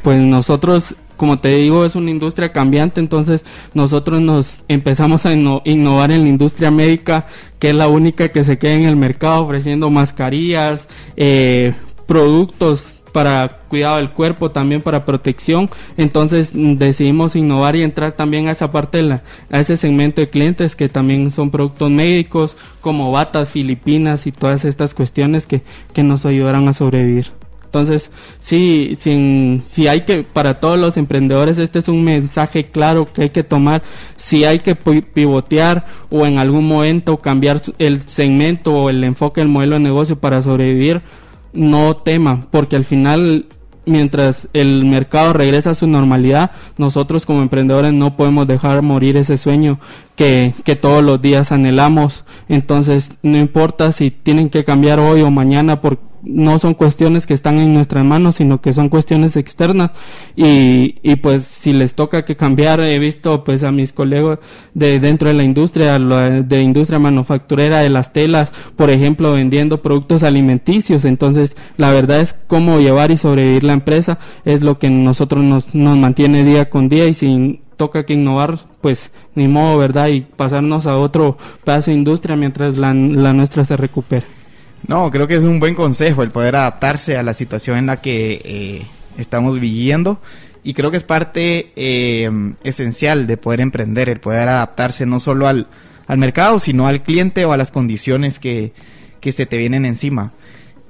Pues 0.03 0.21
nosotros, 0.21 0.95
como 1.17 1.41
te 1.41 1.49
digo, 1.49 1.85
es 1.85 1.97
una 1.97 2.11
industria 2.11 2.53
cambiante, 2.53 3.01
entonces 3.01 3.45
nosotros 3.75 4.21
nos 4.21 4.61
empezamos 4.69 5.27
a 5.27 5.33
innovar 5.33 6.13
en 6.13 6.23
la 6.23 6.29
industria 6.29 6.71
médica, 6.71 7.27
que 7.59 7.71
es 7.71 7.75
la 7.75 7.89
única 7.89 8.29
que 8.29 8.45
se 8.45 8.59
queda 8.59 8.75
en 8.75 8.85
el 8.85 8.97
mercado 8.97 9.43
ofreciendo 9.43 9.91
mascarillas, 9.91 10.87
eh, 11.17 11.75
productos 12.07 12.92
para 13.13 13.61
cuidado 13.69 13.97
del 13.97 14.11
cuerpo, 14.11 14.51
también 14.51 14.83
para 14.83 15.05
protección. 15.05 15.71
Entonces 15.97 16.51
mm, 16.55 16.75
decidimos 16.75 17.37
innovar 17.37 17.77
y 17.77 17.83
entrar 17.83 18.13
también 18.13 18.49
a 18.49 18.53
esa 18.53 18.73
parte, 18.73 18.99
de 18.99 19.05
la, 19.05 19.23
a 19.51 19.61
ese 19.61 19.77
segmento 19.77 20.21
de 20.21 20.31
clientes 20.31 20.75
que 20.75 20.89
también 20.89 21.31
son 21.31 21.51
productos 21.51 21.91
médicos, 21.91 22.57
como 22.81 23.13
batas 23.13 23.51
filipinas 23.51 24.27
y 24.27 24.33
todas 24.33 24.65
estas 24.65 24.95
cuestiones 24.95 25.47
que, 25.47 25.63
que 25.93 26.03
nos 26.03 26.27
ayudarán 26.27 26.67
a 26.69 26.73
sobrevivir. 26.73 27.27
Entonces, 27.73 28.11
sí, 28.39 28.99
si 29.01 29.89
hay 29.89 30.03
que, 30.03 30.25
para 30.25 30.61
todos 30.61 30.79
los 30.79 30.99
emprendedores, 30.99 31.57
este 31.57 31.79
es 31.79 31.89
un 31.89 32.05
mensaje 32.05 32.67
claro 32.67 33.11
que 33.11 33.23
hay 33.23 33.31
que 33.31 33.45
tomar. 33.45 33.83
Si 34.17 34.45
hay 34.45 34.59
que 34.59 34.75
pivotear 34.77 35.87
o 36.11 36.27
en 36.27 36.37
algún 36.37 36.69
momento 36.69 37.17
cambiar 37.23 37.63
el 37.79 38.07
segmento 38.07 38.75
o 38.75 38.91
el 38.91 39.03
enfoque 39.05 39.41
del 39.41 39.49
modelo 39.49 39.77
de 39.77 39.81
negocio 39.81 40.17
para 40.17 40.43
sobrevivir, 40.43 41.01
no 41.53 41.97
tema, 41.97 42.47
porque 42.51 42.77
al 42.77 42.85
final 42.85 43.47
mientras 43.85 44.49
el 44.53 44.85
mercado 44.85 45.33
regresa 45.33 45.71
a 45.71 45.75
su 45.75 45.87
normalidad, 45.87 46.53
nosotros 46.79 47.27
como 47.27 47.43
emprendedores 47.43 47.93
no 47.93 48.17
podemos 48.17 48.47
dejar 48.47 48.83
morir 48.83 49.17
ese 49.17 49.37
sueño 49.37 49.79
que, 50.15 50.55
que, 50.65 50.77
todos 50.77 51.03
los 51.03 51.21
días 51.21 51.53
anhelamos. 51.53 52.25
Entonces, 52.49 53.11
no 53.23 53.39
importa 53.39 53.91
si 53.93 54.11
tienen 54.11 54.51
que 54.51 54.65
cambiar 54.65 55.01
hoy 55.01 55.23
o 55.23 55.31
mañana 55.31 55.81
por, 55.81 55.99
no 56.23 56.59
son 56.59 56.75
cuestiones 56.75 57.27
que 57.27 57.35
están 57.35 57.59
en 57.59 57.75
nuestras 57.75 58.05
manos, 58.05 58.37
sino 58.37 58.61
que 58.61 58.73
son 58.73 58.89
cuestiones 58.89 59.37
externas 59.37 59.91
y, 60.37 60.97
y 61.03 61.17
pues 61.17 61.45
si 61.45 61.73
les 61.73 61.95
toca 61.95 62.25
que 62.25 62.37
cambiar, 62.37 62.81
he 62.81 62.99
visto 62.99 63.45
pues 63.45 63.63
a 63.63 63.73
mis 63.73 63.93
colegas 63.93 64.39
de 64.75 65.01
dentro 65.01 65.29
de 65.29 65.35
la 65.35 65.45
industria, 65.45 65.99
de 65.99 66.63
industria 66.63 66.99
manufacturera 66.99 67.81
de 67.81 67.91
las 67.91 68.13
telas, 68.13 68.53
por 68.77 68.91
ejemplo, 68.91 69.33
vendiendo 69.33 69.83
productos 69.83 70.23
alimenticios, 70.23 71.05
entonces 71.05 71.57
la 71.77 71.93
verdad 71.93 72.21
es 72.21 72.35
cómo 72.47 72.81
llevar 72.81 73.11
y 73.11 73.17
sobrevivir 73.17 73.65
la 73.65 73.73
empresa 73.73 74.19
es 74.45 74.63
lo 74.63 74.79
que 74.79 74.91
nosotros 74.91 75.43
nos, 75.43 75.75
nos 75.75 75.97
mantiene 75.97 76.45
día 76.45 76.71
con 76.71 76.89
día 76.89 77.07
y 77.07 77.15
sin 77.15 77.61
toca 77.77 78.05
que 78.05 78.15
innovar, 78.15 78.61
pues 78.81 79.11
ni 79.35 79.49
modo, 79.49 79.79
¿verdad? 79.79 80.09
Y 80.09 80.21
pasarnos 80.21 80.87
a 80.87 80.99
otro 80.99 81.37
pedazo 81.65 81.91
de 81.91 81.97
industria 81.97 82.37
mientras 82.37 82.77
la, 82.77 82.95
la 82.95 83.33
nuestra 83.33 83.65
se 83.65 83.77
recupere. 83.77 84.42
No, 84.87 85.11
creo 85.11 85.29
que 85.29 85.37
es 85.37 85.45
un 85.45 85.61
buen 85.61 85.75
consejo 85.75 86.23
el 86.23 86.31
poder 86.31 86.57
adaptarse 86.57 87.17
a 87.17 87.23
la 87.23 87.35
situación 87.35 87.79
en 87.79 87.87
la 87.87 88.01
que 88.01 88.41
eh, 88.45 88.87
estamos 89.17 89.61
viviendo 89.61 90.21
y 90.65 90.75
creo 90.75 90.91
que 90.91 90.97
es 90.97 91.05
parte 91.05 91.73
eh, 91.77 92.31
esencial 92.65 93.27
de 93.27 93.37
poder 93.37 93.61
emprender, 93.61 94.09
el 94.09 94.21
poder 94.21 94.49
adaptarse 94.49 95.07
no 95.07 95.21
solo 95.21 95.47
al, 95.47 95.69
al 96.07 96.19
mercado, 96.19 96.59
sino 96.59 96.87
al 96.87 97.03
cliente 97.03 97.45
o 97.45 97.53
a 97.53 97.57
las 97.57 97.71
condiciones 97.71 98.39
que, 98.39 98.73
que 99.21 99.33
se 99.33 99.47
te 99.47 99.57
vienen 99.57 99.85
encima. 99.85 100.33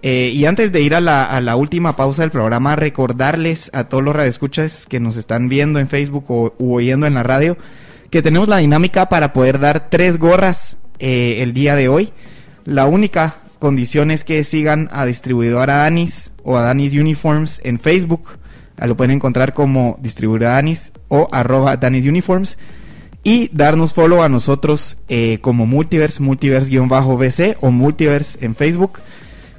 Eh, 0.02 0.32
y 0.34 0.46
antes 0.46 0.72
de 0.72 0.80
ir 0.80 0.94
a 0.94 1.00
la, 1.00 1.24
a 1.24 1.40
la, 1.40 1.54
última 1.54 1.94
pausa 1.94 2.22
del 2.22 2.32
programa, 2.32 2.74
recordarles 2.74 3.70
a 3.72 3.84
todos 3.84 4.02
los 4.02 4.16
radioescuchas 4.16 4.86
que 4.86 5.00
nos 5.00 5.16
están 5.16 5.48
viendo 5.48 5.78
en 5.78 5.88
Facebook 5.88 6.24
o 6.28 6.52
oyendo 6.58 7.06
en 7.06 7.14
la 7.14 7.22
radio 7.22 7.56
que 8.10 8.20
tenemos 8.20 8.48
la 8.48 8.56
dinámica 8.56 9.08
para 9.08 9.32
poder 9.32 9.60
dar 9.60 9.90
tres 9.90 10.18
gorras 10.18 10.76
el 10.98 11.52
día 11.52 11.76
de 11.76 11.88
hoy. 11.88 12.12
La 12.64 12.86
única 12.86 13.36
condición 13.62 14.10
es 14.10 14.24
que 14.24 14.42
sigan 14.42 14.88
a 14.90 15.06
distribuidora 15.06 15.76
Danis 15.76 16.32
o 16.42 16.56
a 16.56 16.62
Danis 16.62 16.94
Uniforms 16.94 17.60
en 17.62 17.78
Facebook. 17.78 18.30
Lo 18.76 18.96
pueden 18.96 19.12
encontrar 19.12 19.54
como 19.54 19.96
distribuidora 20.02 20.54
Danis 20.56 20.90
o 21.06 21.28
arroba 21.30 21.76
Danis 21.76 22.04
Uniforms. 22.04 22.58
Y 23.22 23.50
darnos 23.52 23.94
follow 23.94 24.20
a 24.24 24.28
nosotros 24.28 24.98
eh, 25.08 25.38
como 25.42 25.64
Multiverse, 25.64 26.20
Multiverse-BC 26.20 27.58
o 27.60 27.70
Multiverse 27.70 28.44
en 28.44 28.56
Facebook. 28.56 28.98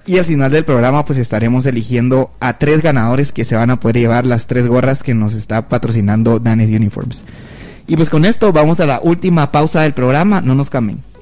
Y 0.06 0.18
al 0.18 0.26
final 0.26 0.52
del 0.52 0.66
programa 0.66 1.06
pues 1.06 1.18
estaremos 1.18 1.66
eligiendo 1.66 2.30
a 2.42 2.58
tres 2.58 2.82
ganadores 2.82 3.32
que 3.32 3.46
se 3.46 3.56
van 3.56 3.70
a 3.70 3.80
poder 3.80 4.00
llevar 4.00 4.28
las 4.28 4.48
tres 4.48 4.68
gorras 4.68 5.02
que 5.02 5.14
nos 5.14 5.34
está 5.34 5.70
patrocinando 5.70 6.40
Danis 6.40 6.70
Uniforms. 6.70 7.24
Y 7.88 7.96
pues 7.96 8.10
con 8.10 8.26
esto 8.26 8.52
vamos 8.52 8.82
a 8.82 8.86
la 8.86 9.00
última 9.00 9.54
pausa 9.54 9.84
del 9.84 9.94
programa, 9.94 10.42
no 10.42 10.56
nos 10.56 10.70
cambien. 10.70 11.13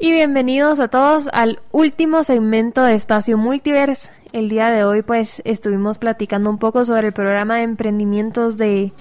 Y 0.00 0.12
bienvenidos 0.12 0.78
a 0.78 0.86
todos 0.86 1.28
al 1.32 1.58
último 1.72 2.22
segmento 2.22 2.84
de 2.84 2.94
Espacio 2.94 3.36
Multiverse. 3.36 4.10
El 4.32 4.48
día 4.48 4.70
de 4.70 4.84
hoy 4.84 5.02
pues 5.02 5.42
estuvimos 5.44 5.98
platicando 5.98 6.50
un 6.50 6.58
poco 6.58 6.84
sobre 6.84 7.08
el 7.08 7.12
programa 7.12 7.56
de 7.56 7.64
emprendimientos 7.64 8.56
de, 8.56 8.92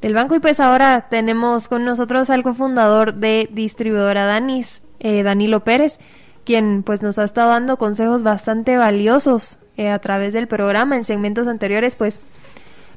del 0.00 0.14
banco 0.14 0.34
y 0.34 0.40
pues 0.40 0.58
ahora 0.58 1.06
tenemos 1.08 1.68
con 1.68 1.84
nosotros 1.84 2.30
al 2.30 2.42
cofundador 2.42 3.14
de 3.14 3.48
distribuidora 3.52 4.26
Danis, 4.26 4.82
eh, 4.98 5.22
Danilo 5.22 5.60
Pérez, 5.60 6.00
quien 6.44 6.82
pues 6.82 7.00
nos 7.00 7.20
ha 7.20 7.24
estado 7.24 7.50
dando 7.50 7.76
consejos 7.76 8.24
bastante 8.24 8.76
valiosos 8.76 9.56
eh, 9.76 9.88
a 9.88 10.00
través 10.00 10.32
del 10.32 10.48
programa. 10.48 10.96
En 10.96 11.04
segmentos 11.04 11.46
anteriores 11.46 11.94
pues 11.94 12.18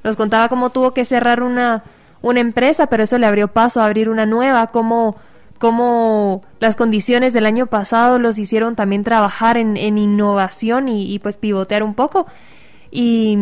nos 0.03 0.15
contaba 0.15 0.49
cómo 0.49 0.71
tuvo 0.71 0.95
que 0.95 1.05
cerrar 1.05 1.43
una, 1.43 1.83
una 2.23 2.39
empresa, 2.39 2.87
pero 2.87 3.03
eso 3.03 3.19
le 3.19 3.27
abrió 3.27 3.47
paso 3.49 3.79
a 3.79 3.85
abrir 3.85 4.09
una 4.09 4.25
nueva, 4.25 4.71
cómo 4.71 5.17
cómo 5.59 6.43
las 6.59 6.75
condiciones 6.75 7.33
del 7.33 7.45
año 7.45 7.67
pasado 7.67 8.19
los 8.19 8.37
hicieron 8.37 8.75
también 8.75 9.03
trabajar 9.03 9.57
en, 9.57 9.77
innovación 9.77 10.89
y, 10.89 11.19
pues 11.19 11.37
pivotear 11.37 11.83
un 11.83 11.93
poco. 11.93 12.27
Y, 12.91 13.37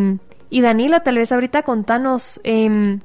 y, 0.50 0.62
Danilo, 0.62 1.02
tal 1.02 1.18
vez 1.18 1.32
ahorita 1.32 1.64
contanos, 1.64 2.40
eh, 2.44 3.00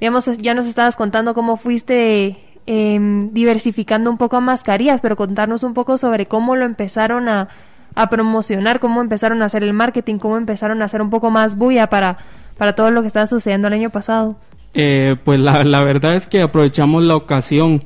digamos, 0.00 0.26
ya 0.38 0.54
nos 0.54 0.66
estabas 0.66 0.96
contando 0.96 1.34
cómo 1.34 1.56
fuiste 1.56 2.36
em, 2.66 3.32
diversificando 3.32 4.10
un 4.10 4.18
poco 4.18 4.36
a 4.36 4.40
mascarillas, 4.40 5.00
pero 5.00 5.16
contarnos 5.16 5.62
un 5.62 5.74
poco 5.74 5.98
sobre 5.98 6.26
cómo 6.26 6.56
lo 6.56 6.64
empezaron 6.64 7.28
a, 7.28 7.48
a 7.94 8.10
promocionar, 8.10 8.80
cómo 8.80 9.00
empezaron 9.00 9.42
a 9.42 9.46
hacer 9.46 9.62
el 9.62 9.72
marketing, 9.72 10.18
cómo 10.18 10.36
empezaron 10.36 10.82
a 10.82 10.86
hacer 10.86 11.02
un 11.02 11.10
poco 11.10 11.30
más 11.30 11.56
bulla 11.56 11.88
para, 11.88 12.18
para 12.56 12.74
todo 12.74 12.90
lo 12.90 13.00
que 13.00 13.06
estaba 13.06 13.26
sucediendo 13.26 13.68
el 13.68 13.74
año 13.74 13.90
pasado. 13.90 14.36
Eh, 14.74 15.16
pues 15.24 15.40
la, 15.40 15.64
la 15.64 15.82
verdad 15.82 16.14
es 16.14 16.26
que 16.26 16.42
aprovechamos 16.42 17.02
la 17.02 17.16
ocasión 17.16 17.82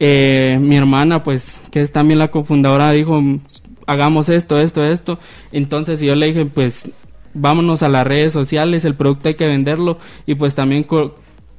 eh, 0.00 0.58
mi 0.60 0.76
hermana, 0.76 1.22
pues, 1.22 1.62
que 1.70 1.82
es 1.82 1.92
también 1.92 2.18
la 2.18 2.30
cofundadora, 2.30 2.90
dijo, 2.92 3.22
hagamos 3.86 4.28
esto, 4.28 4.58
esto, 4.58 4.84
esto. 4.84 5.18
Entonces 5.52 6.00
yo 6.00 6.14
le 6.14 6.26
dije, 6.26 6.46
pues, 6.46 6.88
vámonos 7.34 7.82
a 7.82 7.88
las 7.88 8.06
redes 8.06 8.32
sociales, 8.32 8.84
el 8.84 8.94
producto 8.94 9.28
hay 9.28 9.34
que 9.34 9.48
venderlo. 9.48 9.98
Y 10.26 10.36
pues 10.36 10.54
también 10.54 10.86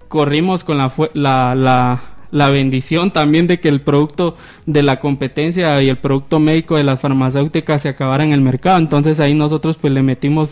corrimos 0.07 0.63
con 0.63 0.77
la, 0.77 0.91
la, 1.13 1.55
la, 1.55 2.03
la 2.31 2.49
bendición 2.49 3.11
también 3.11 3.47
de 3.47 3.59
que 3.59 3.69
el 3.69 3.81
producto 3.81 4.35
de 4.65 4.83
la 4.83 4.99
competencia 4.99 5.81
y 5.81 5.89
el 5.89 5.97
producto 5.97 6.39
médico 6.39 6.75
de 6.75 6.83
las 6.83 6.99
farmacéuticas 6.99 7.81
se 7.81 7.89
acabara 7.89 8.23
en 8.23 8.31
el 8.31 8.41
mercado. 8.41 8.77
Entonces 8.77 9.19
ahí 9.19 9.33
nosotros 9.33 9.77
pues 9.77 9.93
le 9.93 10.01
metimos 10.01 10.49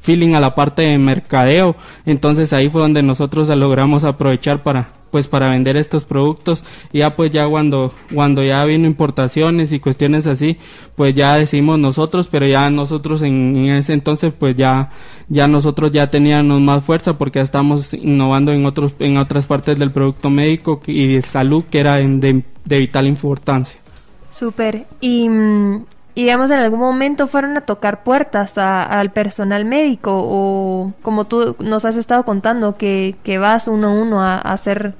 feeling 0.00 0.34
a 0.34 0.40
la 0.40 0.54
parte 0.54 0.82
de 0.82 0.98
mercadeo. 0.98 1.76
Entonces 2.06 2.52
ahí 2.52 2.68
fue 2.68 2.82
donde 2.82 3.02
nosotros 3.02 3.48
logramos 3.48 4.04
aprovechar 4.04 4.62
para 4.62 4.99
pues 5.10 5.26
para 5.26 5.50
vender 5.50 5.76
estos 5.76 6.04
productos 6.04 6.62
ya 6.92 7.16
pues 7.16 7.30
ya 7.30 7.48
cuando 7.48 7.92
cuando 8.14 8.42
ya 8.42 8.64
vino 8.64 8.86
importaciones 8.86 9.72
y 9.72 9.80
cuestiones 9.80 10.26
así 10.26 10.56
pues 10.96 11.14
ya 11.14 11.36
decimos 11.36 11.78
nosotros 11.78 12.28
pero 12.30 12.46
ya 12.46 12.70
nosotros 12.70 13.22
en, 13.22 13.56
ese 13.56 13.92
entonces 13.92 14.32
pues 14.32 14.56
ya 14.56 14.90
ya 15.28 15.48
nosotros 15.48 15.90
ya 15.90 16.10
teníamos 16.10 16.60
más 16.60 16.84
fuerza 16.84 17.18
porque 17.18 17.38
ya 17.38 17.44
estamos 17.44 17.92
innovando 17.94 18.52
en 18.52 18.66
otros 18.66 18.92
en 18.98 19.16
otras 19.16 19.46
partes 19.46 19.78
del 19.78 19.92
producto 19.92 20.30
médico 20.30 20.80
y 20.86 21.06
de 21.08 21.22
salud 21.22 21.64
que 21.64 21.80
era 21.80 21.96
de, 21.96 22.42
vital 22.64 23.06
importancia 23.06 23.80
Súper. 24.30 24.86
Y, 25.02 25.28
y, 26.14 26.22
digamos, 26.22 26.50
en 26.50 26.58
algún 26.58 26.80
momento 26.80 27.28
fueron 27.28 27.56
a 27.56 27.62
tocar 27.62 28.02
puertas 28.02 28.56
al 28.56 29.10
personal 29.10 29.64
médico 29.64 30.12
o 30.14 30.92
como 31.02 31.26
tú 31.26 31.56
nos 31.60 31.84
has 31.84 31.96
estado 31.96 32.24
contando, 32.24 32.76
que, 32.76 33.16
que 33.22 33.38
vas 33.38 33.68
uno 33.68 33.88
a 33.88 33.92
uno 33.92 34.20
a, 34.20 34.36
a 34.36 34.52
hacer 34.52 34.94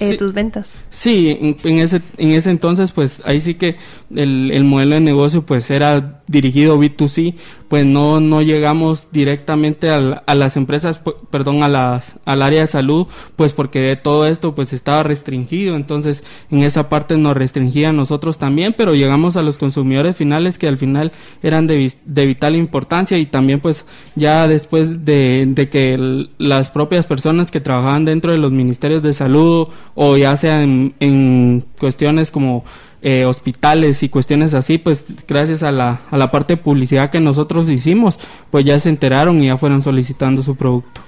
eh, 0.00 0.16
tus 0.16 0.32
ventas. 0.32 0.72
Sí, 0.90 1.56
en, 1.64 1.78
ese, 1.78 2.02
en 2.16 2.30
ese 2.30 2.50
entonces, 2.50 2.92
pues 2.92 3.20
ahí 3.24 3.40
sí 3.40 3.54
que 3.54 3.76
el, 4.16 4.50
el 4.52 4.64
modelo 4.64 4.94
de 4.94 5.00
negocio 5.00 5.44
pues 5.44 5.70
era 5.70 6.22
dirigido 6.26 6.78
B2C, 6.78 7.34
pues 7.68 7.86
no, 7.86 8.20
no 8.20 8.42
llegamos 8.42 9.06
directamente 9.12 9.90
a 9.90 10.34
las 10.34 10.56
empresas, 10.56 11.00
perdón, 11.30 11.62
a 11.62 11.68
las, 11.68 12.18
al 12.24 12.42
área 12.42 12.60
de 12.62 12.66
salud, 12.66 13.06
pues 13.36 13.52
porque 13.52 13.98
todo 14.02 14.26
esto 14.26 14.54
pues 14.54 14.72
estaba 14.72 15.02
restringido, 15.02 15.76
entonces 15.76 16.24
en 16.50 16.62
esa 16.62 16.88
parte 16.88 17.16
nos 17.16 17.36
restringía 17.36 17.90
a 17.90 17.92
nosotros 17.92 18.38
también, 18.38 18.74
pero 18.76 18.94
llegamos 18.94 19.36
a 19.36 19.42
los 19.42 19.58
consumidores 19.58 20.16
finales 20.16 20.58
que 20.58 20.68
al 20.68 20.78
final 20.78 21.12
eran 21.42 21.66
de, 21.66 21.92
de 22.04 22.26
vital 22.26 22.56
importancia 22.56 23.18
y 23.18 23.26
también 23.26 23.60
pues 23.60 23.84
ya 24.16 24.48
después 24.48 25.04
de, 25.04 25.46
de 25.48 25.68
que 25.68 26.28
las 26.38 26.70
propias 26.70 27.06
personas 27.06 27.50
que 27.50 27.60
trabajaban 27.60 28.04
dentro 28.04 28.32
de 28.32 28.38
los 28.38 28.52
ministerios 28.52 29.02
de 29.02 29.12
salud 29.12 29.68
o 29.94 30.16
ya 30.16 30.36
sea 30.36 30.62
en, 30.62 30.94
en 31.00 31.64
cuestiones 31.78 32.30
como 32.30 32.64
eh, 33.02 33.24
hospitales 33.24 34.02
y 34.02 34.08
cuestiones 34.08 34.54
así, 34.54 34.78
pues 34.78 35.04
gracias 35.26 35.62
a 35.62 35.72
la, 35.72 36.02
a 36.10 36.16
la 36.16 36.30
parte 36.30 36.54
de 36.54 36.62
publicidad 36.62 37.10
que 37.10 37.20
nosotros 37.20 37.68
hicimos, 37.68 38.18
pues 38.50 38.64
ya 38.64 38.78
se 38.78 38.88
enteraron 38.88 39.42
y 39.42 39.46
ya 39.46 39.56
fueron 39.56 39.82
solicitando 39.82 40.42
su 40.42 40.54
producto. 40.54 41.00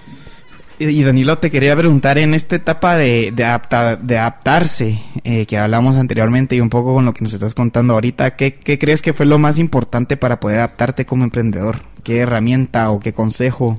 Y 0.77 1.05
Danilo, 1.05 1.39
te 1.39 1.53
quería 1.53 1.77
preguntar 1.77 2.19
en 2.19 2.35
esta 2.35 2.57
etapa 2.57 2.97
de, 2.97 3.31
de, 3.31 3.45
de 4.03 4.19
adaptarse, 4.19 4.99
eh, 5.23 5.47
que 5.47 5.57
hablamos 5.57 5.97
anteriormente 5.97 6.57
y 6.57 6.61
un 6.61 6.69
poco 6.69 6.95
con 6.95 7.05
lo 7.05 7.15
que 7.15 7.23
nos 7.23 7.33
estás 7.33 7.55
contando 7.55 7.95
ahorita, 7.95 8.35
¿qué, 8.35 8.57
¿qué, 8.57 8.77
crees 8.77 9.01
que 9.01 9.13
fue 9.13 9.25
lo 9.25 9.39
más 9.39 9.61
importante 9.61 10.17
para 10.17 10.41
poder 10.41 10.59
adaptarte 10.59 11.07
como 11.07 11.23
emprendedor? 11.23 11.83
¿Qué 12.03 12.19
herramienta 12.19 12.91
o 12.91 12.99
qué 12.99 13.13
consejo? 13.13 13.79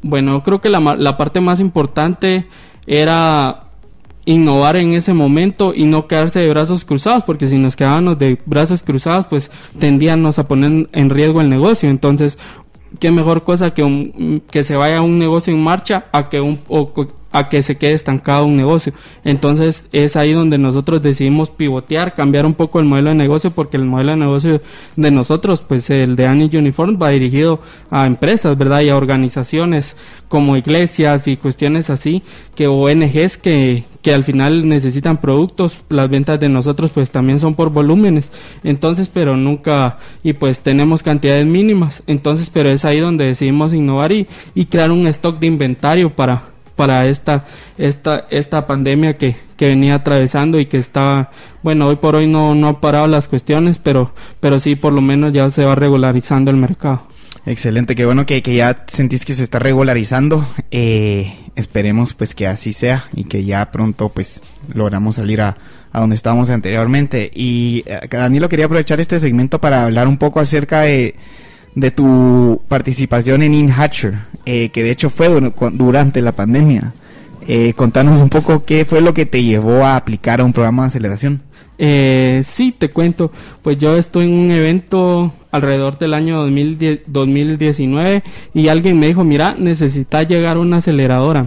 Bueno, 0.00 0.42
creo 0.42 0.62
que 0.62 0.70
la, 0.70 0.80
la 0.96 1.18
parte 1.18 1.42
más 1.42 1.60
importante 1.60 2.46
era 2.86 3.67
innovar 4.28 4.76
en 4.76 4.92
ese 4.92 5.14
momento 5.14 5.72
y 5.74 5.84
no 5.84 6.06
quedarse 6.06 6.40
de 6.40 6.50
brazos 6.50 6.84
cruzados, 6.84 7.22
porque 7.22 7.46
si 7.46 7.56
nos 7.56 7.76
quedábamos 7.76 8.18
de 8.18 8.38
brazos 8.44 8.82
cruzados, 8.82 9.24
pues 9.24 9.50
tendíamos 9.78 10.38
a 10.38 10.46
poner 10.46 10.86
en 10.92 11.08
riesgo 11.08 11.40
el 11.40 11.48
negocio. 11.48 11.88
Entonces, 11.88 12.38
qué 13.00 13.10
mejor 13.10 13.42
cosa 13.42 13.72
que, 13.72 13.82
un, 13.82 14.42
que 14.50 14.64
se 14.64 14.76
vaya 14.76 15.00
un 15.00 15.18
negocio 15.18 15.54
en 15.54 15.64
marcha 15.64 16.08
a 16.12 16.28
que 16.28 16.42
un, 16.42 16.60
a 17.30 17.48
que 17.48 17.62
se 17.62 17.76
quede 17.76 17.92
estancado 17.92 18.46
un 18.46 18.56
negocio. 18.56 18.92
Entonces 19.24 19.84
es 19.92 20.16
ahí 20.16 20.32
donde 20.32 20.58
nosotros 20.58 21.02
decidimos 21.02 21.50
pivotear, 21.50 22.14
cambiar 22.14 22.46
un 22.46 22.54
poco 22.54 22.80
el 22.80 22.86
modelo 22.86 23.10
de 23.10 23.16
negocio 23.16 23.50
porque 23.50 23.76
el 23.76 23.84
modelo 23.84 24.12
de 24.12 24.16
negocio 24.16 24.60
de 24.96 25.10
nosotros, 25.10 25.62
pues 25.66 25.90
el 25.90 26.16
de 26.16 26.26
Annie 26.26 26.50
Uniform 26.56 26.98
va 27.00 27.10
dirigido 27.10 27.60
a 27.90 28.06
empresas, 28.06 28.56
¿verdad? 28.56 28.80
Y 28.80 28.88
a 28.88 28.96
organizaciones 28.96 29.96
como 30.28 30.56
iglesias 30.56 31.26
y 31.26 31.36
cuestiones 31.36 31.90
así, 31.90 32.22
que 32.54 32.66
ONGs 32.68 33.38
que, 33.38 33.84
que 34.02 34.14
al 34.14 34.24
final 34.24 34.68
necesitan 34.68 35.16
productos, 35.16 35.78
las 35.88 36.08
ventas 36.10 36.38
de 36.38 36.48
nosotros 36.50 36.90
pues 36.92 37.10
también 37.10 37.40
son 37.40 37.54
por 37.54 37.70
volúmenes, 37.70 38.30
entonces 38.62 39.08
pero 39.12 39.36
nunca, 39.36 39.98
y 40.22 40.34
pues 40.34 40.60
tenemos 40.60 41.02
cantidades 41.02 41.46
mínimas, 41.46 42.02
entonces 42.06 42.50
pero 42.50 42.68
es 42.68 42.84
ahí 42.84 43.00
donde 43.00 43.24
decidimos 43.24 43.72
innovar 43.72 44.12
y, 44.12 44.26
y 44.54 44.66
crear 44.66 44.90
un 44.90 45.06
stock 45.06 45.38
de 45.38 45.46
inventario 45.46 46.14
para 46.14 46.57
para 46.78 47.06
esta, 47.06 47.44
esta, 47.76 48.28
esta 48.30 48.68
pandemia 48.68 49.18
que, 49.18 49.34
que 49.56 49.66
venía 49.66 49.96
atravesando 49.96 50.60
y 50.60 50.66
que 50.66 50.78
estaba, 50.78 51.32
bueno, 51.64 51.88
hoy 51.88 51.96
por 51.96 52.14
hoy 52.14 52.28
no, 52.28 52.54
no 52.54 52.68
ha 52.68 52.80
parado 52.80 53.08
las 53.08 53.26
cuestiones, 53.26 53.80
pero, 53.80 54.14
pero 54.38 54.60
sí 54.60 54.76
por 54.76 54.92
lo 54.92 55.00
menos 55.00 55.32
ya 55.32 55.50
se 55.50 55.64
va 55.64 55.74
regularizando 55.74 56.52
el 56.52 56.56
mercado. 56.56 57.02
Excelente, 57.46 57.96
qué 57.96 58.06
bueno 58.06 58.26
que, 58.26 58.44
que 58.44 58.54
ya 58.54 58.84
sentís 58.86 59.24
que 59.24 59.34
se 59.34 59.42
está 59.42 59.58
regularizando. 59.58 60.46
Eh, 60.70 61.34
esperemos 61.56 62.14
pues 62.14 62.36
que 62.36 62.46
así 62.46 62.72
sea 62.72 63.06
y 63.12 63.24
que 63.24 63.44
ya 63.44 63.72
pronto 63.72 64.10
pues 64.10 64.40
logramos 64.72 65.16
salir 65.16 65.40
a, 65.40 65.56
a 65.90 65.98
donde 65.98 66.14
estábamos 66.14 66.48
anteriormente. 66.48 67.28
Y 67.34 67.82
eh, 67.86 68.06
Danilo 68.08 68.48
quería 68.48 68.66
aprovechar 68.66 69.00
este 69.00 69.18
segmento 69.18 69.60
para 69.60 69.82
hablar 69.82 70.06
un 70.06 70.18
poco 70.18 70.38
acerca 70.38 70.82
de 70.82 71.16
de 71.78 71.90
tu 71.90 72.60
participación 72.68 73.42
en 73.42 73.54
InHatcher, 73.54 74.14
eh, 74.46 74.70
que 74.70 74.82
de 74.82 74.90
hecho 74.90 75.10
fue 75.10 75.28
durante 75.72 76.20
la 76.22 76.32
pandemia. 76.32 76.92
Eh, 77.46 77.72
contanos 77.74 78.20
un 78.20 78.28
poco 78.28 78.64
qué 78.64 78.84
fue 78.84 79.00
lo 79.00 79.14
que 79.14 79.24
te 79.24 79.42
llevó 79.42 79.84
a 79.84 79.96
aplicar 79.96 80.40
a 80.40 80.44
un 80.44 80.52
programa 80.52 80.82
de 80.82 80.88
aceleración. 80.88 81.40
Eh, 81.78 82.42
sí, 82.46 82.74
te 82.76 82.90
cuento. 82.90 83.30
Pues 83.62 83.78
yo 83.78 83.96
estoy 83.96 84.26
en 84.26 84.32
un 84.34 84.50
evento 84.50 85.32
alrededor 85.50 85.98
del 85.98 86.12
año 86.14 86.38
2019 86.38 88.22
y 88.52 88.68
alguien 88.68 88.98
me 88.98 89.06
dijo, 89.06 89.24
mira, 89.24 89.54
necesitas 89.56 90.26
llegar 90.26 90.56
a 90.56 90.60
una 90.60 90.78
aceleradora. 90.78 91.46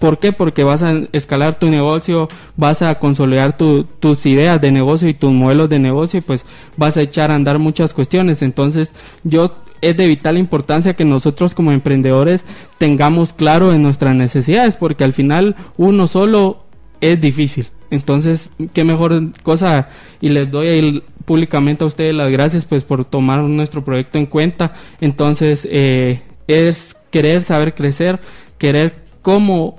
¿Por 0.00 0.18
qué? 0.18 0.32
Porque 0.32 0.64
vas 0.64 0.82
a 0.82 0.98
escalar 1.12 1.58
tu 1.58 1.66
negocio, 1.66 2.28
vas 2.56 2.80
a 2.80 2.98
consolidar 2.98 3.56
tus 3.56 4.26
ideas 4.26 4.60
de 4.60 4.72
negocio 4.72 5.08
y 5.08 5.14
tus 5.14 5.30
modelos 5.30 5.68
de 5.68 5.78
negocio 5.78 6.18
y 6.18 6.22
pues 6.22 6.46
vas 6.78 6.96
a 6.96 7.02
echar 7.02 7.30
a 7.30 7.34
andar 7.34 7.58
muchas 7.58 7.92
cuestiones. 7.92 8.40
Entonces 8.40 8.92
yo 9.24 9.54
es 9.82 9.96
de 9.96 10.06
vital 10.06 10.38
importancia 10.38 10.94
que 10.94 11.04
nosotros 11.04 11.54
como 11.54 11.70
emprendedores 11.70 12.44
tengamos 12.78 13.34
claro 13.34 13.72
en 13.72 13.82
nuestras 13.82 14.14
necesidades 14.14 14.74
porque 14.74 15.04
al 15.04 15.12
final 15.12 15.54
uno 15.76 16.06
solo 16.06 16.64
es 17.02 17.20
difícil. 17.20 17.68
Entonces, 17.90 18.50
qué 18.72 18.84
mejor 18.84 19.32
cosa 19.42 19.88
y 20.20 20.30
les 20.30 20.50
doy 20.50 21.02
públicamente 21.26 21.84
a 21.84 21.88
ustedes 21.88 22.14
las 22.14 22.30
gracias 22.30 22.64
pues 22.64 22.84
por 22.84 23.04
tomar 23.04 23.40
nuestro 23.40 23.84
proyecto 23.84 24.16
en 24.16 24.26
cuenta. 24.26 24.72
Entonces, 25.02 25.68
eh, 25.70 26.22
es 26.46 26.96
querer 27.10 27.42
saber 27.42 27.74
crecer, 27.74 28.18
querer 28.58 29.09
cómo 29.22 29.76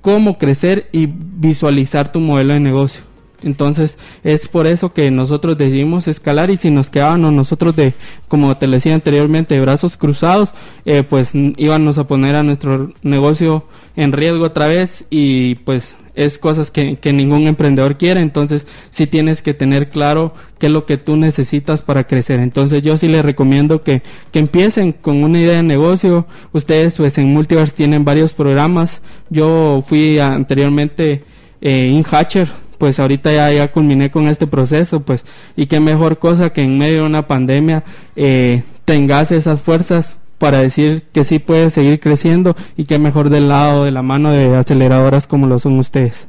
cómo 0.00 0.38
crecer 0.38 0.88
y 0.92 1.06
visualizar 1.06 2.12
tu 2.12 2.20
modelo 2.20 2.54
de 2.54 2.60
negocio. 2.60 3.02
Entonces 3.42 3.98
es 4.22 4.48
por 4.48 4.66
eso 4.66 4.92
que 4.92 5.10
nosotros 5.10 5.56
decidimos 5.56 6.08
escalar 6.08 6.50
y 6.50 6.58
si 6.58 6.70
nos 6.70 6.90
quedábamos 6.90 7.32
nosotros 7.32 7.74
de, 7.74 7.94
como 8.28 8.54
te 8.58 8.66
decía 8.66 8.94
anteriormente, 8.94 9.54
de 9.54 9.62
brazos 9.62 9.96
cruzados, 9.96 10.52
eh, 10.84 11.02
pues 11.02 11.30
íbamos 11.34 11.96
a 11.96 12.06
poner 12.06 12.34
a 12.34 12.42
nuestro 12.42 12.92
negocio 13.02 13.64
en 13.96 14.12
riesgo 14.12 14.44
otra 14.44 14.66
vez 14.66 15.04
y 15.08 15.54
pues 15.56 15.96
es 16.14 16.38
cosas 16.38 16.70
que, 16.70 16.96
que, 16.96 17.12
ningún 17.12 17.46
emprendedor 17.46 17.96
quiere, 17.96 18.20
entonces 18.20 18.66
sí 18.90 19.06
tienes 19.06 19.42
que 19.42 19.54
tener 19.54 19.90
claro 19.90 20.34
qué 20.58 20.66
es 20.66 20.72
lo 20.72 20.86
que 20.86 20.96
tú 20.96 21.16
necesitas 21.16 21.82
para 21.82 22.04
crecer. 22.04 22.40
Entonces 22.40 22.82
yo 22.82 22.96
sí 22.96 23.08
les 23.08 23.24
recomiendo 23.24 23.82
que, 23.82 24.02
que 24.32 24.38
empiecen 24.38 24.92
con 24.92 25.22
una 25.24 25.40
idea 25.40 25.56
de 25.56 25.62
negocio. 25.62 26.26
Ustedes 26.52 26.96
pues 26.96 27.16
en 27.18 27.32
Multiverse 27.32 27.74
tienen 27.74 28.04
varios 28.04 28.32
programas. 28.32 29.00
Yo 29.30 29.84
fui 29.86 30.18
anteriormente 30.18 31.22
eh, 31.60 31.90
InHatcher, 31.92 32.48
pues 32.78 32.98
ahorita 32.98 33.32
ya, 33.32 33.52
ya 33.52 33.70
culminé 33.70 34.10
con 34.10 34.28
este 34.28 34.46
proceso, 34.46 35.00
pues 35.00 35.26
y 35.56 35.66
qué 35.66 35.80
mejor 35.80 36.18
cosa 36.18 36.52
que 36.52 36.62
en 36.62 36.78
medio 36.78 37.00
de 37.00 37.06
una 37.06 37.26
pandemia 37.26 37.84
eh, 38.16 38.62
tengas 38.84 39.30
esas 39.32 39.60
fuerzas 39.60 40.16
para 40.40 40.58
decir 40.58 41.04
que 41.12 41.22
sí 41.22 41.38
puede 41.38 41.68
seguir 41.68 42.00
creciendo 42.00 42.56
y 42.74 42.86
que 42.86 42.98
mejor 42.98 43.28
del 43.28 43.48
lado 43.48 43.84
de 43.84 43.90
la 43.90 44.00
mano 44.00 44.30
de 44.30 44.56
aceleradoras 44.56 45.26
como 45.26 45.46
lo 45.46 45.58
son 45.58 45.78
ustedes. 45.78 46.26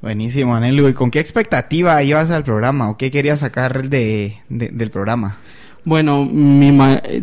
Buenísimo, 0.00 0.54
Anelo. 0.54 0.88
¿Y 0.88 0.94
con 0.94 1.10
qué 1.10 1.18
expectativa 1.18 2.00
ibas 2.04 2.30
al 2.30 2.44
programa 2.44 2.90
o 2.90 2.96
qué 2.96 3.10
querías 3.10 3.40
sacar 3.40 3.88
de, 3.88 4.36
del 4.48 4.90
programa? 4.90 5.38
Bueno, 5.86 6.24
mi 6.24 6.72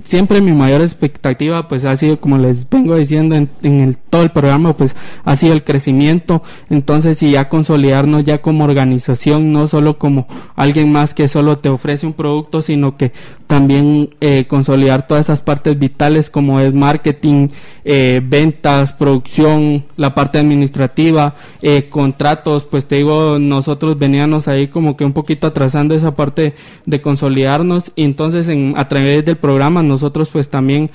siempre 0.04 0.40
mi 0.40 0.52
mayor 0.52 0.82
expectativa 0.82 1.68
pues 1.68 1.84
ha 1.84 1.96
sido, 1.96 2.20
como 2.20 2.38
les 2.38 2.70
vengo 2.70 2.96
diciendo 2.96 3.36
en, 3.36 3.50
el, 3.64 3.98
todo 3.98 4.22
el 4.22 4.30
programa, 4.30 4.74
pues 4.78 4.96
ha 5.24 5.36
sido 5.36 5.54
el 5.54 5.64
crecimiento. 5.64 6.44
Entonces, 6.70 7.24
y 7.24 7.32
ya 7.32 7.50
consolidarnos 7.50 8.24
ya 8.24 8.42
como 8.42 8.64
organización, 8.64 9.52
no 9.52 9.68
solo 9.68 9.98
como 9.98 10.28
alguien 10.56 10.92
más 10.92 11.16
que 11.16 11.28
solo 11.28 11.58
te 11.58 11.70
ofrece 11.70 12.06
un 12.06 12.14
producto, 12.14 12.62
sino 12.62 12.98
que 12.98 13.14
también 13.52 14.12
eh, 14.22 14.46
consolidar 14.48 15.08
todas 15.08 15.26
esas 15.26 15.42
partes 15.42 15.78
vitales 15.78 16.30
como 16.30 16.62
es 16.62 16.74
marketing, 16.74 17.50
eh, 17.84 18.22
ventas, 18.24 18.94
producción, 18.94 19.84
la 19.98 20.16
parte 20.16 20.40
administrativa, 20.40 21.36
eh, 21.62 21.90
contratos, 21.90 22.64
pues 22.64 22.86
te 22.86 22.96
digo, 22.96 23.40
nosotros 23.40 24.00
veníamos 24.00 24.48
ahí 24.48 24.70
como 24.70 24.96
que 24.96 25.04
un 25.04 25.12
poquito 25.12 25.48
atrasando 25.48 25.94
esa 25.94 26.16
parte 26.16 26.56
de 26.86 27.02
consolidarnos 27.02 27.92
y 27.98 28.06
entonces 28.06 28.48
a 28.78 28.88
través 28.88 29.26
del 29.26 29.36
programa 29.36 29.84
nosotros 29.84 30.30
pues 30.30 30.48
también 30.48 30.90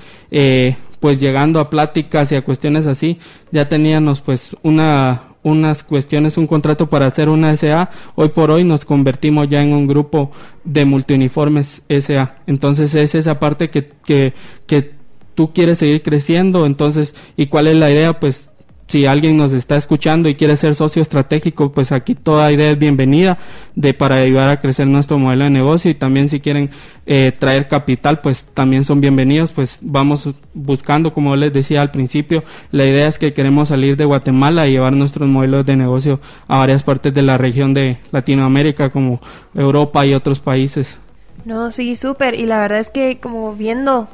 pues 0.99 1.21
llegando 1.21 1.61
a 1.61 1.69
pláticas 1.69 2.33
y 2.33 2.37
a 2.37 2.43
cuestiones 2.43 2.87
así 2.87 3.19
ya 3.53 3.69
teníamos 3.69 4.23
pues 4.23 4.57
una 4.63 5.21
unas 5.47 5.85
cuestiones, 5.85 6.39
un 6.39 6.49
contrato 6.49 6.91
para 6.91 7.07
hacer 7.07 7.29
una 7.29 7.57
SA, 7.57 7.89
hoy 8.17 8.31
por 8.31 8.51
hoy 8.51 8.65
nos 8.65 8.85
convertimos 8.85 9.49
ya 9.49 9.63
en 9.63 9.73
un 9.75 9.87
grupo 9.87 10.33
de 10.65 10.85
multiuniformes 10.85 11.83
SA. 11.89 12.39
Entonces 12.49 12.97
es 12.97 13.15
esa 13.15 13.39
parte 13.39 13.71
que, 13.71 13.93
que, 14.05 14.35
que 14.67 14.91
tú 15.37 15.53
quieres 15.53 15.79
seguir 15.79 16.03
creciendo, 16.03 16.67
entonces, 16.67 17.15
¿y 17.37 17.47
cuál 17.47 17.69
es 17.69 17.77
la 17.77 17.93
idea? 17.93 18.19
Pues 18.19 18.46
si 18.89 19.05
alguien 19.07 19.37
nos 19.37 19.53
está 19.53 19.77
escuchando 19.77 20.29
y 20.29 20.37
quiere 20.37 20.57
ser 20.57 20.77
socio 20.77 21.03
estratégico, 21.03 21.73
pues 21.73 21.91
aquí 21.91 22.15
toda 22.15 22.53
idea 22.53 22.71
es 22.71 22.79
bienvenida 22.79 23.39
de 23.75 23.95
para 23.95 24.17
ayudar 24.17 24.49
a 24.49 24.61
crecer 24.61 24.87
nuestro 24.87 25.19
modelo 25.19 25.45
de 25.45 25.51
negocio 25.51 25.91
y 25.91 25.95
también 25.95 26.29
si 26.29 26.41
quieren 26.41 26.71
eh, 27.05 27.33
traer 27.37 27.67
capital, 27.67 28.21
pues 28.21 28.47
también 28.55 28.85
son 28.85 29.01
bienvenidos. 29.01 29.51
Pues 29.51 29.79
vamos 29.81 30.29
buscando, 30.55 31.13
como 31.13 31.35
les 31.35 31.53
decía 31.53 31.83
al 31.83 31.91
principio, 31.91 32.45
la 32.71 32.85
idea 32.85 33.09
es 33.09 33.19
que 33.19 33.33
queremos 33.33 33.71
salir 33.71 33.97
de 33.97 34.05
Guatemala 34.05 34.69
y 34.69 34.73
llevar 34.73 34.93
nuestros 34.93 35.29
modelos 35.29 35.67
de 35.67 35.77
negocio 35.77 36.21
a 36.47 36.59
varias 36.59 36.85
partes 36.85 37.13
de 37.13 37.23
la 37.23 37.39
región 37.39 37.75
de 37.75 37.99
Latinoamérica, 38.13 38.91
como 38.91 39.21
Europa 39.55 40.07
y 40.07 40.15
otros 40.15 40.39
países. 40.39 40.99
No, 41.45 41.73
sí, 41.73 41.97
súper. 41.97 42.35
Y 42.35 42.47
la 42.47 42.61
verdad 42.61 42.79
es 42.79 42.91
que 42.91 43.19
como 43.19 43.55
viendo 43.55 44.09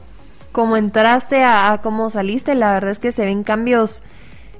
cómo 0.50 0.78
entraste 0.78 1.42
a, 1.42 1.72
a 1.72 1.82
cómo 1.82 2.08
saliste, 2.08 2.54
la 2.54 2.72
verdad 2.72 2.90
es 2.90 2.98
que 2.98 3.12
se 3.12 3.24
ven 3.26 3.42
cambios 3.42 4.02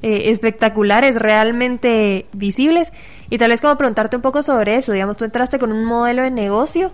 eh, 0.02 0.30
espectaculares, 0.30 1.16
realmente 1.16 2.26
visibles. 2.32 2.92
Y 3.30 3.38
tal 3.38 3.50
vez 3.50 3.60
como 3.60 3.76
preguntarte 3.76 4.16
un 4.16 4.22
poco 4.22 4.42
sobre 4.42 4.76
eso, 4.76 4.92
digamos, 4.92 5.16
tú 5.16 5.24
entraste 5.24 5.58
con 5.58 5.72
un 5.72 5.84
modelo 5.84 6.22
de 6.22 6.30
negocio 6.30 6.90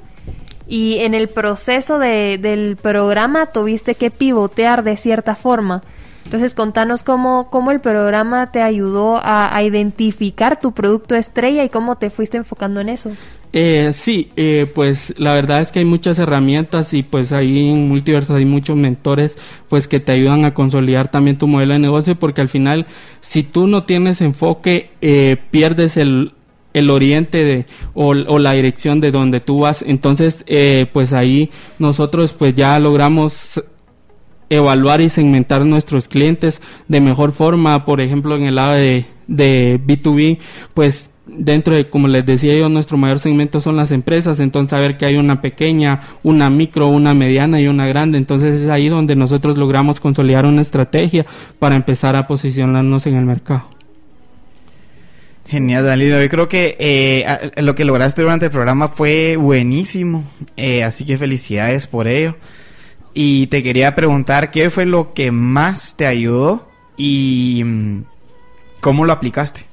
y 0.68 0.98
en 0.98 1.14
el 1.14 1.28
proceso 1.28 1.98
de, 1.98 2.38
del 2.40 2.76
programa 2.76 3.46
tuviste 3.46 3.94
que 3.94 4.10
pivotear 4.10 4.84
de 4.84 4.96
cierta 4.96 5.34
forma. 5.34 5.82
Entonces, 6.24 6.54
contanos 6.54 7.02
cómo, 7.02 7.48
cómo 7.48 7.70
el 7.70 7.80
programa 7.80 8.52
te 8.52 8.60
ayudó 8.60 9.16
a, 9.16 9.56
a 9.56 9.62
identificar 9.62 10.60
tu 10.60 10.72
producto 10.72 11.14
estrella 11.14 11.64
y 11.64 11.70
cómo 11.70 11.96
te 11.96 12.10
fuiste 12.10 12.36
enfocando 12.36 12.80
en 12.80 12.90
eso. 12.90 13.10
Eh, 13.52 13.92
sí, 13.94 14.30
eh, 14.36 14.70
pues 14.74 15.14
la 15.16 15.32
verdad 15.32 15.62
es 15.62 15.72
que 15.72 15.78
hay 15.78 15.84
muchas 15.86 16.18
herramientas 16.18 16.92
y 16.92 17.02
pues 17.02 17.32
ahí 17.32 17.70
en 17.70 17.88
Multiverso 17.88 18.34
hay 18.34 18.44
muchos 18.44 18.76
mentores 18.76 19.38
pues 19.68 19.88
que 19.88 20.00
te 20.00 20.12
ayudan 20.12 20.44
a 20.44 20.52
consolidar 20.52 21.10
también 21.10 21.38
tu 21.38 21.46
modelo 21.46 21.72
de 21.72 21.78
negocio 21.78 22.14
porque 22.14 22.42
al 22.42 22.50
final 22.50 22.86
si 23.22 23.42
tú 23.42 23.66
no 23.66 23.84
tienes 23.84 24.20
enfoque 24.20 24.90
eh, 25.00 25.38
pierdes 25.50 25.96
el, 25.96 26.32
el 26.74 26.90
oriente 26.90 27.42
de 27.42 27.66
o, 27.94 28.08
o, 28.08 28.38
la 28.38 28.52
dirección 28.52 29.00
de 29.00 29.10
donde 29.10 29.40
tú 29.40 29.60
vas. 29.60 29.82
Entonces 29.86 30.44
eh, 30.46 30.86
pues 30.92 31.14
ahí 31.14 31.50
nosotros 31.78 32.34
pues 32.34 32.54
ya 32.54 32.78
logramos 32.78 33.62
evaluar 34.50 35.00
y 35.00 35.08
segmentar 35.08 35.64
nuestros 35.64 36.06
clientes 36.06 36.60
de 36.86 37.00
mejor 37.00 37.32
forma. 37.32 37.86
Por 37.86 38.02
ejemplo 38.02 38.36
en 38.36 38.42
el 38.42 38.56
lado 38.56 38.72
de, 38.72 39.06
de 39.26 39.80
B2B 39.86 40.38
pues 40.74 41.08
dentro 41.28 41.74
de, 41.74 41.88
como 41.88 42.08
les 42.08 42.24
decía 42.24 42.56
yo, 42.56 42.68
nuestro 42.68 42.96
mayor 42.96 43.18
segmento 43.20 43.60
son 43.60 43.76
las 43.76 43.92
empresas, 43.92 44.40
entonces 44.40 44.70
saber 44.70 44.96
que 44.96 45.06
hay 45.06 45.16
una 45.16 45.40
pequeña, 45.40 46.00
una 46.22 46.50
micro, 46.50 46.88
una 46.88 47.14
mediana 47.14 47.60
y 47.60 47.68
una 47.68 47.86
grande, 47.86 48.18
entonces 48.18 48.62
es 48.62 48.68
ahí 48.68 48.88
donde 48.88 49.14
nosotros 49.14 49.56
logramos 49.56 50.00
consolidar 50.00 50.46
una 50.46 50.62
estrategia 50.62 51.26
para 51.58 51.76
empezar 51.76 52.16
a 52.16 52.26
posicionarnos 52.26 53.06
en 53.06 53.16
el 53.16 53.24
mercado. 53.24 53.68
Genial, 55.46 55.84
Danilo. 55.84 56.20
Yo 56.20 56.28
creo 56.28 56.48
que 56.48 56.76
eh, 56.78 57.50
lo 57.56 57.74
que 57.74 57.86
lograste 57.86 58.20
durante 58.20 58.46
el 58.46 58.50
programa 58.50 58.88
fue 58.88 59.36
buenísimo, 59.36 60.24
eh, 60.58 60.84
así 60.84 61.06
que 61.06 61.16
felicidades 61.16 61.86
por 61.86 62.06
ello. 62.06 62.36
Y 63.14 63.46
te 63.46 63.62
quería 63.62 63.94
preguntar 63.94 64.50
qué 64.50 64.68
fue 64.68 64.84
lo 64.84 65.14
que 65.14 65.30
más 65.32 65.94
te 65.96 66.06
ayudó 66.06 66.68
y 66.98 67.62
mm, 67.64 68.02
cómo 68.80 69.06
lo 69.06 69.12
aplicaste. 69.14 69.67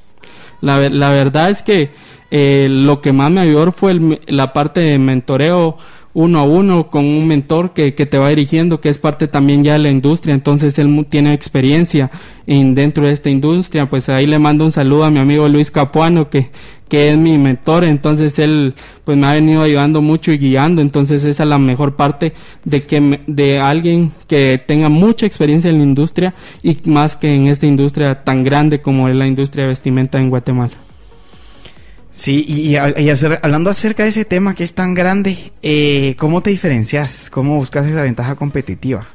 La, 0.62 0.90
la 0.90 1.10
verdad 1.10 1.50
es 1.50 1.62
que 1.62 1.92
eh, 2.32 2.68
lo 2.70 3.02
que 3.02 3.14
más 3.14 3.32
me 3.32 3.42
ayudó 3.42 3.72
fue 3.72 4.00
la 4.28 4.52
parte 4.52 4.82
de 4.82 5.00
mentoreo 5.00 5.78
uno 6.16 6.40
a 6.40 6.44
uno 6.44 6.90
con 6.90 7.04
un 7.04 7.28
mentor 7.28 7.74
que, 7.74 7.94
que, 7.94 8.06
te 8.06 8.18
va 8.18 8.30
dirigiendo, 8.30 8.80
que 8.80 8.88
es 8.88 8.98
parte 8.98 9.28
también 9.28 9.64
ya 9.64 9.74
de 9.74 9.80
la 9.80 9.90
industria, 9.90 10.34
entonces 10.34 10.80
él 10.80 11.06
tiene 11.10 11.34
experiencia 11.34 12.10
en, 12.48 12.74
dentro 12.74 13.06
de 13.06 13.12
esta 13.12 13.30
industria, 13.30 13.90
pues 13.90 14.08
ahí 14.08 14.26
le 14.26 14.40
mando 14.40 14.64
un 14.64 14.72
saludo 14.72 15.04
a 15.04 15.12
mi 15.12 15.20
amigo 15.20 15.50
Luis 15.50 15.72
Capuano, 15.72 16.30
que, 16.30 16.52
que 16.88 17.12
es 17.12 17.18
mi 17.18 17.38
mentor, 17.38 17.84
entonces 17.84 18.40
él 18.40 18.76
pues 19.04 19.18
me 19.18 19.28
ha 19.28 19.34
venido 19.34 19.62
ayudando 19.62 20.02
mucho 20.02 20.32
y 20.32 20.38
guiando, 20.38 20.82
entonces 20.82 21.26
esa 21.26 21.44
es 21.44 21.50
la 21.50 21.60
mejor 21.60 21.98
parte 21.98 22.32
de 22.64 22.84
que 22.84 23.20
de 23.28 23.60
alguien 23.60 24.14
que 24.28 24.64
tenga 24.66 24.88
mucha 24.88 25.26
experiencia 25.26 25.70
en 25.70 25.80
la 25.80 25.84
industria 25.84 26.34
y 26.64 26.78
más 26.86 27.18
que 27.18 27.36
en 27.36 27.48
esta 27.48 27.66
industria 27.66 28.24
tan 28.24 28.46
grande 28.46 28.82
como 28.82 29.10
es 29.10 29.16
la 29.18 29.28
industria 29.28 29.66
de 29.66 29.70
vestimenta 29.70 30.18
en 30.18 30.30
Guatemala. 30.30 30.85
Sí, 32.16 32.46
y, 32.48 32.78
hablando 32.78 33.70
acerca 33.70 34.04
de 34.04 34.10
ese 34.10 34.24
tema 34.24 34.56
que 34.56 34.64
es 34.64 34.74
tan 34.74 34.94
grande, 34.94 35.52
eh, 35.62 36.16
¿cómo 36.18 36.42
te 36.42 36.50
diferencias? 36.50 37.30
¿Cómo 37.30 37.58
buscas 37.58 37.86
esa 37.88 38.04
ventaja 38.04 38.36
competitiva? 38.36 39.06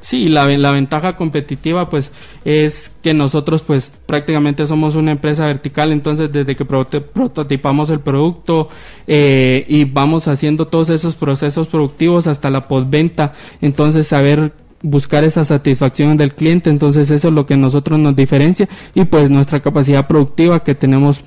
Sí, 0.00 0.26
la, 0.26 0.44
la, 0.44 0.72
ventaja 0.72 1.14
competitiva 1.14 1.88
pues 1.88 2.10
es 2.44 2.90
que 3.00 3.14
nosotros 3.14 3.62
pues 3.62 3.92
prácticamente 4.06 4.66
somos 4.66 4.96
una 4.96 5.12
empresa 5.12 5.46
vertical, 5.46 5.92
entonces 5.92 6.32
desde 6.32 6.56
que 6.56 6.64
prototipamos 6.64 7.90
el 7.90 8.00
producto 8.00 8.68
eh, 9.06 9.64
y 9.68 9.84
vamos 9.84 10.26
haciendo 10.26 10.66
todos 10.66 10.90
esos 10.90 11.14
procesos 11.14 11.68
productivos 11.68 12.26
hasta 12.26 12.50
la 12.50 12.66
postventa, 12.66 13.34
entonces 13.60 14.08
saber 14.08 14.52
buscar 14.82 15.22
esa 15.22 15.44
satisfacción 15.44 16.16
del 16.16 16.34
cliente, 16.34 16.70
entonces 16.70 17.10
eso 17.12 17.28
es 17.28 17.34
lo 17.34 17.46
que 17.46 17.56
nosotros 17.56 17.98
nos 18.00 18.16
diferencia 18.16 18.68
y 18.94 19.04
pues 19.04 19.30
nuestra 19.30 19.60
capacidad 19.60 20.08
productiva 20.08 20.64
que 20.64 20.74
tenemos 20.74 21.20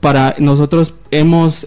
para 0.00 0.34
nosotros 0.38 0.94
hemos 1.10 1.66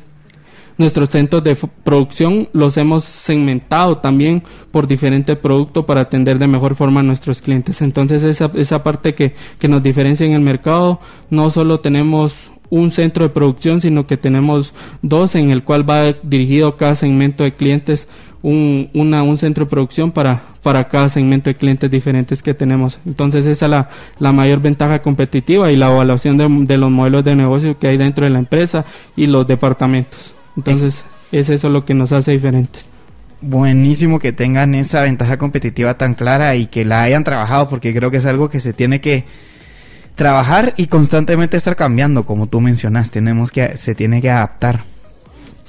nuestros 0.78 1.10
centros 1.10 1.44
de 1.44 1.56
producción 1.56 2.50
los 2.54 2.76
hemos 2.76 3.04
segmentado 3.04 4.00
también 4.00 4.44
por 4.72 4.88
diferentes 4.88 5.38
productos 5.38 5.86
para 5.86 6.02
atender 6.02 6.40
de 6.40 6.48
mejor 6.48 6.76
forma 6.76 7.02
a 7.02 7.04
nuestros 7.04 7.42
clientes. 7.42 7.82
Entonces 7.82 8.24
esa, 8.24 8.52
esa 8.56 8.84
parte 8.84 9.14
que, 9.14 9.36
que 9.60 9.68
nos 9.68 9.84
diferencia 9.84 10.26
en 10.26 10.34
el 10.34 10.42
mercado, 10.42 11.00
no 11.30 11.52
solo 11.52 11.80
tenemos 11.80 12.52
un 12.72 12.90
centro 12.92 13.24
de 13.24 13.30
producción, 13.30 13.82
sino 13.82 14.08
que 14.08 14.18
tenemos 14.18 14.74
dos 15.02 15.36
en 15.36 15.52
el 15.52 15.64
cual 15.64 15.88
va 15.88 16.14
dirigido 16.24 16.78
cada 16.78 16.96
segmento 16.96 17.44
de 17.44 17.52
clientes 17.52 18.08
un, 18.44 18.90
una, 18.94 19.24
un 19.24 19.38
centro 19.38 19.66
de 19.66 19.70
producción 19.70 20.12
para, 20.12 20.42
para 20.64 20.88
cada 20.88 21.10
segmento 21.10 21.50
de 21.50 21.56
clientes 21.56 21.90
diferentes 21.90 22.42
que 22.42 22.54
tenemos. 22.54 23.00
Entonces 23.06 23.46
esa 23.46 23.66
es 23.66 23.70
la, 23.70 23.90
la 24.20 24.32
mayor 24.32 24.62
ventaja 24.62 25.02
competitiva 25.02 25.72
y 25.72 25.76
la 25.76 25.92
evaluación 25.92 26.38
de, 26.38 26.48
de, 26.50 26.78
los 26.78 26.92
modelos 26.92 27.24
de 27.24 27.36
negocio 27.36 27.78
que 27.78 27.88
hay 27.88 27.98
dentro 27.98 28.24
de 28.24 28.32
la 28.32 28.40
empresa 28.40 28.86
y 29.16 29.28
los 29.28 29.48
departamentos. 29.48 30.34
Entonces 30.58 31.06
es, 31.32 31.50
eso 31.50 31.70
lo 31.70 31.86
que 31.86 31.94
nos 31.94 32.12
hace 32.12 32.32
diferentes. 32.32 32.88
Buenísimo 33.42 34.20
que 34.20 34.34
tengan 34.34 34.76
esa 34.76 35.02
ventaja 35.02 35.38
competitiva 35.38 35.96
tan 35.96 36.14
clara 36.14 36.56
y 36.56 36.68
que 36.68 36.86
la 36.86 37.02
hayan 37.04 37.24
trabajado 37.24 37.70
porque 37.70 37.94
creo 37.94 38.12
que 38.12 38.18
es 38.18 38.26
algo 38.26 38.50
que 38.50 38.60
se 38.60 38.74
tiene 38.74 39.02
que 39.02 39.26
trabajar 40.16 40.74
y 40.78 40.88
constantemente 40.88 41.58
estar 41.58 41.76
cambiando 41.76 42.26
como 42.26 42.46
tú 42.46 42.62
mencionas 42.62 43.10
tenemos 43.10 43.50
que 43.50 43.78
se 43.78 43.96
tiene 43.96 44.22
que 44.22 44.30
adaptar 44.30 44.82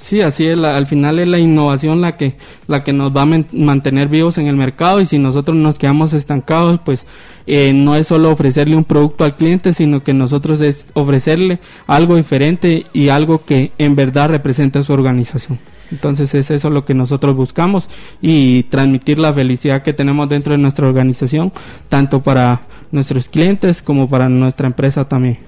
Sí, 0.03 0.19
así 0.19 0.45
es, 0.45 0.59
al 0.59 0.85
final 0.85 1.17
es 1.19 1.29
la 1.29 1.39
innovación 1.39 2.01
la 2.01 2.17
que, 2.17 2.35
la 2.67 2.83
que 2.83 2.91
nos 2.91 3.15
va 3.15 3.21
a 3.21 3.43
mantener 3.53 4.09
vivos 4.09 4.37
en 4.37 4.47
el 4.47 4.57
mercado 4.57 4.99
y 4.99 5.05
si 5.05 5.17
nosotros 5.17 5.55
nos 5.55 5.79
quedamos 5.79 6.13
estancados, 6.13 6.81
pues 6.83 7.07
eh, 7.47 7.71
no 7.71 7.95
es 7.95 8.07
solo 8.07 8.29
ofrecerle 8.29 8.75
un 8.75 8.83
producto 8.83 9.23
al 9.23 9.37
cliente, 9.37 9.71
sino 9.71 10.03
que 10.03 10.13
nosotros 10.13 10.59
es 10.59 10.89
ofrecerle 10.91 11.59
algo 11.87 12.17
diferente 12.17 12.85
y 12.91 13.07
algo 13.07 13.45
que 13.45 13.71
en 13.77 13.95
verdad 13.95 14.27
represente 14.27 14.83
su 14.83 14.91
organización. 14.91 15.57
Entonces 15.89 16.35
es 16.35 16.51
eso 16.51 16.69
lo 16.69 16.83
que 16.83 16.93
nosotros 16.93 17.33
buscamos 17.33 17.87
y 18.21 18.63
transmitir 18.63 19.19
la 19.19 19.31
felicidad 19.31 19.83
que 19.83 19.93
tenemos 19.93 20.27
dentro 20.27 20.51
de 20.51 20.57
nuestra 20.57 20.85
organización, 20.85 21.53
tanto 21.87 22.21
para 22.21 22.63
nuestros 22.91 23.29
clientes 23.29 23.81
como 23.81 24.09
para 24.09 24.27
nuestra 24.27 24.67
empresa 24.67 25.07
también. 25.07 25.39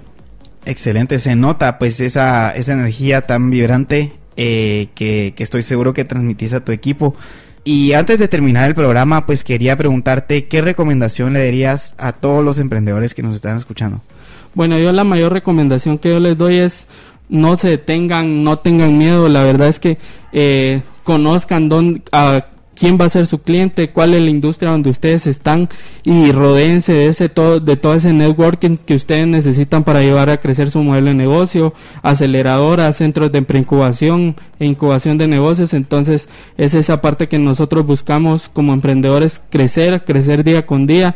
Excelente, 0.65 1.19
se 1.19 1.35
nota 1.35 1.77
pues 1.77 1.99
esa, 1.99 2.51
esa 2.51 2.71
energía 2.71 3.23
tan 3.23 3.49
vibrante 3.49 4.13
eh, 4.37 4.87
que, 4.95 5.33
estoy 5.37 5.63
seguro 5.63 5.93
que 5.93 6.05
transmitís 6.05 6.53
a 6.53 6.63
tu 6.63 6.71
equipo. 6.71 7.15
Y 7.63 7.93
antes 7.93 8.19
de 8.19 8.27
terminar 8.27 8.67
el 8.69 8.75
programa, 8.75 9.25
pues 9.25 9.43
quería 9.43 9.75
preguntarte 9.77 10.45
qué 10.45 10.61
recomendación 10.61 11.33
le 11.33 11.43
darías 11.43 11.95
a 11.97 12.11
todos 12.11 12.43
los 12.43 12.59
emprendedores 12.59 13.13
que 13.13 13.23
nos 13.23 13.35
están 13.35 13.57
escuchando. 13.57 14.01
Bueno, 14.53 14.77
yo 14.77 14.91
la 14.91 15.03
mayor 15.03 15.33
recomendación 15.33 15.97
que 15.97 16.09
yo 16.09 16.19
les 16.19 16.37
doy 16.37 16.57
es 16.57 16.87
no 17.27 17.57
se 17.57 17.69
detengan, 17.69 18.43
no 18.43 18.59
tengan 18.59 18.97
miedo. 18.97 19.27
La 19.29 19.43
verdad 19.43 19.67
es 19.67 19.79
que 19.79 19.97
eh, 20.31 20.81
conozcan 21.03 21.69
dónde, 21.69 22.01
a 22.11 22.45
quién 22.75 22.97
va 22.99 23.05
a 23.05 23.09
ser 23.09 23.25
su 23.25 23.39
cliente, 23.39 23.89
cuál 23.89 24.13
es 24.13 24.21
la 24.21 24.29
industria 24.29 24.71
donde 24.71 24.89
ustedes 24.89 25.25
están 25.27 25.69
y 26.03 26.31
rodeense 26.31 26.93
de 26.93 27.07
ese 27.07 27.29
todo, 27.29 27.59
de 27.59 27.77
todo 27.77 27.95
ese 27.95 28.13
networking 28.13 28.77
que 28.77 28.95
ustedes 28.95 29.25
necesitan 29.27 29.83
para 29.83 30.01
llevar 30.01 30.29
a 30.29 30.37
crecer 30.37 30.69
su 30.69 30.79
modelo 30.83 31.07
de 31.07 31.15
negocio, 31.15 31.73
aceleradoras, 32.03 32.97
centros 32.97 33.31
de 33.31 33.41
preincubación 33.41 34.35
e 34.59 34.65
incubación 34.65 35.17
de 35.17 35.27
negocios. 35.27 35.73
Entonces, 35.73 36.29
es 36.57 36.73
esa 36.73 37.01
parte 37.01 37.27
que 37.27 37.39
nosotros 37.39 37.85
buscamos 37.85 38.49
como 38.49 38.73
emprendedores 38.73 39.41
crecer, 39.49 40.03
crecer 40.03 40.43
día 40.43 40.65
con 40.65 40.85
día. 40.85 41.15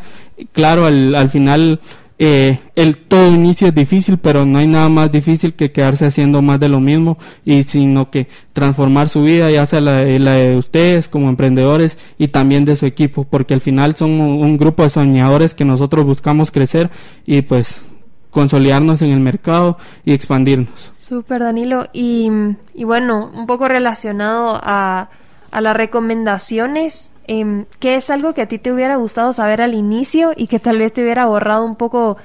Claro, 0.53 0.85
al, 0.85 1.15
al 1.15 1.29
final 1.29 1.81
eh, 2.21 2.59
el 2.75 2.97
todo 2.97 3.33
inicio 3.33 3.69
es 3.69 3.73
difícil, 3.73 4.17
pero 4.17 4.45
no 4.45 4.59
hay 4.59 4.67
nada 4.67 4.89
más 4.89 5.09
difícil 5.09 5.53
que 5.53 5.71
quedarse 5.71 6.05
haciendo 6.05 6.41
más 6.41 6.59
de 6.59 6.67
lo 6.67 6.81
mismo 6.81 7.17
y 7.45 7.63
sino 7.63 8.11
que 8.11 8.27
transformar 8.51 9.07
su 9.07 9.23
vida, 9.23 9.49
ya 9.49 9.65
sea 9.65 9.79
la, 9.79 10.01
de 10.01 10.57
ustedes 10.57 11.07
como 11.07 11.29
emprendedores 11.29 11.97
y 12.17 12.27
también 12.27 12.65
de 12.65 12.75
su 12.75 12.85
equipo, 12.85 13.23
porque 13.23 13.53
al 13.53 13.61
final 13.61 13.95
son 13.95 14.19
un, 14.19 14.57
grupo 14.57 14.83
de 14.83 14.89
soñadores 14.89 15.53
que 15.53 15.63
nosotros 15.63 16.05
buscamos 16.05 16.51
crecer 16.51 16.89
y 17.25 17.41
pues 17.41 17.85
consolidarnos 18.31 19.01
en 19.01 19.11
el 19.11 19.21
mercado 19.21 19.77
y 20.03 20.11
expandirnos. 20.11 20.91
Súper, 20.97 21.39
Danilo. 21.39 21.87
Y, 21.93 22.29
y 22.73 22.83
bueno, 22.83 23.31
un 23.33 23.47
poco 23.47 23.69
relacionado 23.69 24.59
a, 24.61 25.09
a 25.51 25.61
las 25.61 25.77
recomendaciones 25.77 27.11
eh, 27.31 27.65
¿qué 27.79 27.93
es 27.93 28.09
algo 28.09 28.33
que 28.33 28.41
a 28.41 28.47
ti 28.47 28.57
te 28.57 28.73
hubiera 28.73 28.95
gustado 28.95 29.33
saber 29.33 29.61
al 29.61 29.75
inicio 29.75 30.31
y 30.35 30.47
que 30.47 30.57
tal 30.57 30.79
vez 30.79 30.91
te 30.91 31.03
hubiera 31.03 31.27
borrado 31.27 31.63
un 31.63 31.75
poco 31.75 32.17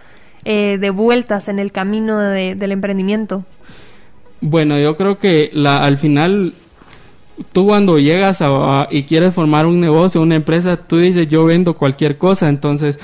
eh, 0.46 0.78
de 0.80 0.88
vueltas 0.88 1.48
en 1.48 1.58
el 1.58 1.72
camino 1.72 2.18
del 2.18 2.72
emprendimiento? 2.72 3.44
Bueno, 4.40 4.78
yo 4.78 4.96
creo 4.96 5.18
que 5.18 5.50
la, 5.52 5.76
al 5.76 5.98
final 5.98 6.54
tú 7.52 7.66
cuando 7.66 7.98
llegas 7.98 8.42
y 8.90 9.02
quieres 9.02 9.34
formar 9.34 9.66
un 9.66 9.78
negocio, 9.78 10.22
una 10.22 10.36
empresa, 10.36 10.78
tú 10.78 10.96
dices 10.96 11.28
yo 11.28 11.44
vendo 11.44 11.76
cualquier 11.76 12.16
cosa, 12.16 12.48
entonces 12.48 12.98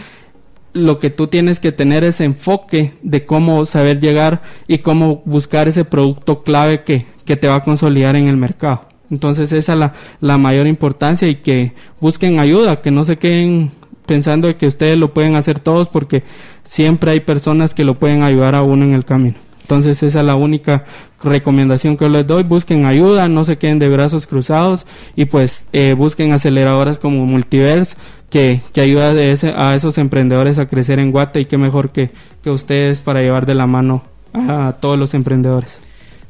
lo 0.73 1.01
que 1.01 1.11
tú 1.11 1.27
tienes 1.27 1.61
que 1.61 1.71
tener 1.71 2.03
es 2.03 2.23
enfoque 2.23 2.95
de 3.03 3.27
cómo 3.27 3.67
saber 3.67 4.01
llegar 4.01 4.41
y 4.67 4.79
cómo 4.79 5.21
buscar 5.27 5.69
ese 5.69 5.85
producto 5.85 6.45
clave 6.45 6.83
que, 6.83 7.05
que 7.27 7.37
te 7.37 7.47
va 7.47 7.57
a 7.57 7.63
consolidar 7.63 8.17
en 8.17 8.27
el 8.27 8.39
mercado. 8.39 8.90
Entonces 9.11 9.53
esa 9.53 9.73
es 9.73 9.79
la, 9.79 9.93
la 10.21 10.39
mayor 10.39 10.67
importancia 10.67 11.29
y 11.29 11.37
que 11.37 11.73
busquen 12.01 12.39
ayuda, 12.39 12.81
que 12.81 12.91
no 12.91 13.05
se 13.05 13.17
queden 13.17 13.73
pensando 14.07 14.57
que 14.57 14.67
ustedes 14.67 14.99
lo 14.99 15.15
pueden 15.15 15.37
hacer 15.37 15.61
todos 15.61 15.89
porque 15.89 16.23
siempre 16.65 17.13
hay 17.13 17.21
personas 17.21 17.75
que 17.75 17.85
lo 17.85 17.95
pueden 17.95 18.23
ayudar 18.23 18.55
a 18.55 18.63
uno 18.63 18.85
en 18.85 18.93
el 18.93 19.05
camino. 19.05 19.37
Entonces 19.63 20.03
esa 20.03 20.19
es 20.19 20.27
la 20.27 20.35
única 20.35 20.85
recomendación 21.23 21.97
que 21.97 22.09
les 22.09 22.27
doy. 22.27 22.43
Busquen 22.43 22.87
ayuda, 22.87 23.29
no 23.29 23.45
se 23.45 23.57
queden 23.57 23.79
de 23.79 23.89
brazos 23.89 24.27
cruzados 24.27 24.85
y 25.15 25.27
pues 25.27 25.63
eh, 25.73 25.95
busquen 25.97 26.33
aceleradoras 26.33 26.99
como 26.99 27.25
Multiverse 27.25 27.97
que, 28.31 28.63
que 28.73 28.81
ayuda 28.81 29.11
a 29.11 29.75
esos 29.77 29.97
emprendedores 29.99 30.59
a 30.59 30.67
crecer 30.67 30.99
en 30.99 31.13
Guate 31.13 31.41
y 31.41 31.45
qué 31.45 31.57
mejor 31.57 31.91
que, 31.91 32.11
que 32.43 32.51
ustedes 32.51 32.99
para 32.99 33.21
llevar 33.21 33.47
de 33.47 33.55
la 33.55 33.69
mano 33.69 34.03
a 34.33 34.75
todos 34.81 34.99
los 34.99 35.15
emprendedores. 35.15 35.71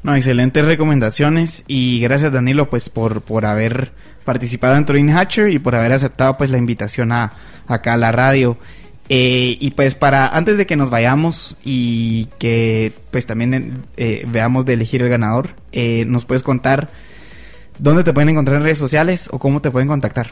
No, 0.03 0.15
excelentes 0.15 0.65
recomendaciones 0.65 1.65
y 1.67 2.01
gracias 2.01 2.33
Danilo 2.33 2.71
pues 2.71 2.89
por, 2.89 3.21
por 3.21 3.45
haber 3.45 3.93
participado 4.25 4.77
en 4.77 4.87
Turing 4.87 5.11
Hatcher 5.11 5.51
y 5.51 5.59
por 5.59 5.75
haber 5.75 5.93
aceptado 5.93 6.39
pues 6.39 6.51
la 6.51 6.59
invitación 6.59 7.13
a 7.13 7.33
acá 7.67 7.95
a 7.95 7.97
la 7.97 8.13
radio. 8.13 8.57
Eh, 9.13 9.57
y 9.61 9.73
pues 9.73 9.97
para 9.97 10.29
antes 10.29 10.57
de 10.57 10.67
que 10.67 10.77
nos 10.77 10.89
vayamos 10.89 11.57
y 11.65 12.27
que 12.39 12.93
pues 13.11 13.27
también 13.27 13.85
eh, 13.97 14.25
veamos 14.29 14.65
de 14.65 14.75
elegir 14.75 15.03
el 15.03 15.09
ganador, 15.09 15.51
eh, 15.73 16.05
nos 16.07 16.25
puedes 16.25 16.45
contar 16.45 16.91
dónde 17.79 18.05
te 18.05 18.13
pueden 18.13 18.29
encontrar 18.29 18.59
en 18.59 18.63
redes 18.63 18.79
sociales 18.79 19.29
o 19.33 19.39
cómo 19.39 19.61
te 19.61 19.71
pueden 19.71 19.89
contactar. 19.89 20.31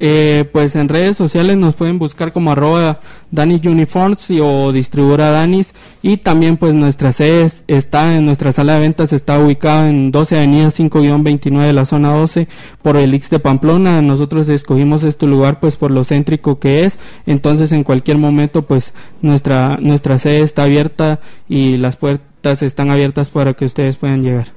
Eh, 0.00 0.48
pues 0.52 0.76
en 0.76 0.88
redes 0.88 1.16
sociales 1.16 1.56
nos 1.56 1.74
pueden 1.74 1.98
buscar 1.98 2.32
como 2.32 2.52
arroba 2.52 3.00
Danis 3.32 3.66
Uniforms 3.66 4.30
o 4.40 4.70
distribuidora 4.70 5.32
Danis 5.32 5.74
y 6.02 6.18
también 6.18 6.56
pues 6.56 6.72
nuestra 6.72 7.10
sede 7.10 7.50
está 7.66 8.16
en 8.16 8.24
nuestra 8.24 8.52
sala 8.52 8.74
de 8.74 8.80
ventas 8.80 9.12
está 9.12 9.40
ubicada 9.40 9.90
en 9.90 10.12
12 10.12 10.36
Avenida 10.36 10.68
5-29 10.68 11.66
de 11.66 11.72
la 11.72 11.84
zona 11.84 12.12
12 12.12 12.46
por 12.80 12.96
el 12.96 13.12
X 13.12 13.30
de 13.30 13.40
Pamplona 13.40 14.00
nosotros 14.00 14.48
escogimos 14.48 15.02
este 15.02 15.26
lugar 15.26 15.58
pues 15.58 15.74
por 15.74 15.90
lo 15.90 16.04
céntrico 16.04 16.60
que 16.60 16.84
es 16.84 17.00
entonces 17.26 17.72
en 17.72 17.82
cualquier 17.82 18.18
momento 18.18 18.62
pues 18.62 18.94
nuestra 19.20 19.78
nuestra 19.80 20.18
sede 20.18 20.42
está 20.42 20.62
abierta 20.62 21.18
y 21.48 21.76
las 21.76 21.96
puertas 21.96 22.62
están 22.62 22.90
abiertas 22.92 23.30
para 23.30 23.54
que 23.54 23.64
ustedes 23.64 23.96
puedan 23.96 24.22
llegar 24.22 24.52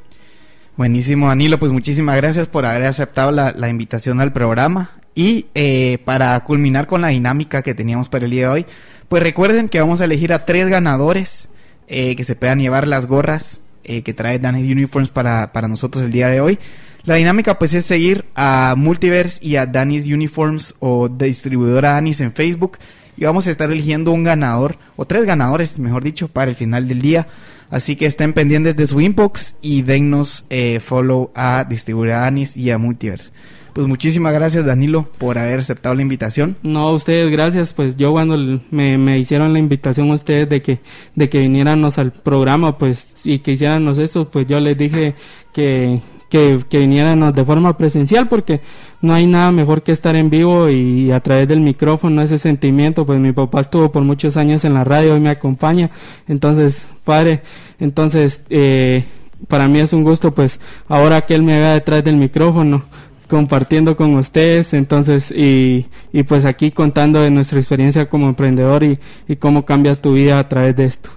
Buenísimo, 0.78 1.28
Danilo. 1.28 1.60
Pues 1.60 1.72
muchísimas 1.74 2.16
gracias 2.16 2.48
por 2.48 2.66
haber 2.66 2.86
aceptado 2.86 3.32
la 3.32 3.70
invitación 3.70 4.20
al 4.22 4.32
programa. 4.32 5.01
Y 5.22 5.46
eh, 5.54 6.00
para 6.04 6.40
culminar 6.40 6.88
con 6.88 7.02
la 7.02 7.10
dinámica 7.10 7.62
que 7.62 7.76
teníamos 7.76 8.10
para 8.10 8.26
el 8.26 8.32
día 8.32 8.48
de 8.48 8.54
hoy, 8.54 8.66
pues 9.08 9.22
recuerden 9.22 9.70
que 9.70 9.80
vamos 9.80 10.02
a 10.02 10.06
elegir 10.06 10.34
a 10.34 10.46
tres 10.46 10.68
ganadores 10.68 11.48
eh, 11.88 12.16
que 12.16 12.24
se 12.24 12.36
puedan 12.36 12.60
llevar 12.60 12.88
las 12.88 13.06
gorras 13.06 13.62
eh, 13.84 14.02
que 14.02 14.16
trae 14.16 14.40
Danis 14.40 14.66
Uniforms 14.66 15.10
para, 15.10 15.54
para 15.54 15.68
nosotros 15.68 16.04
el 16.04 16.12
día 16.12 16.28
de 16.30 16.42
hoy. 16.42 16.58
La 17.04 17.18
dinámica 17.18 17.60
pues 17.60 17.76
es 17.76 17.86
seguir 17.86 18.26
a 18.34 18.74
Multiverse 18.76 19.38
y 19.46 19.58
a 19.58 19.68
Danis 19.68 20.08
Uniforms 20.08 20.74
o 20.80 21.08
distribuidora 21.08 21.92
Danis 21.92 22.20
en 22.20 22.34
Facebook 22.34 22.80
y 23.16 23.24
vamos 23.24 23.46
a 23.46 23.52
estar 23.52 23.70
eligiendo 23.70 24.12
un 24.14 24.24
ganador 24.24 24.80
o 24.96 25.06
tres 25.06 25.26
ganadores, 25.26 25.78
mejor 25.78 26.04
dicho, 26.04 26.30
para 26.30 26.50
el 26.50 26.58
final 26.58 26.88
del 26.88 27.00
día. 27.00 27.28
Así 27.70 27.96
que 27.96 28.08
estén 28.08 28.34
pendientes 28.34 28.76
de 28.76 28.88
su 28.88 29.00
inbox 29.00 29.54
y 29.62 29.84
dennos 29.84 30.48
eh, 30.50 30.80
follow 30.80 31.30
a 31.36 31.64
distribuidora 31.70 32.22
Danis 32.22 32.58
y 32.58 32.72
a 32.72 32.80
Multiverse. 32.80 33.30
Pues 33.74 33.88
muchísimas 33.88 34.34
gracias 34.34 34.66
Danilo 34.66 35.04
por 35.18 35.38
haber 35.38 35.60
aceptado 35.60 35.96
la 35.96 36.02
invitación. 36.02 36.58
No, 36.62 36.88
a 36.88 36.94
ustedes 36.94 37.32
gracias, 37.32 37.74
pues 37.74 37.96
yo 37.96 38.12
cuando 38.12 38.38
me, 38.70 38.98
me 38.98 39.18
hicieron 39.18 39.54
la 39.54 39.60
invitación 39.60 40.12
a 40.12 40.16
ustedes 40.16 40.50
de 40.50 40.62
que, 40.62 40.80
de 41.16 41.30
que 41.30 41.40
viniéramos 41.40 41.98
al 41.98 42.12
programa, 42.12 42.78
pues, 42.78 43.08
y 43.24 43.40
que 43.40 43.54
hiciéramos 43.54 43.98
esto, 43.98 44.30
pues 44.30 44.46
yo 44.48 44.60
les 44.60 44.78
dije 44.78 45.16
que, 45.54 46.02
que, 46.30 46.60
de 46.70 47.46
forma 47.46 47.78
presencial 47.78 48.28
porque 48.28 48.62
no 49.02 49.14
hay 49.14 49.26
nada 49.26 49.52
mejor 49.52 49.84
que 49.84 49.94
estar 49.94 50.16
en 50.16 50.30
vivo 50.30 50.70
y 50.70 51.12
a 51.12 51.22
través 51.22 51.48
del 51.48 51.62
micrófono 51.62 52.22
ese 52.22 52.38
sentimiento, 52.38 53.06
pues 53.06 53.20
mi 53.20 53.32
papá 53.32 53.62
estuvo 53.62 53.92
por 53.92 54.04
muchos 54.04 54.36
años 54.36 54.66
en 54.66 54.74
la 54.74 54.84
radio 54.84 55.16
y 55.16 55.20
me 55.22 55.30
acompaña, 55.30 55.92
entonces, 56.28 56.88
padre, 57.06 57.42
entonces, 57.80 58.42
eh, 58.50 59.06
para 59.48 59.68
mí 59.68 59.80
es 59.80 59.94
un 59.94 60.04
gusto, 60.04 60.34
pues, 60.34 60.60
ahora 60.88 61.22
que 61.22 61.36
él 61.36 61.44
me 61.44 61.58
vea 61.58 61.74
detrás 61.74 62.04
del 62.04 62.18
micrófono, 62.18 62.84
compartiendo 63.32 63.96
con 63.96 64.14
ustedes, 64.16 64.74
entonces, 64.74 65.32
y, 65.32 65.88
y 66.12 66.24
pues 66.24 66.44
aquí 66.44 66.72
contando 66.72 67.22
de 67.22 67.32
nuestra 67.32 67.58
experiencia 67.60 68.10
como 68.10 68.28
emprendedor 68.28 68.84
y, 68.84 69.00
y 69.30 69.38
cómo 69.38 69.64
cambias 69.66 70.02
tu 70.02 70.14
vida 70.14 70.38
a 70.38 70.50
través 70.50 70.76
de 70.76 70.84
esto. 70.86 71.10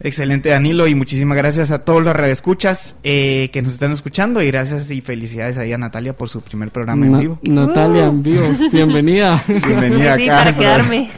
Excelente 0.00 0.50
Danilo 0.50 0.86
y 0.86 0.94
muchísimas 0.94 1.38
gracias 1.38 1.70
a 1.70 1.78
todos 1.78 2.04
los 2.04 2.14
radioescuchas 2.14 2.96
eh, 3.04 3.48
que 3.54 3.62
nos 3.62 3.72
están 3.72 3.92
escuchando 3.92 4.42
y 4.42 4.48
gracias 4.48 4.90
y 4.90 5.00
felicidades 5.00 5.56
ahí 5.56 5.72
a 5.72 5.78
Natalia 5.78 6.14
por 6.14 6.28
su 6.28 6.42
primer 6.42 6.70
programa 6.70 7.06
en 7.06 7.18
vivo. 7.18 7.38
Natalia, 7.42 8.06
en 8.06 8.22
vivo, 8.22 8.46
bienvenida. 8.72 9.42
Bienvenida 9.46 10.16
Sí, 10.16 10.28
acá. 10.28 10.36
para 10.36 10.48
al 10.50 10.56
quedarme. 10.58 11.10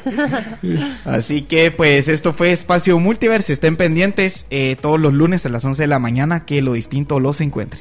Así 1.05 1.43
que 1.43 1.73
pues 1.73 2.07
esto 2.07 2.33
fue 2.33 2.53
Espacio 2.53 2.97
Multiverse. 3.01 3.53
Estén 3.55 3.75
pendientes 3.75 4.47
eh, 4.51 4.77
todos 4.81 5.01
los 5.01 5.13
lunes 5.13 5.45
a 5.47 5.49
las 5.49 5.65
11 5.65 5.83
de 5.83 5.89
la 5.89 5.99
mañana 5.99 6.45
que 6.45 6.63
lo 6.63 6.75
distinto 6.75 7.19
los 7.19 7.41
encuentre. 7.41 7.81